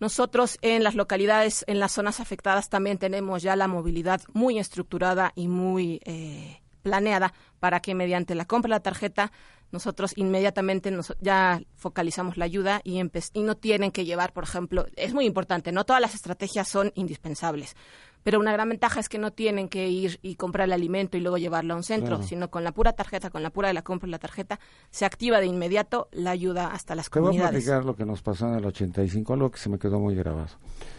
nosotros 0.00 0.58
en 0.62 0.82
las 0.82 0.94
localidades, 0.94 1.64
en 1.68 1.78
las 1.78 1.92
zonas 1.92 2.18
afectadas, 2.18 2.68
también 2.68 2.98
tenemos 2.98 3.42
ya 3.42 3.54
la 3.56 3.68
movilidad 3.68 4.20
muy 4.32 4.58
estructurada 4.58 5.32
y 5.36 5.48
muy 5.48 6.00
eh, 6.04 6.60
planeada 6.82 7.32
para 7.60 7.80
que 7.80 7.94
mediante 7.94 8.34
la 8.34 8.44
compra 8.46 8.68
de 8.68 8.74
la 8.76 8.80
tarjeta 8.82 9.30
nosotros 9.70 10.12
inmediatamente 10.16 10.90
nos- 10.90 11.14
ya 11.20 11.62
focalizamos 11.76 12.36
la 12.36 12.44
ayuda 12.44 12.80
y, 12.84 13.00
y 13.00 13.42
no 13.42 13.56
tienen 13.56 13.90
que 13.92 14.04
llevar, 14.04 14.32
por 14.32 14.44
ejemplo, 14.44 14.86
es 14.96 15.14
muy 15.14 15.24
importante, 15.24 15.72
no 15.72 15.84
todas 15.84 16.02
las 16.02 16.14
estrategias 16.14 16.68
son 16.68 16.92
indispensables, 16.94 17.74
pero 18.22 18.38
una 18.40 18.52
gran 18.52 18.68
ventaja 18.68 19.00
es 19.00 19.08
que 19.08 19.18
no 19.18 19.32
tienen 19.32 19.68
que 19.68 19.88
ir 19.88 20.18
y 20.22 20.36
comprar 20.36 20.66
el 20.68 20.72
alimento 20.72 21.16
y 21.16 21.20
luego 21.20 21.38
llevarlo 21.38 21.74
a 21.74 21.76
un 21.76 21.82
centro, 21.82 22.16
Claro. 22.16 22.22
sino 22.22 22.50
con 22.50 22.64
la 22.64 22.72
pura 22.72 22.92
tarjeta, 22.92 23.30
con 23.30 23.42
la 23.42 23.50
pura 23.50 23.68
de 23.68 23.74
la 23.74 23.82
compra 23.82 24.06
de 24.06 24.12
la 24.12 24.18
tarjeta, 24.18 24.60
se 24.90 25.04
activa 25.04 25.40
de 25.40 25.46
inmediato 25.46 26.08
la 26.12 26.30
ayuda 26.30 26.68
hasta 26.72 26.94
las 26.94 27.10
Te 27.10 27.20
voy 27.20 27.38
a 27.38 27.50
platicar 27.50 27.84
lo 27.84 27.96
que 27.96 28.04
nos 28.04 28.22
pasó 28.22 28.46
en 28.48 28.54
el 28.54 28.64
85, 28.64 29.32
algo 29.34 29.50
que 29.50 29.58
se 29.58 29.68
me 29.68 29.78
quedó 29.78 29.98
muy 29.98 30.14
grabado. 30.14 30.48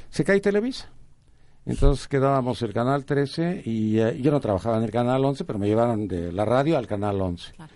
Se 0.10 0.24
cae 0.24 0.40
Televisa. 0.42 0.90
Entonces 1.66 2.08
quedábamos 2.10 2.62
el 2.62 2.74
canal 2.74 3.06
13 3.06 3.62
y 3.66 3.98
eh, 4.00 4.20
yo 4.22 4.32
no 4.32 4.42
trabajaba 4.42 4.78
en 4.78 4.84
el 4.84 4.92
canal 4.92 5.24
11, 5.24 5.46
pero 5.46 5.58
me 5.60 5.68
llevaron 5.68 6.08
de 6.10 6.34
la 6.34 6.44
radio 6.44 6.78
al 6.78 6.88
canal 6.88 7.22
11. 7.22 7.54
Claro. 7.54 7.72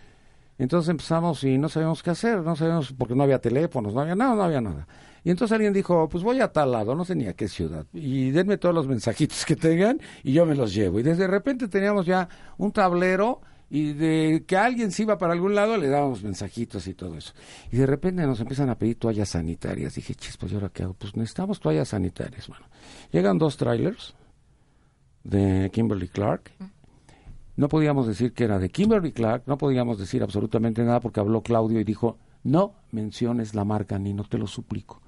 Entonces 0.58 0.90
empezamos 0.90 1.44
y 1.46 1.58
no 1.58 1.70
sabíamos 1.70 2.04
qué 2.04 2.10
hacer, 2.10 2.40
no 2.42 2.56
sabíamos 2.56 2.92
porque 2.92 3.16
no 3.16 3.24
había 3.24 3.40
teléfonos, 3.40 3.94
no 3.94 4.02
había 4.02 4.16
nada, 4.16 4.36
no 4.36 4.44
había 4.44 4.60
nada. 4.60 4.88
Y 5.28 5.30
entonces 5.30 5.54
alguien 5.56 5.74
dijo, 5.74 6.08
pues 6.08 6.24
voy 6.24 6.40
a 6.40 6.54
tal 6.54 6.72
lado, 6.72 6.96
no 6.96 7.04
sé 7.04 7.14
ni 7.14 7.28
a 7.28 7.34
qué 7.34 7.50
ciudad, 7.50 7.86
y 7.92 8.32
denme 8.32 8.58
todos 8.58 8.74
los 8.74 8.88
mensajitos 8.88 9.44
que 9.46 9.58
tengan 9.58 10.00
y 10.24 10.32
yo 10.32 10.46
me 10.46 10.56
los 10.56 10.74
llevo. 10.74 11.02
Y 11.02 11.04
desde 11.04 11.28
repente 11.28 11.68
teníamos 11.68 12.06
ya 12.06 12.30
un 12.58 12.72
tablero 12.72 13.42
y 13.70 13.92
de 13.92 14.46
que 14.48 14.56
alguien 14.56 14.90
se 14.90 15.04
iba 15.04 15.18
para 15.18 15.34
algún 15.34 15.54
lado 15.54 15.76
le 15.76 15.90
dábamos 15.90 16.24
mensajitos 16.24 16.88
y 16.88 16.94
todo 16.94 17.18
eso. 17.18 17.34
Y 17.74 17.76
de 17.76 17.86
repente 17.86 18.26
nos 18.26 18.40
empiezan 18.40 18.70
a 18.70 18.76
pedir 18.76 19.00
toallas 19.00 19.28
sanitarias. 19.28 19.96
Dije, 19.96 20.16
chis, 20.16 20.38
pues 20.38 20.54
¿y 20.54 20.56
ahora 20.56 20.70
qué 20.70 20.84
hago? 20.84 20.94
Pues 20.94 21.14
necesitamos 21.18 21.60
toallas 21.60 21.90
sanitarias. 21.90 22.48
Bueno, 22.48 22.66
llegan 23.12 23.38
dos 23.38 23.58
trailers 23.58 24.16
de 25.26 25.70
Kimberly 25.74 26.08
Clark. 26.08 26.52
No 27.58 27.68
podíamos 27.68 28.08
decir 28.08 28.32
que 28.32 28.46
era 28.46 28.60
de 28.60 28.70
Kimberly 28.70 29.12
Clark, 29.12 29.44
no 29.46 29.58
podíamos 29.58 30.00
decir 30.00 30.24
absolutamente 30.24 30.84
nada 30.84 31.02
porque 31.02 31.20
habló 31.20 31.42
Claudio 31.42 31.82
y 31.82 31.84
dijo, 31.84 32.18
no 32.46 32.76
menciones 32.92 33.56
la 33.56 33.66
marca 33.66 34.00
ni 34.00 34.14
no 34.14 34.24
te 34.24 34.38
lo 34.38 34.48
suplico. 34.48 35.02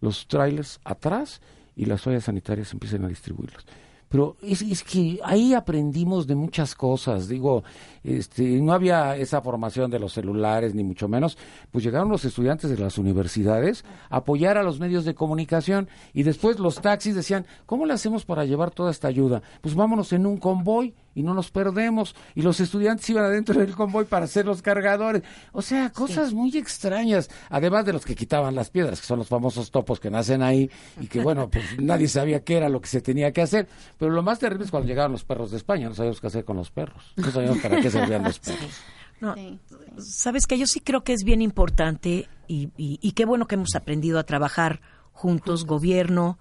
Los 0.00 0.26
trailers 0.26 0.80
atrás 0.84 1.40
y 1.74 1.84
las 1.84 2.02
toallas 2.02 2.24
sanitarias 2.24 2.72
empiezan 2.72 3.04
a 3.04 3.08
distribuirlos. 3.08 3.64
Pero 4.08 4.36
es, 4.40 4.62
es 4.62 4.84
que 4.84 5.18
ahí 5.24 5.52
aprendimos 5.52 6.26
de 6.28 6.36
muchas 6.36 6.76
cosas, 6.76 7.28
digo, 7.28 7.64
este, 8.04 8.60
no 8.60 8.72
había 8.72 9.16
esa 9.16 9.42
formación 9.42 9.90
de 9.90 9.98
los 9.98 10.12
celulares, 10.12 10.74
ni 10.74 10.84
mucho 10.84 11.08
menos, 11.08 11.36
pues 11.72 11.82
llegaron 11.82 12.08
los 12.08 12.24
estudiantes 12.24 12.70
de 12.70 12.78
las 12.78 12.98
universidades 12.98 13.84
a 14.08 14.18
apoyar 14.18 14.58
a 14.58 14.62
los 14.62 14.78
medios 14.78 15.04
de 15.04 15.16
comunicación 15.16 15.88
y 16.14 16.22
después 16.22 16.60
los 16.60 16.80
taxis 16.80 17.16
decían, 17.16 17.46
¿cómo 17.66 17.84
le 17.84 17.94
hacemos 17.94 18.24
para 18.24 18.44
llevar 18.44 18.70
toda 18.70 18.92
esta 18.92 19.08
ayuda? 19.08 19.42
Pues 19.60 19.74
vámonos 19.74 20.12
en 20.12 20.26
un 20.26 20.36
convoy 20.36 20.94
y 21.16 21.24
no 21.24 21.34
nos 21.34 21.50
perdemos. 21.50 22.14
Y 22.36 22.42
los 22.42 22.60
estudiantes 22.60 23.10
iban 23.10 23.24
adentro 23.24 23.58
del 23.58 23.74
convoy 23.74 24.04
para 24.04 24.28
ser 24.28 24.46
los 24.46 24.62
cargadores. 24.62 25.22
O 25.50 25.62
sea, 25.62 25.90
cosas 25.90 26.32
muy 26.32 26.56
extrañas, 26.56 27.28
además 27.50 27.84
de 27.86 27.94
los 27.94 28.04
que 28.04 28.14
quitaban 28.14 28.54
las 28.54 28.70
piedras, 28.70 29.00
que 29.00 29.06
son 29.06 29.18
los 29.18 29.26
famosos 29.28 29.72
topos 29.72 29.98
que 29.98 30.10
nacen 30.10 30.42
ahí 30.42 30.70
y 31.00 31.08
que, 31.08 31.20
bueno, 31.20 31.48
pues 31.50 31.64
nadie 31.80 32.06
sabía 32.06 32.44
qué 32.44 32.58
era 32.58 32.68
lo 32.68 32.80
que 32.80 32.86
se 32.88 33.00
tenía 33.00 33.32
que 33.32 33.42
hacer. 33.42 33.66
Pero 33.98 34.12
lo 34.12 34.22
más 34.22 34.38
terrible 34.38 34.64
es 34.66 34.70
cuando 34.70 34.86
llegaron 34.86 35.10
los 35.10 35.24
perros 35.24 35.50
de 35.50 35.56
España, 35.56 35.88
no 35.88 35.94
sabíamos 35.96 36.20
qué 36.20 36.28
hacer 36.28 36.44
con 36.44 36.56
los 36.58 36.70
perros, 36.70 37.02
no 37.16 37.30
sabíamos 37.32 37.58
para 37.58 37.80
qué 37.80 37.90
servían 37.90 38.22
los 38.22 38.38
perros. 38.40 38.70
No, 39.18 39.34
Sí, 39.34 39.58
Sabes 39.98 40.46
que 40.46 40.58
yo 40.58 40.66
sí 40.66 40.80
creo 40.80 41.02
que 41.02 41.14
es 41.14 41.24
bien 41.24 41.40
importante 41.40 42.28
y, 42.46 42.68
y- 42.76 42.98
y 43.00 43.12
qué 43.12 43.24
bueno 43.24 43.46
que 43.46 43.54
hemos 43.54 43.74
aprendido 43.74 44.18
a 44.18 44.24
trabajar 44.24 44.82
juntos, 45.12 45.64
gobierno, 45.64 46.38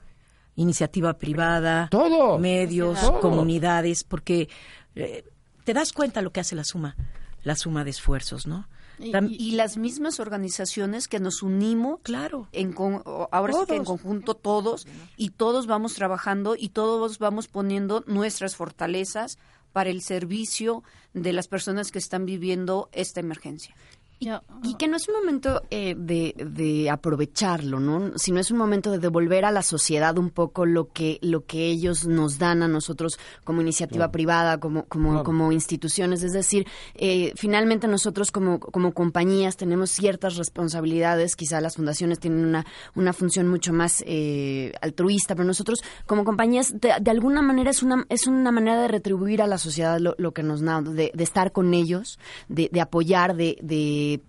iniciativa 0.55 1.13
privada, 1.17 1.87
Todo. 1.91 2.39
medios, 2.39 2.99
Todo. 3.01 3.19
comunidades, 3.19 4.03
porque 4.03 4.49
eh, 4.95 5.25
te 5.63 5.73
das 5.73 5.91
cuenta 5.93 6.21
lo 6.21 6.31
que 6.31 6.39
hace 6.39 6.55
la 6.55 6.63
suma, 6.63 6.95
la 7.43 7.55
suma 7.55 7.83
de 7.83 7.89
esfuerzos, 7.91 8.47
¿no? 8.47 8.67
Y, 8.97 9.51
las 9.51 9.75
mismas 9.75 10.21
organizaciones 10.21 11.09
que 11.09 11.19
nos 11.19 11.43
unimos 11.43 11.99
Claro. 12.03 12.47
en 12.53 12.71
con- 12.71 13.03
ahora 13.29 13.51
sí 13.51 13.59
que 13.67 13.75
en 13.75 13.83
conjunto 13.83 14.35
todos 14.35 14.87
y 15.17 15.31
todos 15.31 15.67
vamos 15.67 15.95
trabajando 15.95 16.55
y 16.57 16.69
todos 16.69 17.19
vamos 17.19 17.49
poniendo 17.49 18.05
nuestras 18.07 18.55
fortalezas 18.55 19.37
para 19.73 19.89
el 19.89 20.01
servicio 20.01 20.81
de 21.13 21.33
las 21.33 21.49
personas 21.49 21.91
que 21.91 21.99
están 21.99 22.25
viviendo 22.25 22.87
esta 22.93 23.19
emergencia. 23.19 23.75
Y, 24.17 24.29
y, 24.63 24.75
que 24.75 24.87
no 24.87 24.95
es 24.95 25.09
un 25.09 25.15
momento 25.15 25.61
eh, 25.69 25.93
de, 25.97 26.33
de, 26.37 26.89
aprovecharlo, 26.89 27.81
¿no? 27.81 28.17
Sino 28.17 28.39
es 28.39 28.49
un 28.49 28.57
momento 28.57 28.89
de 28.89 28.99
devolver 28.99 29.43
a 29.43 29.51
la 29.51 29.61
sociedad 29.61 30.17
un 30.17 30.29
poco 30.29 30.65
lo 30.65 30.93
que, 30.93 31.19
lo 31.21 31.45
que 31.45 31.65
ellos 31.65 32.07
nos 32.07 32.39
dan 32.39 32.63
a 32.63 32.69
nosotros 32.69 33.19
como 33.43 33.59
iniciativa 33.59 34.11
privada, 34.11 34.57
como, 34.57 34.85
como, 34.85 35.21
como 35.25 35.51
instituciones. 35.51 36.23
Es 36.23 36.31
decir, 36.31 36.65
eh, 36.93 37.33
finalmente 37.35 37.89
nosotros 37.89 38.31
como, 38.31 38.61
como 38.61 38.93
compañías 38.93 39.57
tenemos 39.57 39.91
ciertas 39.91 40.37
responsabilidades. 40.37 41.35
Quizá 41.35 41.59
las 41.59 41.75
fundaciones 41.75 42.19
tienen 42.19 42.45
una, 42.45 42.65
una 42.95 43.11
función 43.11 43.49
mucho 43.49 43.73
más 43.73 44.01
eh, 44.07 44.71
altruista, 44.81 45.35
pero 45.35 45.45
nosotros 45.45 45.79
como 46.05 46.23
compañías, 46.23 46.79
de, 46.79 46.93
de, 47.01 47.11
alguna 47.11 47.41
manera 47.41 47.69
es 47.69 47.83
una, 47.83 48.05
es 48.07 48.27
una 48.27 48.53
manera 48.53 48.81
de 48.81 48.87
retribuir 48.87 49.41
a 49.41 49.47
la 49.47 49.57
sociedad 49.57 49.99
lo, 49.99 50.15
lo 50.17 50.31
que 50.31 50.41
nos 50.41 50.61
da, 50.61 50.81
de, 50.81 51.11
de, 51.13 51.23
estar 51.23 51.51
con 51.51 51.73
ellos, 51.73 52.17
de, 52.47 52.69
de 52.71 52.79
apoyar, 52.79 53.35
de 53.35 53.57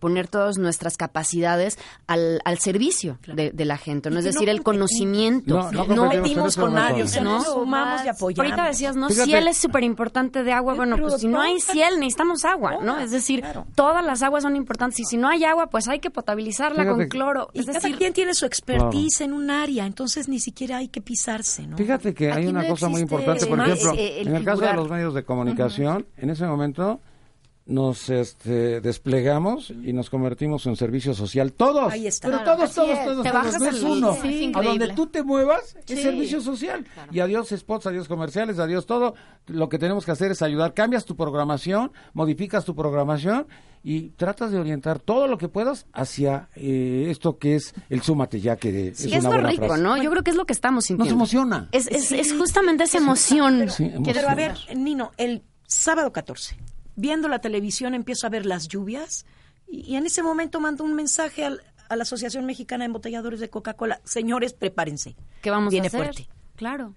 poner 0.00 0.28
todas 0.28 0.58
nuestras 0.58 0.96
capacidades 0.96 1.78
al, 2.06 2.40
al 2.44 2.58
servicio 2.58 3.18
claro. 3.20 3.36
de, 3.36 3.50
de, 3.50 3.64
la 3.64 3.76
gente, 3.76 4.10
¿no? 4.10 4.18
Es 4.18 4.24
decir, 4.24 4.46
no 4.46 4.52
el 4.52 4.62
conocimiento. 4.62 5.70
No, 5.72 5.86
no, 5.86 6.08
metimos 6.08 6.56
con 6.56 6.74
nadie, 6.74 7.02
o 7.02 7.06
sea, 7.08 7.22
no 7.22 7.42
sumamos 7.42 8.04
y 8.04 8.08
apoyamos. 8.08 8.50
Ahorita 8.52 8.68
decías, 8.68 8.96
no, 8.96 9.08
Fíjate. 9.08 9.30
ciel 9.30 9.48
es 9.48 9.56
súper 9.56 9.84
importante 9.84 10.42
de 10.42 10.52
agua, 10.52 10.74
bueno, 10.74 10.96
pues 10.98 11.20
si 11.20 11.28
no 11.28 11.40
hay 11.40 11.60
ciel 11.60 11.98
necesitamos 11.98 12.44
agua, 12.44 12.78
¿no? 12.82 12.98
Es 12.98 13.10
decir, 13.10 13.40
claro. 13.40 13.66
todas 13.74 14.04
las 14.04 14.22
aguas 14.22 14.42
son 14.42 14.56
importantes 14.56 15.00
y 15.00 15.04
si 15.04 15.16
no 15.16 15.28
hay 15.28 15.44
agua, 15.44 15.68
pues 15.68 15.88
hay 15.88 16.00
que 16.00 16.10
potabilizarla 16.10 16.82
Fíjate. 16.82 16.96
con 16.96 17.08
cloro. 17.08 17.48
Es 17.54 17.64
y 17.64 17.66
decir, 17.66 17.82
cada 17.82 17.98
quien 17.98 18.12
tiene 18.12 18.34
su 18.34 18.46
expertise 18.46 19.18
claro. 19.18 19.32
en 19.32 19.38
un 19.38 19.50
área, 19.50 19.86
entonces 19.86 20.28
ni 20.28 20.40
siquiera 20.40 20.78
hay 20.78 20.88
que 20.88 21.00
pisarse, 21.00 21.66
¿no? 21.66 21.76
Fíjate 21.76 22.14
que 22.14 22.30
hay 22.32 22.46
una 22.46 22.66
cosa 22.66 22.88
muy 22.88 23.00
importante, 23.00 23.46
por 23.46 23.60
ejemplo, 23.60 23.92
eh, 23.94 24.20
el 24.20 24.28
en 24.28 24.36
el 24.36 24.44
caso 24.44 24.62
de 24.62 24.72
los 24.74 24.88
medios 24.88 25.14
de 25.14 25.24
comunicación, 25.24 25.96
uh 25.96 26.20
-huh. 26.20 26.22
en 26.22 26.30
ese 26.30 26.46
momento 26.46 27.00
nos 27.66 28.10
este, 28.10 28.80
desplegamos 28.80 29.70
y 29.70 29.92
nos 29.92 30.08
convertimos 30.08 30.66
en 30.66 30.76
servicio 30.76 31.14
social. 31.14 31.52
Todos. 31.52 31.92
Ahí 31.92 32.06
está. 32.06 32.28
Pero 32.28 32.42
claro, 32.42 32.58
todos, 32.58 32.74
todos, 32.74 32.90
es. 32.90 33.04
todos, 33.04 33.22
Te 33.24 33.30
todos. 33.30 33.58
No 33.58 33.66
es 33.66 33.82
uno. 33.82 34.18
Sí, 34.22 34.52
a 34.54 34.62
donde 34.62 34.88
tú 34.94 35.06
te 35.08 35.24
muevas 35.24 35.76
sí. 35.84 35.94
es 35.94 36.02
servicio 36.02 36.40
social. 36.40 36.84
Claro. 36.94 37.12
Y 37.12 37.20
adiós 37.20 37.48
spots, 37.48 37.86
adiós 37.86 38.06
comerciales, 38.06 38.60
adiós 38.60 38.86
todo. 38.86 39.14
Lo 39.46 39.68
que 39.68 39.78
tenemos 39.78 40.04
que 40.04 40.12
hacer 40.12 40.30
es 40.30 40.42
ayudar. 40.42 40.74
Cambias 40.74 41.04
tu 41.04 41.16
programación, 41.16 41.90
modificas 42.14 42.64
tu 42.64 42.76
programación 42.76 43.48
y 43.82 44.10
tratas 44.10 44.52
de 44.52 44.60
orientar 44.60 45.00
todo 45.00 45.26
lo 45.26 45.36
que 45.36 45.48
puedas 45.48 45.86
hacia 45.92 46.48
eh, 46.54 47.06
esto 47.08 47.38
que 47.38 47.56
es 47.56 47.74
el 47.88 48.02
súmate 48.02 48.40
ya 48.40 48.56
que 48.56 48.94
sí, 48.94 49.08
es, 49.08 49.14
es 49.14 49.24
una 49.24 49.38
lo 49.38 49.48
rico, 49.48 49.66
frase. 49.66 49.82
¿no? 49.82 49.96
Yo 50.00 50.10
creo 50.10 50.22
que 50.22 50.30
es 50.30 50.36
lo 50.36 50.44
que 50.44 50.52
estamos 50.52 50.84
sintiendo. 50.84 51.04
Nos 51.04 51.12
emociona. 51.12 51.68
Es, 51.72 51.88
es, 51.88 52.12
es 52.12 52.32
justamente 52.32 52.84
esa 52.84 52.98
emoción. 52.98 53.58
Pero, 53.58 53.72
sí, 53.72 53.92
pero 54.04 54.28
a 54.28 54.34
ver, 54.36 54.54
Nino, 54.76 55.10
el 55.16 55.42
sábado 55.66 56.12
14 56.12 56.56
viendo 56.96 57.28
la 57.28 57.38
televisión 57.38 57.94
empiezo 57.94 58.26
a 58.26 58.30
ver 58.30 58.46
las 58.46 58.68
lluvias 58.68 59.24
y, 59.68 59.92
y 59.92 59.96
en 59.96 60.06
ese 60.06 60.22
momento 60.22 60.60
mando 60.60 60.84
un 60.84 60.94
mensaje 60.94 61.44
al, 61.44 61.62
a 61.88 61.96
la 61.96 62.02
Asociación 62.02 62.44
Mexicana 62.46 62.82
de 62.84 62.86
Embotelladores 62.86 63.40
de 63.40 63.50
Coca-Cola, 63.50 64.00
señores, 64.04 64.52
prepárense. 64.52 65.16
¿Qué 65.42 65.50
vamos 65.50 65.70
Viene 65.70 65.86
a 65.86 65.88
hacer? 65.88 66.02
fuerte. 66.02 66.28
Claro. 66.56 66.94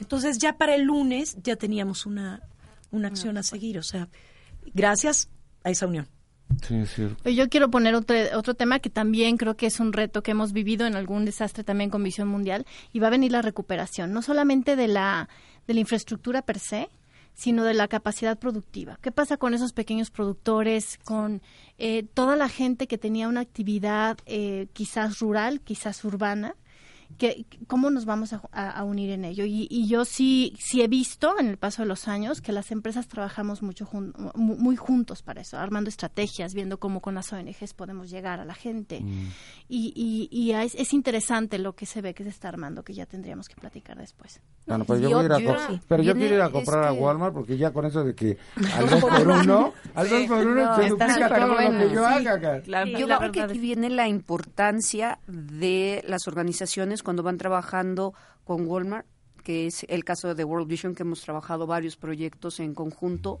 Entonces 0.00 0.38
ya 0.38 0.58
para 0.58 0.74
el 0.74 0.82
lunes 0.82 1.36
ya 1.42 1.56
teníamos 1.56 2.04
una, 2.06 2.42
una 2.90 3.08
acción 3.08 3.38
a 3.38 3.42
seguir, 3.42 3.78
o 3.78 3.82
sea, 3.82 4.08
gracias 4.74 5.30
a 5.64 5.70
esa 5.70 5.86
unión. 5.86 6.08
Sí, 6.62 6.76
es 6.76 6.94
cierto. 6.94 7.28
Yo 7.28 7.48
quiero 7.48 7.70
poner 7.70 7.94
otro, 7.94 8.16
otro 8.34 8.54
tema 8.54 8.78
que 8.78 8.88
también 8.90 9.36
creo 9.36 9.56
que 9.56 9.66
es 9.66 9.80
un 9.80 9.92
reto 9.92 10.22
que 10.22 10.30
hemos 10.30 10.52
vivido 10.52 10.86
en 10.86 10.94
algún 10.94 11.24
desastre 11.24 11.64
también 11.64 11.90
con 11.90 12.02
visión 12.04 12.28
mundial 12.28 12.66
y 12.92 13.00
va 13.00 13.08
a 13.08 13.10
venir 13.10 13.32
la 13.32 13.42
recuperación, 13.42 14.12
no 14.12 14.22
solamente 14.22 14.76
de 14.76 14.86
la, 14.86 15.28
de 15.66 15.74
la 15.74 15.80
infraestructura 15.80 16.42
per 16.42 16.58
se, 16.60 16.88
sino 17.36 17.64
de 17.64 17.74
la 17.74 17.86
capacidad 17.86 18.38
productiva. 18.38 18.98
¿Qué 19.02 19.12
pasa 19.12 19.36
con 19.36 19.52
esos 19.52 19.74
pequeños 19.74 20.10
productores, 20.10 20.98
con 21.04 21.42
eh, 21.76 22.02
toda 22.02 22.34
la 22.34 22.48
gente 22.48 22.88
que 22.88 22.96
tenía 22.96 23.28
una 23.28 23.42
actividad 23.42 24.16
eh, 24.24 24.68
quizás 24.72 25.20
rural, 25.20 25.60
quizás 25.60 26.02
urbana? 26.04 26.56
Que, 27.18 27.46
¿Cómo 27.66 27.90
nos 27.90 28.04
vamos 28.04 28.32
a, 28.32 28.42
a, 28.52 28.70
a 28.70 28.84
unir 28.84 29.10
en 29.10 29.24
ello? 29.24 29.44
Y, 29.44 29.66
y, 29.70 29.88
yo 29.88 30.04
sí, 30.04 30.54
sí 30.58 30.82
he 30.82 30.88
visto 30.88 31.38
en 31.38 31.46
el 31.46 31.56
paso 31.56 31.82
de 31.82 31.88
los 31.88 32.08
años 32.08 32.40
que 32.40 32.52
las 32.52 32.70
empresas 32.70 33.08
trabajamos 33.08 33.62
mucho 33.62 33.86
jun 33.86 34.12
muy 34.34 34.76
juntos 34.76 35.22
para 35.22 35.40
eso, 35.40 35.58
armando 35.58 35.88
estrategias, 35.88 36.54
viendo 36.54 36.78
cómo 36.78 37.00
con 37.00 37.14
las 37.14 37.32
ONGs 37.32 37.74
podemos 37.74 38.10
llegar 38.10 38.40
a 38.40 38.44
la 38.44 38.54
gente. 38.54 39.00
Mm. 39.00 39.28
Y, 39.68 40.28
y 40.30 40.52
es, 40.52 40.74
es, 40.74 40.92
interesante 40.92 41.58
lo 41.58 41.74
que 41.74 41.86
se 41.86 42.00
ve 42.02 42.14
que 42.14 42.22
se 42.24 42.30
está 42.30 42.48
armando, 42.48 42.82
que 42.82 42.94
ya 42.94 43.06
tendríamos 43.06 43.48
que 43.48 43.56
platicar 43.56 43.98
después. 43.98 44.40
Bueno, 44.66 44.84
pero 44.84 44.98
yo, 45.00 45.08
yo, 45.10 45.16
voy 45.16 45.32
a 45.32 45.38
ir 45.40 45.50
a, 45.50 45.80
pero 45.86 46.02
yo 46.02 46.14
quiero 46.14 46.34
ir 46.34 46.40
a 46.40 46.50
comprar 46.50 46.84
a 46.84 46.92
Walmart 46.92 47.34
porque 47.34 47.56
ya 47.56 47.72
con 47.72 47.86
eso 47.86 48.04
de 48.04 48.14
que 48.14 48.36
al 48.74 48.88
dos 48.88 49.00
por 49.00 49.28
uno, 49.28 49.72
al 49.94 50.08
dos 50.08 50.22
por 50.24 50.46
uno 50.46 50.54
no, 50.54 50.76
se 50.76 50.88
duplica 50.88 51.28
todo 51.28 51.54
bueno, 51.54 51.72
lo 51.72 51.88
que 51.88 51.94
yo 51.94 52.00
sí. 52.00 52.14
haga. 52.14 52.32
Acá. 52.34 52.84
Yo 52.84 53.06
creo 53.06 53.32
que 53.32 53.42
aquí 53.42 53.58
viene 53.58 53.90
la 53.90 54.08
importancia 54.08 55.18
de 55.26 56.04
las 56.06 56.26
organizaciones 56.26 56.95
cuando 57.02 57.22
van 57.22 57.38
trabajando 57.38 58.14
con 58.44 58.66
Walmart, 58.66 59.06
que 59.42 59.66
es 59.66 59.86
el 59.88 60.04
caso 60.04 60.34
de 60.34 60.44
World 60.44 60.68
Vision, 60.68 60.94
que 60.94 61.02
hemos 61.02 61.22
trabajado 61.22 61.66
varios 61.66 61.96
proyectos 61.96 62.58
en 62.60 62.74
conjunto, 62.74 63.40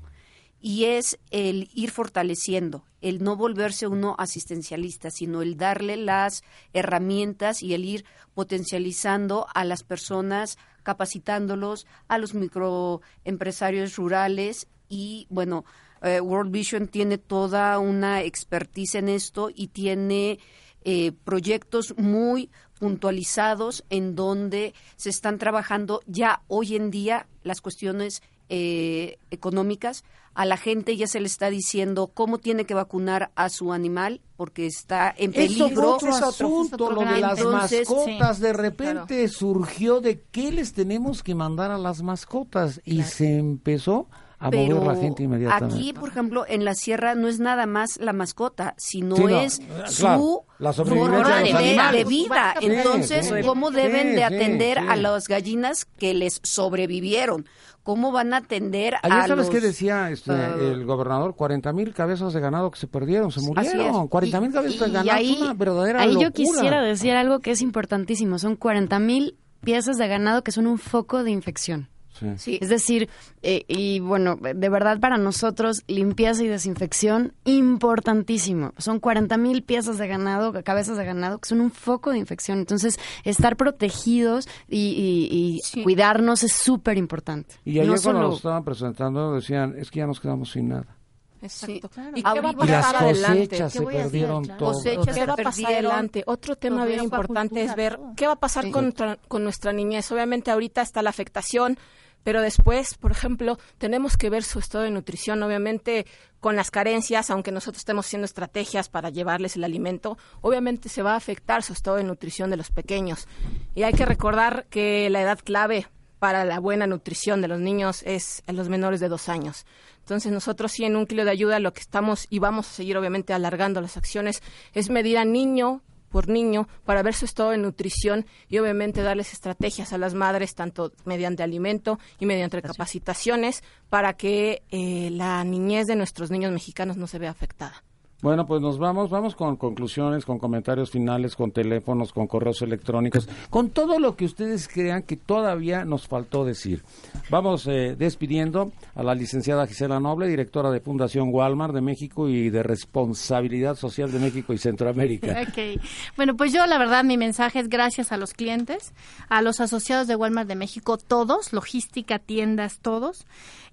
y 0.60 0.84
es 0.84 1.18
el 1.30 1.68
ir 1.74 1.90
fortaleciendo, 1.90 2.84
el 3.00 3.22
no 3.22 3.36
volverse 3.36 3.86
uno 3.86 4.16
asistencialista, 4.18 5.10
sino 5.10 5.42
el 5.42 5.56
darle 5.56 5.96
las 5.96 6.42
herramientas 6.72 7.62
y 7.62 7.74
el 7.74 7.84
ir 7.84 8.04
potencializando 8.34 9.46
a 9.54 9.64
las 9.64 9.82
personas, 9.82 10.58
capacitándolos, 10.82 11.86
a 12.08 12.18
los 12.18 12.34
microempresarios 12.34 13.96
rurales. 13.96 14.66
Y, 14.88 15.26
bueno, 15.28 15.64
eh, 16.02 16.20
World 16.20 16.50
Vision 16.50 16.88
tiene 16.88 17.18
toda 17.18 17.78
una 17.78 18.22
expertise 18.22 18.96
en 18.96 19.08
esto 19.08 19.50
y 19.54 19.68
tiene 19.68 20.38
eh, 20.84 21.12
proyectos 21.24 21.94
muy 21.98 22.50
puntualizados 22.78 23.84
en 23.90 24.14
donde 24.14 24.74
se 24.96 25.10
están 25.10 25.38
trabajando 25.38 26.00
ya 26.06 26.42
hoy 26.48 26.76
en 26.76 26.90
día 26.90 27.26
las 27.42 27.60
cuestiones 27.60 28.22
eh, 28.48 29.18
económicas. 29.30 30.04
A 30.34 30.44
la 30.44 30.58
gente 30.58 30.96
ya 30.96 31.06
se 31.06 31.18
le 31.18 31.26
está 31.26 31.48
diciendo 31.48 32.08
cómo 32.08 32.38
tiene 32.38 32.66
que 32.66 32.74
vacunar 32.74 33.30
a 33.36 33.48
su 33.48 33.72
animal 33.72 34.20
porque 34.36 34.66
está 34.66 35.12
en 35.16 35.32
peligro. 35.32 35.66
Eso 35.96 36.08
es 36.08 36.16
otro 36.16 36.28
asunto, 36.28 36.90
lo 36.90 37.00
de 37.00 37.20
las 37.20 37.38
Entonces, 37.38 37.88
mascotas. 37.88 38.36
Sí, 38.36 38.42
de 38.42 38.52
repente 38.52 39.14
claro. 39.14 39.28
surgió 39.28 40.00
de 40.02 40.20
qué 40.30 40.52
les 40.52 40.74
tenemos 40.74 41.22
que 41.22 41.34
mandar 41.34 41.70
a 41.70 41.78
las 41.78 42.02
mascotas 42.02 42.82
y 42.84 42.96
claro. 42.96 43.10
se 43.10 43.38
empezó 43.38 44.08
a 44.38 44.50
Pero 44.50 44.76
mover 44.76 44.96
la 44.96 45.00
gente 45.00 45.22
inmediatamente. 45.22 45.74
Aquí, 45.74 45.92
por 45.92 46.08
ejemplo, 46.10 46.44
en 46.46 46.64
la 46.64 46.74
sierra 46.74 47.14
no 47.14 47.28
es 47.28 47.40
nada 47.40 47.66
más 47.66 47.98
la 47.98 48.12
mascota, 48.12 48.74
sino 48.76 49.16
sí, 49.16 49.24
no, 49.24 49.40
es 49.40 49.62
su 49.86 50.42
la 50.58 50.72
forma 50.72 51.40
de, 51.40 51.98
de, 51.98 52.04
vida. 52.04 52.54
Entonces, 52.60 53.32
¿cómo 53.44 53.70
deben 53.70 54.14
de 54.14 54.24
atender 54.24 54.78
a 54.78 54.96
las 54.96 55.28
gallinas 55.28 55.84
que 55.84 56.14
les 56.14 56.40
sobrevivieron? 56.42 57.46
¿Cómo 57.82 58.10
van 58.10 58.34
a 58.34 58.38
atender 58.38 58.94
Ayer 59.02 59.16
a 59.16 59.28
sabes 59.28 59.46
los, 59.46 59.50
qué 59.50 59.60
decía 59.60 60.10
este, 60.10 60.32
uh, 60.32 60.72
el 60.72 60.84
gobernador? 60.86 61.36
40 61.36 61.72
mil 61.72 61.94
cabezas 61.94 62.32
de 62.32 62.40
ganado 62.40 62.68
que 62.72 62.80
se 62.80 62.88
perdieron, 62.88 63.30
se 63.30 63.40
murieron. 63.40 64.08
40 64.08 64.40
mil 64.40 64.52
cabezas 64.52 64.80
de 64.80 64.90
ganado 64.90 65.16
ahí, 65.16 65.34
es 65.34 65.40
una 65.40 65.54
verdadera 65.54 66.00
Ahí 66.00 66.14
locura. 66.14 66.28
yo 66.28 66.32
quisiera 66.32 66.82
decir 66.82 67.12
algo 67.12 67.38
que 67.38 67.52
es 67.52 67.62
importantísimo. 67.62 68.40
Son 68.40 68.56
40 68.56 68.98
mil 68.98 69.38
piezas 69.60 69.98
de 69.98 70.08
ganado 70.08 70.42
que 70.42 70.50
son 70.50 70.66
un 70.66 70.78
foco 70.78 71.22
de 71.22 71.30
infección. 71.30 71.88
Sí. 72.18 72.26
Sí. 72.36 72.58
Es 72.60 72.68
decir, 72.68 73.08
eh, 73.42 73.64
y 73.68 74.00
bueno, 74.00 74.36
de 74.36 74.68
verdad 74.68 74.98
para 75.00 75.18
nosotros 75.18 75.84
limpieza 75.86 76.42
y 76.42 76.48
desinfección 76.48 77.32
importantísimo. 77.44 78.72
Son 78.78 79.00
40 79.00 79.36
mil 79.36 79.62
piezas 79.62 79.98
de 79.98 80.06
ganado, 80.06 80.52
cabezas 80.64 80.96
de 80.96 81.04
ganado, 81.04 81.38
que 81.38 81.48
son 81.48 81.60
un 81.60 81.70
foco 81.70 82.10
de 82.10 82.18
infección. 82.18 82.58
Entonces, 82.58 82.98
estar 83.24 83.56
protegidos 83.56 84.48
y, 84.68 85.28
y, 85.30 85.36
y 85.36 85.60
sí. 85.64 85.82
cuidarnos 85.82 86.42
es 86.42 86.52
súper 86.52 86.96
importante. 86.96 87.56
Y 87.64 87.78
ayer 87.80 87.86
no 87.86 87.92
cuando 87.92 88.00
solo... 88.00 88.28
lo 88.28 88.36
estaban 88.36 88.64
presentando 88.64 89.34
decían, 89.34 89.74
es 89.78 89.90
que 89.90 90.00
ya 90.00 90.06
nos 90.06 90.20
quedamos 90.20 90.50
sin 90.50 90.68
nada. 90.68 90.96
Exacto. 91.42 91.88
Sí, 91.88 91.94
claro. 91.94 92.10
¿Y, 92.14 92.22
qué 92.22 92.40
va 92.40 92.50
a 92.50 92.52
pasar 92.52 93.14
y 93.14 93.18
las 93.18 93.30
cosechas 93.30 93.72
se 93.72 93.82
perdieron 93.82 94.44
claro. 94.44 94.58
todo. 94.58 94.72
Cosechas 94.72 95.14
¿Qué 95.14 95.26
va 95.26 95.32
a 95.34 95.36
pasar 95.36 95.72
adelante? 95.72 96.22
Otro 96.26 96.56
tema 96.56 96.84
bien 96.86 97.04
importante 97.04 97.62
es 97.62 97.74
ver 97.76 97.98
qué 98.16 98.26
va 98.26 98.34
a 98.34 98.40
pasar 98.40 98.64
sí. 98.64 98.70
con, 98.70 98.94
con 99.28 99.44
nuestra 99.44 99.72
niñez. 99.72 100.10
Obviamente 100.10 100.50
ahorita 100.50 100.82
está 100.82 101.02
la 101.02 101.10
afectación, 101.10 101.78
pero 102.26 102.42
después, 102.42 102.96
por 102.96 103.12
ejemplo, 103.12 103.56
tenemos 103.78 104.16
que 104.16 104.30
ver 104.30 104.42
su 104.42 104.58
estado 104.58 104.82
de 104.82 104.90
nutrición, 104.90 105.40
obviamente 105.44 106.06
con 106.40 106.56
las 106.56 106.72
carencias, 106.72 107.30
aunque 107.30 107.52
nosotros 107.52 107.78
estemos 107.78 108.04
haciendo 108.04 108.24
estrategias 108.24 108.88
para 108.88 109.10
llevarles 109.10 109.54
el 109.54 109.62
alimento, 109.62 110.18
obviamente 110.40 110.88
se 110.88 111.04
va 111.04 111.12
a 111.12 111.16
afectar 111.18 111.62
su 111.62 111.72
estado 111.72 111.98
de 111.98 112.02
nutrición 112.02 112.50
de 112.50 112.56
los 112.56 112.72
pequeños. 112.72 113.28
Y 113.76 113.84
hay 113.84 113.92
que 113.92 114.04
recordar 114.04 114.66
que 114.70 115.08
la 115.08 115.22
edad 115.22 115.38
clave 115.38 115.86
para 116.18 116.44
la 116.44 116.58
buena 116.58 116.88
nutrición 116.88 117.42
de 117.42 117.46
los 117.46 117.60
niños 117.60 118.02
es 118.02 118.42
en 118.48 118.56
los 118.56 118.68
menores 118.68 118.98
de 118.98 119.08
dos 119.08 119.28
años. 119.28 119.64
Entonces 120.00 120.32
nosotros 120.32 120.72
sí 120.72 120.84
en 120.84 120.94
Núcleo 120.94 121.24
de 121.24 121.30
Ayuda 121.30 121.60
lo 121.60 121.74
que 121.74 121.80
estamos 121.80 122.26
y 122.28 122.40
vamos 122.40 122.68
a 122.68 122.72
seguir 122.72 122.98
obviamente 122.98 123.34
alargando 123.34 123.80
las 123.80 123.96
acciones 123.96 124.42
es 124.72 124.90
medir 124.90 125.18
a 125.18 125.24
niño 125.24 125.80
por 126.16 126.30
niño 126.30 126.66
para 126.86 127.02
ver 127.02 127.12
su 127.12 127.26
estado 127.26 127.50
de 127.50 127.58
nutrición 127.58 128.24
y 128.48 128.56
obviamente 128.56 129.02
darles 129.02 129.34
estrategias 129.34 129.92
a 129.92 129.98
las 129.98 130.14
madres, 130.14 130.54
tanto 130.54 130.92
mediante 131.04 131.42
alimento 131.42 131.98
y 132.18 132.24
mediante 132.24 132.62
capacitaciones, 132.62 133.62
para 133.90 134.14
que 134.14 134.62
eh, 134.70 135.10
la 135.12 135.44
niñez 135.44 135.86
de 135.86 135.94
nuestros 135.94 136.30
niños 136.30 136.52
mexicanos 136.52 136.96
no 136.96 137.06
se 137.06 137.18
vea 137.18 137.30
afectada. 137.30 137.84
Bueno, 138.22 138.46
pues 138.46 138.62
nos 138.62 138.78
vamos, 138.78 139.10
vamos 139.10 139.34
con 139.34 139.56
conclusiones, 139.56 140.24
con 140.24 140.38
comentarios 140.38 140.90
finales, 140.90 141.36
con 141.36 141.52
teléfonos, 141.52 142.14
con 142.14 142.26
correos 142.26 142.62
electrónicos, 142.62 143.28
con 143.50 143.68
todo 143.68 143.98
lo 143.98 144.16
que 144.16 144.24
ustedes 144.24 144.68
crean 144.68 145.02
que 145.02 145.16
todavía 145.16 145.84
nos 145.84 146.08
faltó 146.08 146.44
decir. 146.44 146.82
Vamos 147.28 147.66
eh, 147.66 147.94
despidiendo 147.94 148.72
a 148.94 149.02
la 149.02 149.14
licenciada 149.14 149.66
Gisela 149.66 150.00
Noble, 150.00 150.28
directora 150.28 150.70
de 150.70 150.80
Fundación 150.80 151.28
Walmart 151.30 151.74
de 151.74 151.82
México 151.82 152.26
y 152.26 152.48
de 152.48 152.62
Responsabilidad 152.62 153.76
Social 153.76 154.10
de 154.10 154.18
México 154.18 154.52
y 154.52 154.58
Centroamérica. 154.58 155.42
Ok. 155.46 155.80
Bueno, 156.16 156.34
pues 156.36 156.52
yo 156.52 156.66
la 156.66 156.78
verdad 156.78 157.04
mi 157.04 157.16
mensaje 157.16 157.60
es 157.60 157.68
gracias 157.68 158.10
a 158.10 158.16
los 158.16 158.32
clientes, 158.32 158.94
a 159.28 159.42
los 159.42 159.60
asociados 159.60 160.06
de 160.06 160.16
Walmart 160.16 160.48
de 160.48 160.56
México, 160.56 160.96
todos, 160.96 161.52
logística, 161.52 162.18
tiendas, 162.18 162.78
todos. 162.80 163.26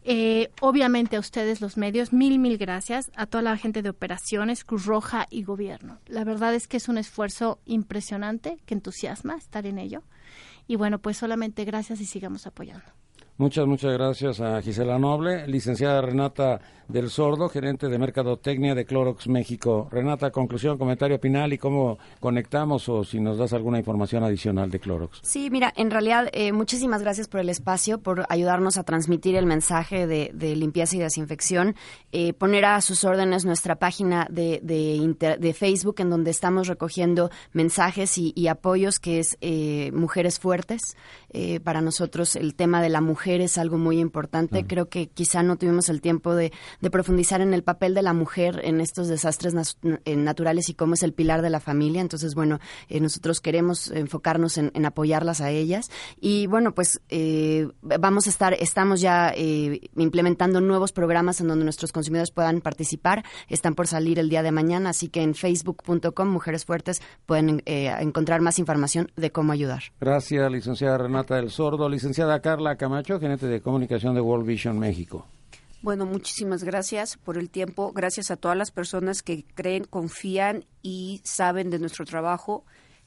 Eh, 0.05 0.49
obviamente 0.59 1.15
a 1.15 1.19
ustedes 1.19 1.61
los 1.61 1.77
medios, 1.77 2.11
mil, 2.11 2.39
mil 2.39 2.57
gracias. 2.57 3.11
A 3.15 3.25
toda 3.25 3.41
la 3.41 3.57
gente 3.57 3.81
de 3.81 3.89
Cruz 4.65 4.85
Roja 4.85 5.27
y 5.29 5.43
gobierno. 5.43 5.99
La 6.07 6.23
verdad 6.23 6.55
es 6.55 6.67
que 6.67 6.77
es 6.77 6.89
un 6.89 6.97
esfuerzo 6.97 7.59
impresionante 7.65 8.57
que 8.65 8.73
entusiasma 8.73 9.35
estar 9.35 9.65
en 9.65 9.77
ello. 9.77 10.03
Y 10.67 10.75
bueno, 10.75 10.99
pues 10.99 11.17
solamente 11.17 11.65
gracias 11.65 12.01
y 12.01 12.05
sigamos 12.05 12.47
apoyando. 12.47 13.02
Muchas, 13.35 13.65
muchas 13.65 13.93
gracias 13.93 14.39
a 14.41 14.61
Gisela 14.61 14.99
Noble, 14.99 15.47
licenciada 15.47 16.01
Renata 16.01 16.61
del 16.87 17.09
Sordo, 17.09 17.49
gerente 17.49 17.87
de 17.87 17.97
Mercadotecnia 17.97 18.75
de 18.75 18.85
Clorox 18.85 19.27
México. 19.27 19.87
Renata, 19.89 20.29
conclusión, 20.29 20.77
comentario 20.77 21.17
final 21.17 21.51
y 21.51 21.57
cómo 21.57 21.97
conectamos 22.19 22.87
o 22.89 23.03
si 23.03 23.19
nos 23.19 23.39
das 23.39 23.53
alguna 23.53 23.79
información 23.79 24.23
adicional 24.23 24.69
de 24.69 24.79
Clorox. 24.79 25.19
Sí, 25.23 25.49
mira, 25.49 25.73
en 25.75 25.89
realidad 25.89 26.29
eh, 26.33 26.51
muchísimas 26.51 27.01
gracias 27.01 27.27
por 27.27 27.39
el 27.39 27.49
espacio, 27.49 27.99
por 27.99 28.25
ayudarnos 28.29 28.77
a 28.77 28.83
transmitir 28.83 29.35
el 29.35 29.47
mensaje 29.47 30.05
de, 30.05 30.55
limpieza 30.55 30.97
y 30.97 30.99
desinfección, 30.99 31.75
eh, 32.11 32.33
poner 32.33 32.65
a 32.65 32.81
sus 32.81 33.03
órdenes 33.03 33.45
nuestra 33.45 33.77
página 33.77 34.27
de, 34.29 34.59
de, 34.61 35.53
Facebook 35.53 35.95
en 35.99 36.11
donde 36.11 36.29
estamos 36.29 36.67
recogiendo 36.67 37.31
mensajes 37.51 38.17
y, 38.17 38.47
apoyos 38.47 38.99
que 38.99 39.19
es 39.19 39.37
eh, 39.41 39.91
Mujeres 39.93 40.39
Fuertes. 40.39 40.95
para 41.63 41.81
nosotros 41.81 42.35
el 42.35 42.53
tema 42.53 42.81
de 42.81 42.89
la 42.89 43.01
mujer 43.01 43.22
es 43.27 43.57
algo 43.57 43.77
muy 43.77 43.99
importante. 43.99 44.65
Creo 44.65 44.89
que 44.89 45.07
quizá 45.07 45.43
no 45.43 45.57
tuvimos 45.57 45.89
el 45.89 46.01
tiempo 46.01 46.35
de 46.35 46.51
de 46.81 46.89
profundizar 46.89 47.41
en 47.41 47.53
el 47.53 47.63
papel 47.63 47.93
de 47.93 48.01
la 48.01 48.13
mujer 48.13 48.61
en 48.63 48.81
estos 48.81 49.07
desastres 49.07 49.53
eh, 49.83 50.15
naturales 50.15 50.69
y 50.69 50.73
cómo 50.73 50.93
es 50.95 51.03
el 51.03 51.13
pilar 51.13 51.41
de 51.41 51.49
la 51.49 51.59
familia. 51.59 52.01
Entonces, 52.01 52.35
bueno, 52.35 52.59
eh, 52.89 52.99
nosotros 52.99 53.41
queremos 53.41 53.89
enfocarnos 53.91 54.57
en, 54.57 54.85
apoyarlas 54.85 55.41
a 55.41 55.49
ellas. 55.49 55.89
Y 56.19 56.47
bueno, 56.47 56.73
pues 56.73 57.01
eh, 57.09 57.67
vamos 57.81 58.27
a 58.27 58.29
estar, 58.29 58.53
estamos 58.53 59.01
ya 59.01 59.33
implementando 59.95 60.61
nuevos 60.61 60.91
programas 60.91 61.39
en 61.41 61.47
donde 61.47 61.63
nuestros 61.63 61.91
consumidores 61.91 62.31
puedan 62.31 62.61
participar. 62.61 63.23
Están 63.47 63.75
por 63.75 63.87
salir 63.87 64.19
el 64.19 64.29
día 64.29 64.43
de 64.43 64.51
mañana, 64.51 64.89
así 64.89 65.07
que 65.07 65.21
en 65.21 65.33
facebook.com 65.33 66.27
Mujeres 66.27 66.65
Fuertes 66.65 67.01
pueden 67.25 67.63
encontrar 67.65 68.41
más 68.41 68.59
información 68.59 69.11
de 69.15 69.31
cómo 69.31 69.53
ayudar. 69.53 69.83
Gracias, 69.99 70.51
licenciada 70.51 70.97
Renata 70.97 71.35
del 71.35 71.49
Sordo. 71.49 71.89
Licenciada 71.89 72.41
Carla 72.41 72.75
Camacho, 72.75 73.12
gerente 73.19 73.47
de 73.47 73.61
comunicación 73.61 74.15
de 74.15 74.21
World 74.21 74.45
Vision 74.45 74.79
México. 74.79 75.25
Bueno, 75.81 76.05
muchísimas 76.05 76.63
gracias 76.63 77.17
por 77.17 77.37
el 77.37 77.49
tiempo. 77.49 77.91
Gracias 77.91 78.31
a 78.31 78.37
todas 78.37 78.57
las 78.57 78.71
personas 78.71 79.21
que 79.21 79.43
creen, 79.53 79.83
confían 79.83 80.63
y 80.81 81.19
saben 81.25 81.69
de 81.69 81.79
nuestro 81.79 82.05
trabajo. 82.05 82.63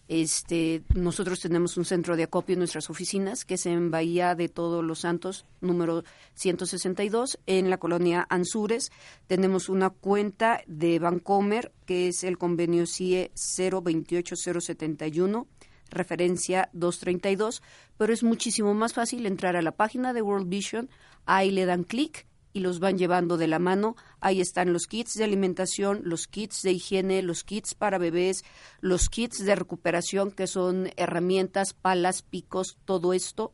Este, 0.09 0.83
nosotros 0.95 1.41
tenemos 1.41 1.77
un 1.77 1.85
centro 1.85 2.17
de 2.17 2.25
acopio 2.25 2.53
en 2.53 2.61
nuestras 2.61 2.91
oficinas, 2.91 3.45
que 3.45 3.55
es 3.55 3.67
en 3.67 3.91
Bahía 3.91 4.37
de 4.37 4.49
Todos 4.49 4.85
los 4.85 5.01
Santos, 5.01 5.47
número 5.61 6.05
162, 6.35 7.41
en 7.47 7.71
la 7.71 7.79
colonia 7.79 8.25
Anzures. 8.29 8.93
Tenemos 9.27 9.69
una 9.69 9.91
cuenta 9.91 10.63
de 10.67 11.01
Bancomer, 11.01 11.73
que 11.87 12.09
es 12.09 12.23
el 12.23 12.39
convenio 12.39 12.87
CIE 12.87 13.33
028071, 13.35 15.49
referencia 15.91 16.69
232, 16.73 17.63
pero 17.97 18.13
es 18.13 18.23
muchísimo 18.23 18.75
más 18.75 18.95
fácil 18.95 19.27
entrar 19.27 19.57
a 19.57 19.63
la 19.63 19.73
página 19.73 20.13
de 20.13 20.23
World 20.23 20.49
Vision, 20.49 20.91
ahí 21.25 21.51
le 21.51 21.67
dan 21.67 21.85
clic 21.85 22.27
y 22.57 22.61
los 22.61 22.81
van 22.81 22.97
llevando 22.97 23.37
de 23.37 23.49
la 23.49 23.59
mano. 23.59 23.97
Ahí 24.19 24.41
están 24.41 24.73
los 24.73 24.87
kits 24.87 25.13
de 25.13 25.25
alimentación, 25.25 26.01
los 26.05 26.27
kits 26.27 26.63
de 26.63 26.73
higiene, 26.73 27.21
los 27.21 27.45
kits 27.45 27.75
para 27.75 27.99
bebés, 27.99 28.45
los 28.81 29.11
kits 29.11 29.45
de 29.45 29.55
recuperación, 29.55 30.31
que 30.31 30.47
son 30.47 30.91
herramientas, 30.97 31.75
palas, 31.75 32.23
picos, 32.23 32.79
todo 32.87 33.13
esto, 33.13 33.53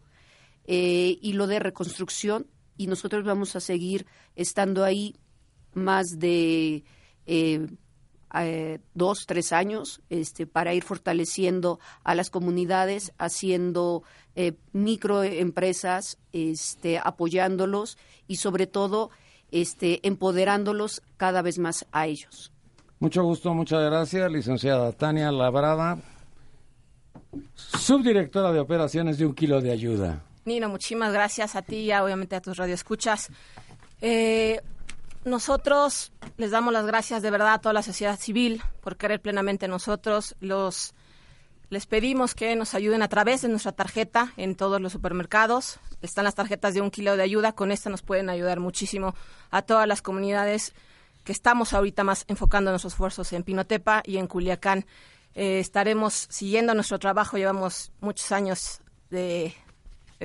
eh, 0.66 1.18
y 1.20 1.32
lo 1.32 1.48
de 1.48 1.58
reconstrucción. 1.58 2.46
Y 2.76 2.86
nosotros 2.86 3.24
vamos 3.24 3.56
a 3.56 3.60
seguir 3.60 4.06
estando 4.36 4.84
ahí 4.84 5.16
más 5.74 6.06
de 6.20 6.84
eh, 7.26 7.66
eh, 8.34 8.78
dos, 8.94 9.26
tres 9.26 9.52
años 9.52 10.00
este, 10.10 10.46
para 10.46 10.74
ir 10.74 10.82
fortaleciendo 10.82 11.80
a 12.04 12.14
las 12.14 12.30
comunidades, 12.30 13.12
haciendo 13.18 14.02
eh, 14.34 14.54
microempresas, 14.72 16.18
este, 16.32 16.98
apoyándolos 16.98 17.98
y 18.26 18.36
sobre 18.36 18.66
todo 18.66 19.10
este, 19.50 20.06
empoderándolos 20.06 21.02
cada 21.16 21.42
vez 21.42 21.58
más 21.58 21.86
a 21.92 22.06
ellos. 22.06 22.52
Mucho 22.98 23.22
gusto, 23.24 23.52
muchas 23.52 23.82
gracias, 23.82 24.30
licenciada 24.30 24.92
Tania 24.92 25.30
Labrada, 25.32 25.98
subdirectora 27.54 28.52
de 28.52 28.60
operaciones 28.60 29.18
de 29.18 29.26
Un 29.26 29.34
Kilo 29.34 29.60
de 29.60 29.72
Ayuda. 29.72 30.24
Nino, 30.44 30.68
muchísimas 30.68 31.12
gracias 31.12 31.54
a 31.56 31.62
ti 31.62 31.76
y 31.76 31.92
obviamente 31.92 32.36
a 32.36 32.40
tus 32.40 32.56
radioescuchas. 32.56 33.28
Eh, 34.00 34.60
nosotros 35.24 36.12
les 36.36 36.50
damos 36.50 36.72
las 36.72 36.86
gracias 36.86 37.22
de 37.22 37.30
verdad 37.30 37.54
a 37.54 37.60
toda 37.60 37.72
la 37.72 37.82
sociedad 37.82 38.18
civil 38.18 38.62
por 38.80 38.96
querer 38.96 39.20
plenamente 39.20 39.68
nosotros. 39.68 40.36
Los 40.40 40.94
les 41.72 41.86
pedimos 41.86 42.34
que 42.34 42.54
nos 42.54 42.74
ayuden 42.74 43.00
a 43.00 43.08
través 43.08 43.40
de 43.40 43.48
nuestra 43.48 43.72
tarjeta 43.72 44.34
en 44.36 44.56
todos 44.56 44.78
los 44.78 44.92
supermercados. 44.92 45.80
Están 46.02 46.24
las 46.24 46.34
tarjetas 46.34 46.74
de 46.74 46.82
un 46.82 46.90
kilo 46.90 47.16
de 47.16 47.22
ayuda. 47.22 47.52
Con 47.52 47.72
esta 47.72 47.88
nos 47.88 48.02
pueden 48.02 48.28
ayudar 48.28 48.60
muchísimo 48.60 49.14
a 49.50 49.62
todas 49.62 49.88
las 49.88 50.02
comunidades 50.02 50.74
que 51.24 51.32
estamos 51.32 51.72
ahorita 51.72 52.04
más 52.04 52.26
enfocando 52.28 52.70
nuestros 52.70 52.92
esfuerzos 52.92 53.32
en 53.32 53.42
Pinotepa 53.42 54.02
y 54.04 54.18
en 54.18 54.26
Culiacán. 54.26 54.84
Eh, 55.34 55.60
estaremos 55.60 56.26
siguiendo 56.28 56.74
nuestro 56.74 56.98
trabajo. 56.98 57.38
Llevamos 57.38 57.90
muchos 58.00 58.32
años 58.32 58.80
de 59.08 59.54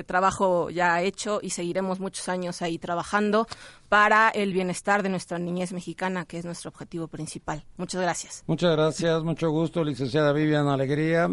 trabajo 0.03 0.69
ya 0.69 1.01
hecho 1.01 1.39
y 1.41 1.51
seguiremos 1.51 1.99
muchos 1.99 2.29
años 2.29 2.61
ahí 2.61 2.77
trabajando 2.77 3.47
para 3.89 4.29
el 4.29 4.51
bienestar 4.51 5.01
de 5.01 5.09
nuestra 5.09 5.39
niñez 5.39 5.71
mexicana, 5.71 6.25
que 6.25 6.37
es 6.37 6.45
nuestro 6.45 6.69
objetivo 6.69 7.07
principal. 7.07 7.63
Muchas 7.77 8.01
gracias. 8.01 8.43
Muchas 8.47 8.75
gracias, 8.75 9.23
mucho 9.23 9.49
gusto, 9.49 9.83
licenciada 9.83 10.33
Viviana 10.33 10.73
Alegría, 10.73 11.29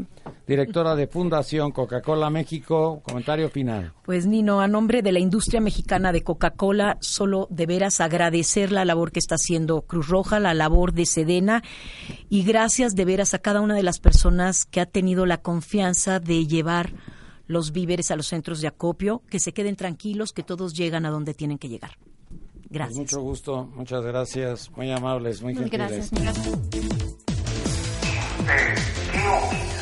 directora 0.47 0.95
de 0.95 1.07
Fundación 1.09 1.73
Coca-Cola 1.73 2.31
México. 2.31 3.03
Comentario 3.03 3.51
final. 3.51 3.93
Pues 4.05 4.27
Nino, 4.27 4.61
a 4.61 4.69
nombre 4.69 5.03
de 5.03 5.13
la 5.13 5.19
industria 5.19 5.61
mexicana 5.61 6.13
de 6.13 6.23
Coca-Cola, 6.23 6.97
solo 7.01 7.49
de 7.51 7.67
veras 7.67 8.01
agradecer 8.01 8.71
la 8.71 8.85
labor 8.85 9.11
que 9.11 9.19
está 9.19 9.35
haciendo 9.35 9.83
Cruz 9.83 10.09
Roja, 10.09 10.39
la 10.39 10.55
labor 10.55 10.93
de 10.93 11.07
Sedena 11.07 11.63
y 12.29 12.45
gracias 12.45 12.95
de 12.95 13.05
veras 13.05 13.35
a 13.35 13.39
cada 13.39 13.61
una 13.61 13.75
de 13.75 13.83
las 13.83 13.99
personas 13.99 14.65
que 14.65 14.81
ha 14.81 14.87
tenido 14.87 15.27
la 15.27 15.39
confianza 15.39 16.21
de 16.21 16.47
llevar 16.47 16.93
los 17.47 17.73
víveres 17.73 18.11
a 18.11 18.17
los 18.17 18.27
centros 18.27 18.61
de 18.61 18.69
acopio, 18.69 19.23
que 19.29 19.39
se 19.39 19.53
queden 19.53 19.77
tranquilos, 19.77 20.33
que 20.33 20.43
todos 20.43 20.75
llegan 20.75 21.07
a 21.07 21.11
donde 21.11 21.35
tienen 21.35 21.59
que 21.59 21.69
llegar. 21.69 21.99
Gracias. 22.71 22.99
mucho 22.99 23.21
gusto, 23.21 23.67
muchas 23.75 24.03
gracias, 24.05 24.71
muy 24.77 24.91
amables, 24.91 25.43
muy, 25.43 25.55
muy 25.55 25.71
gentiles. 25.71 26.11
Gracias. 26.11 26.59
gracias. 28.45 29.74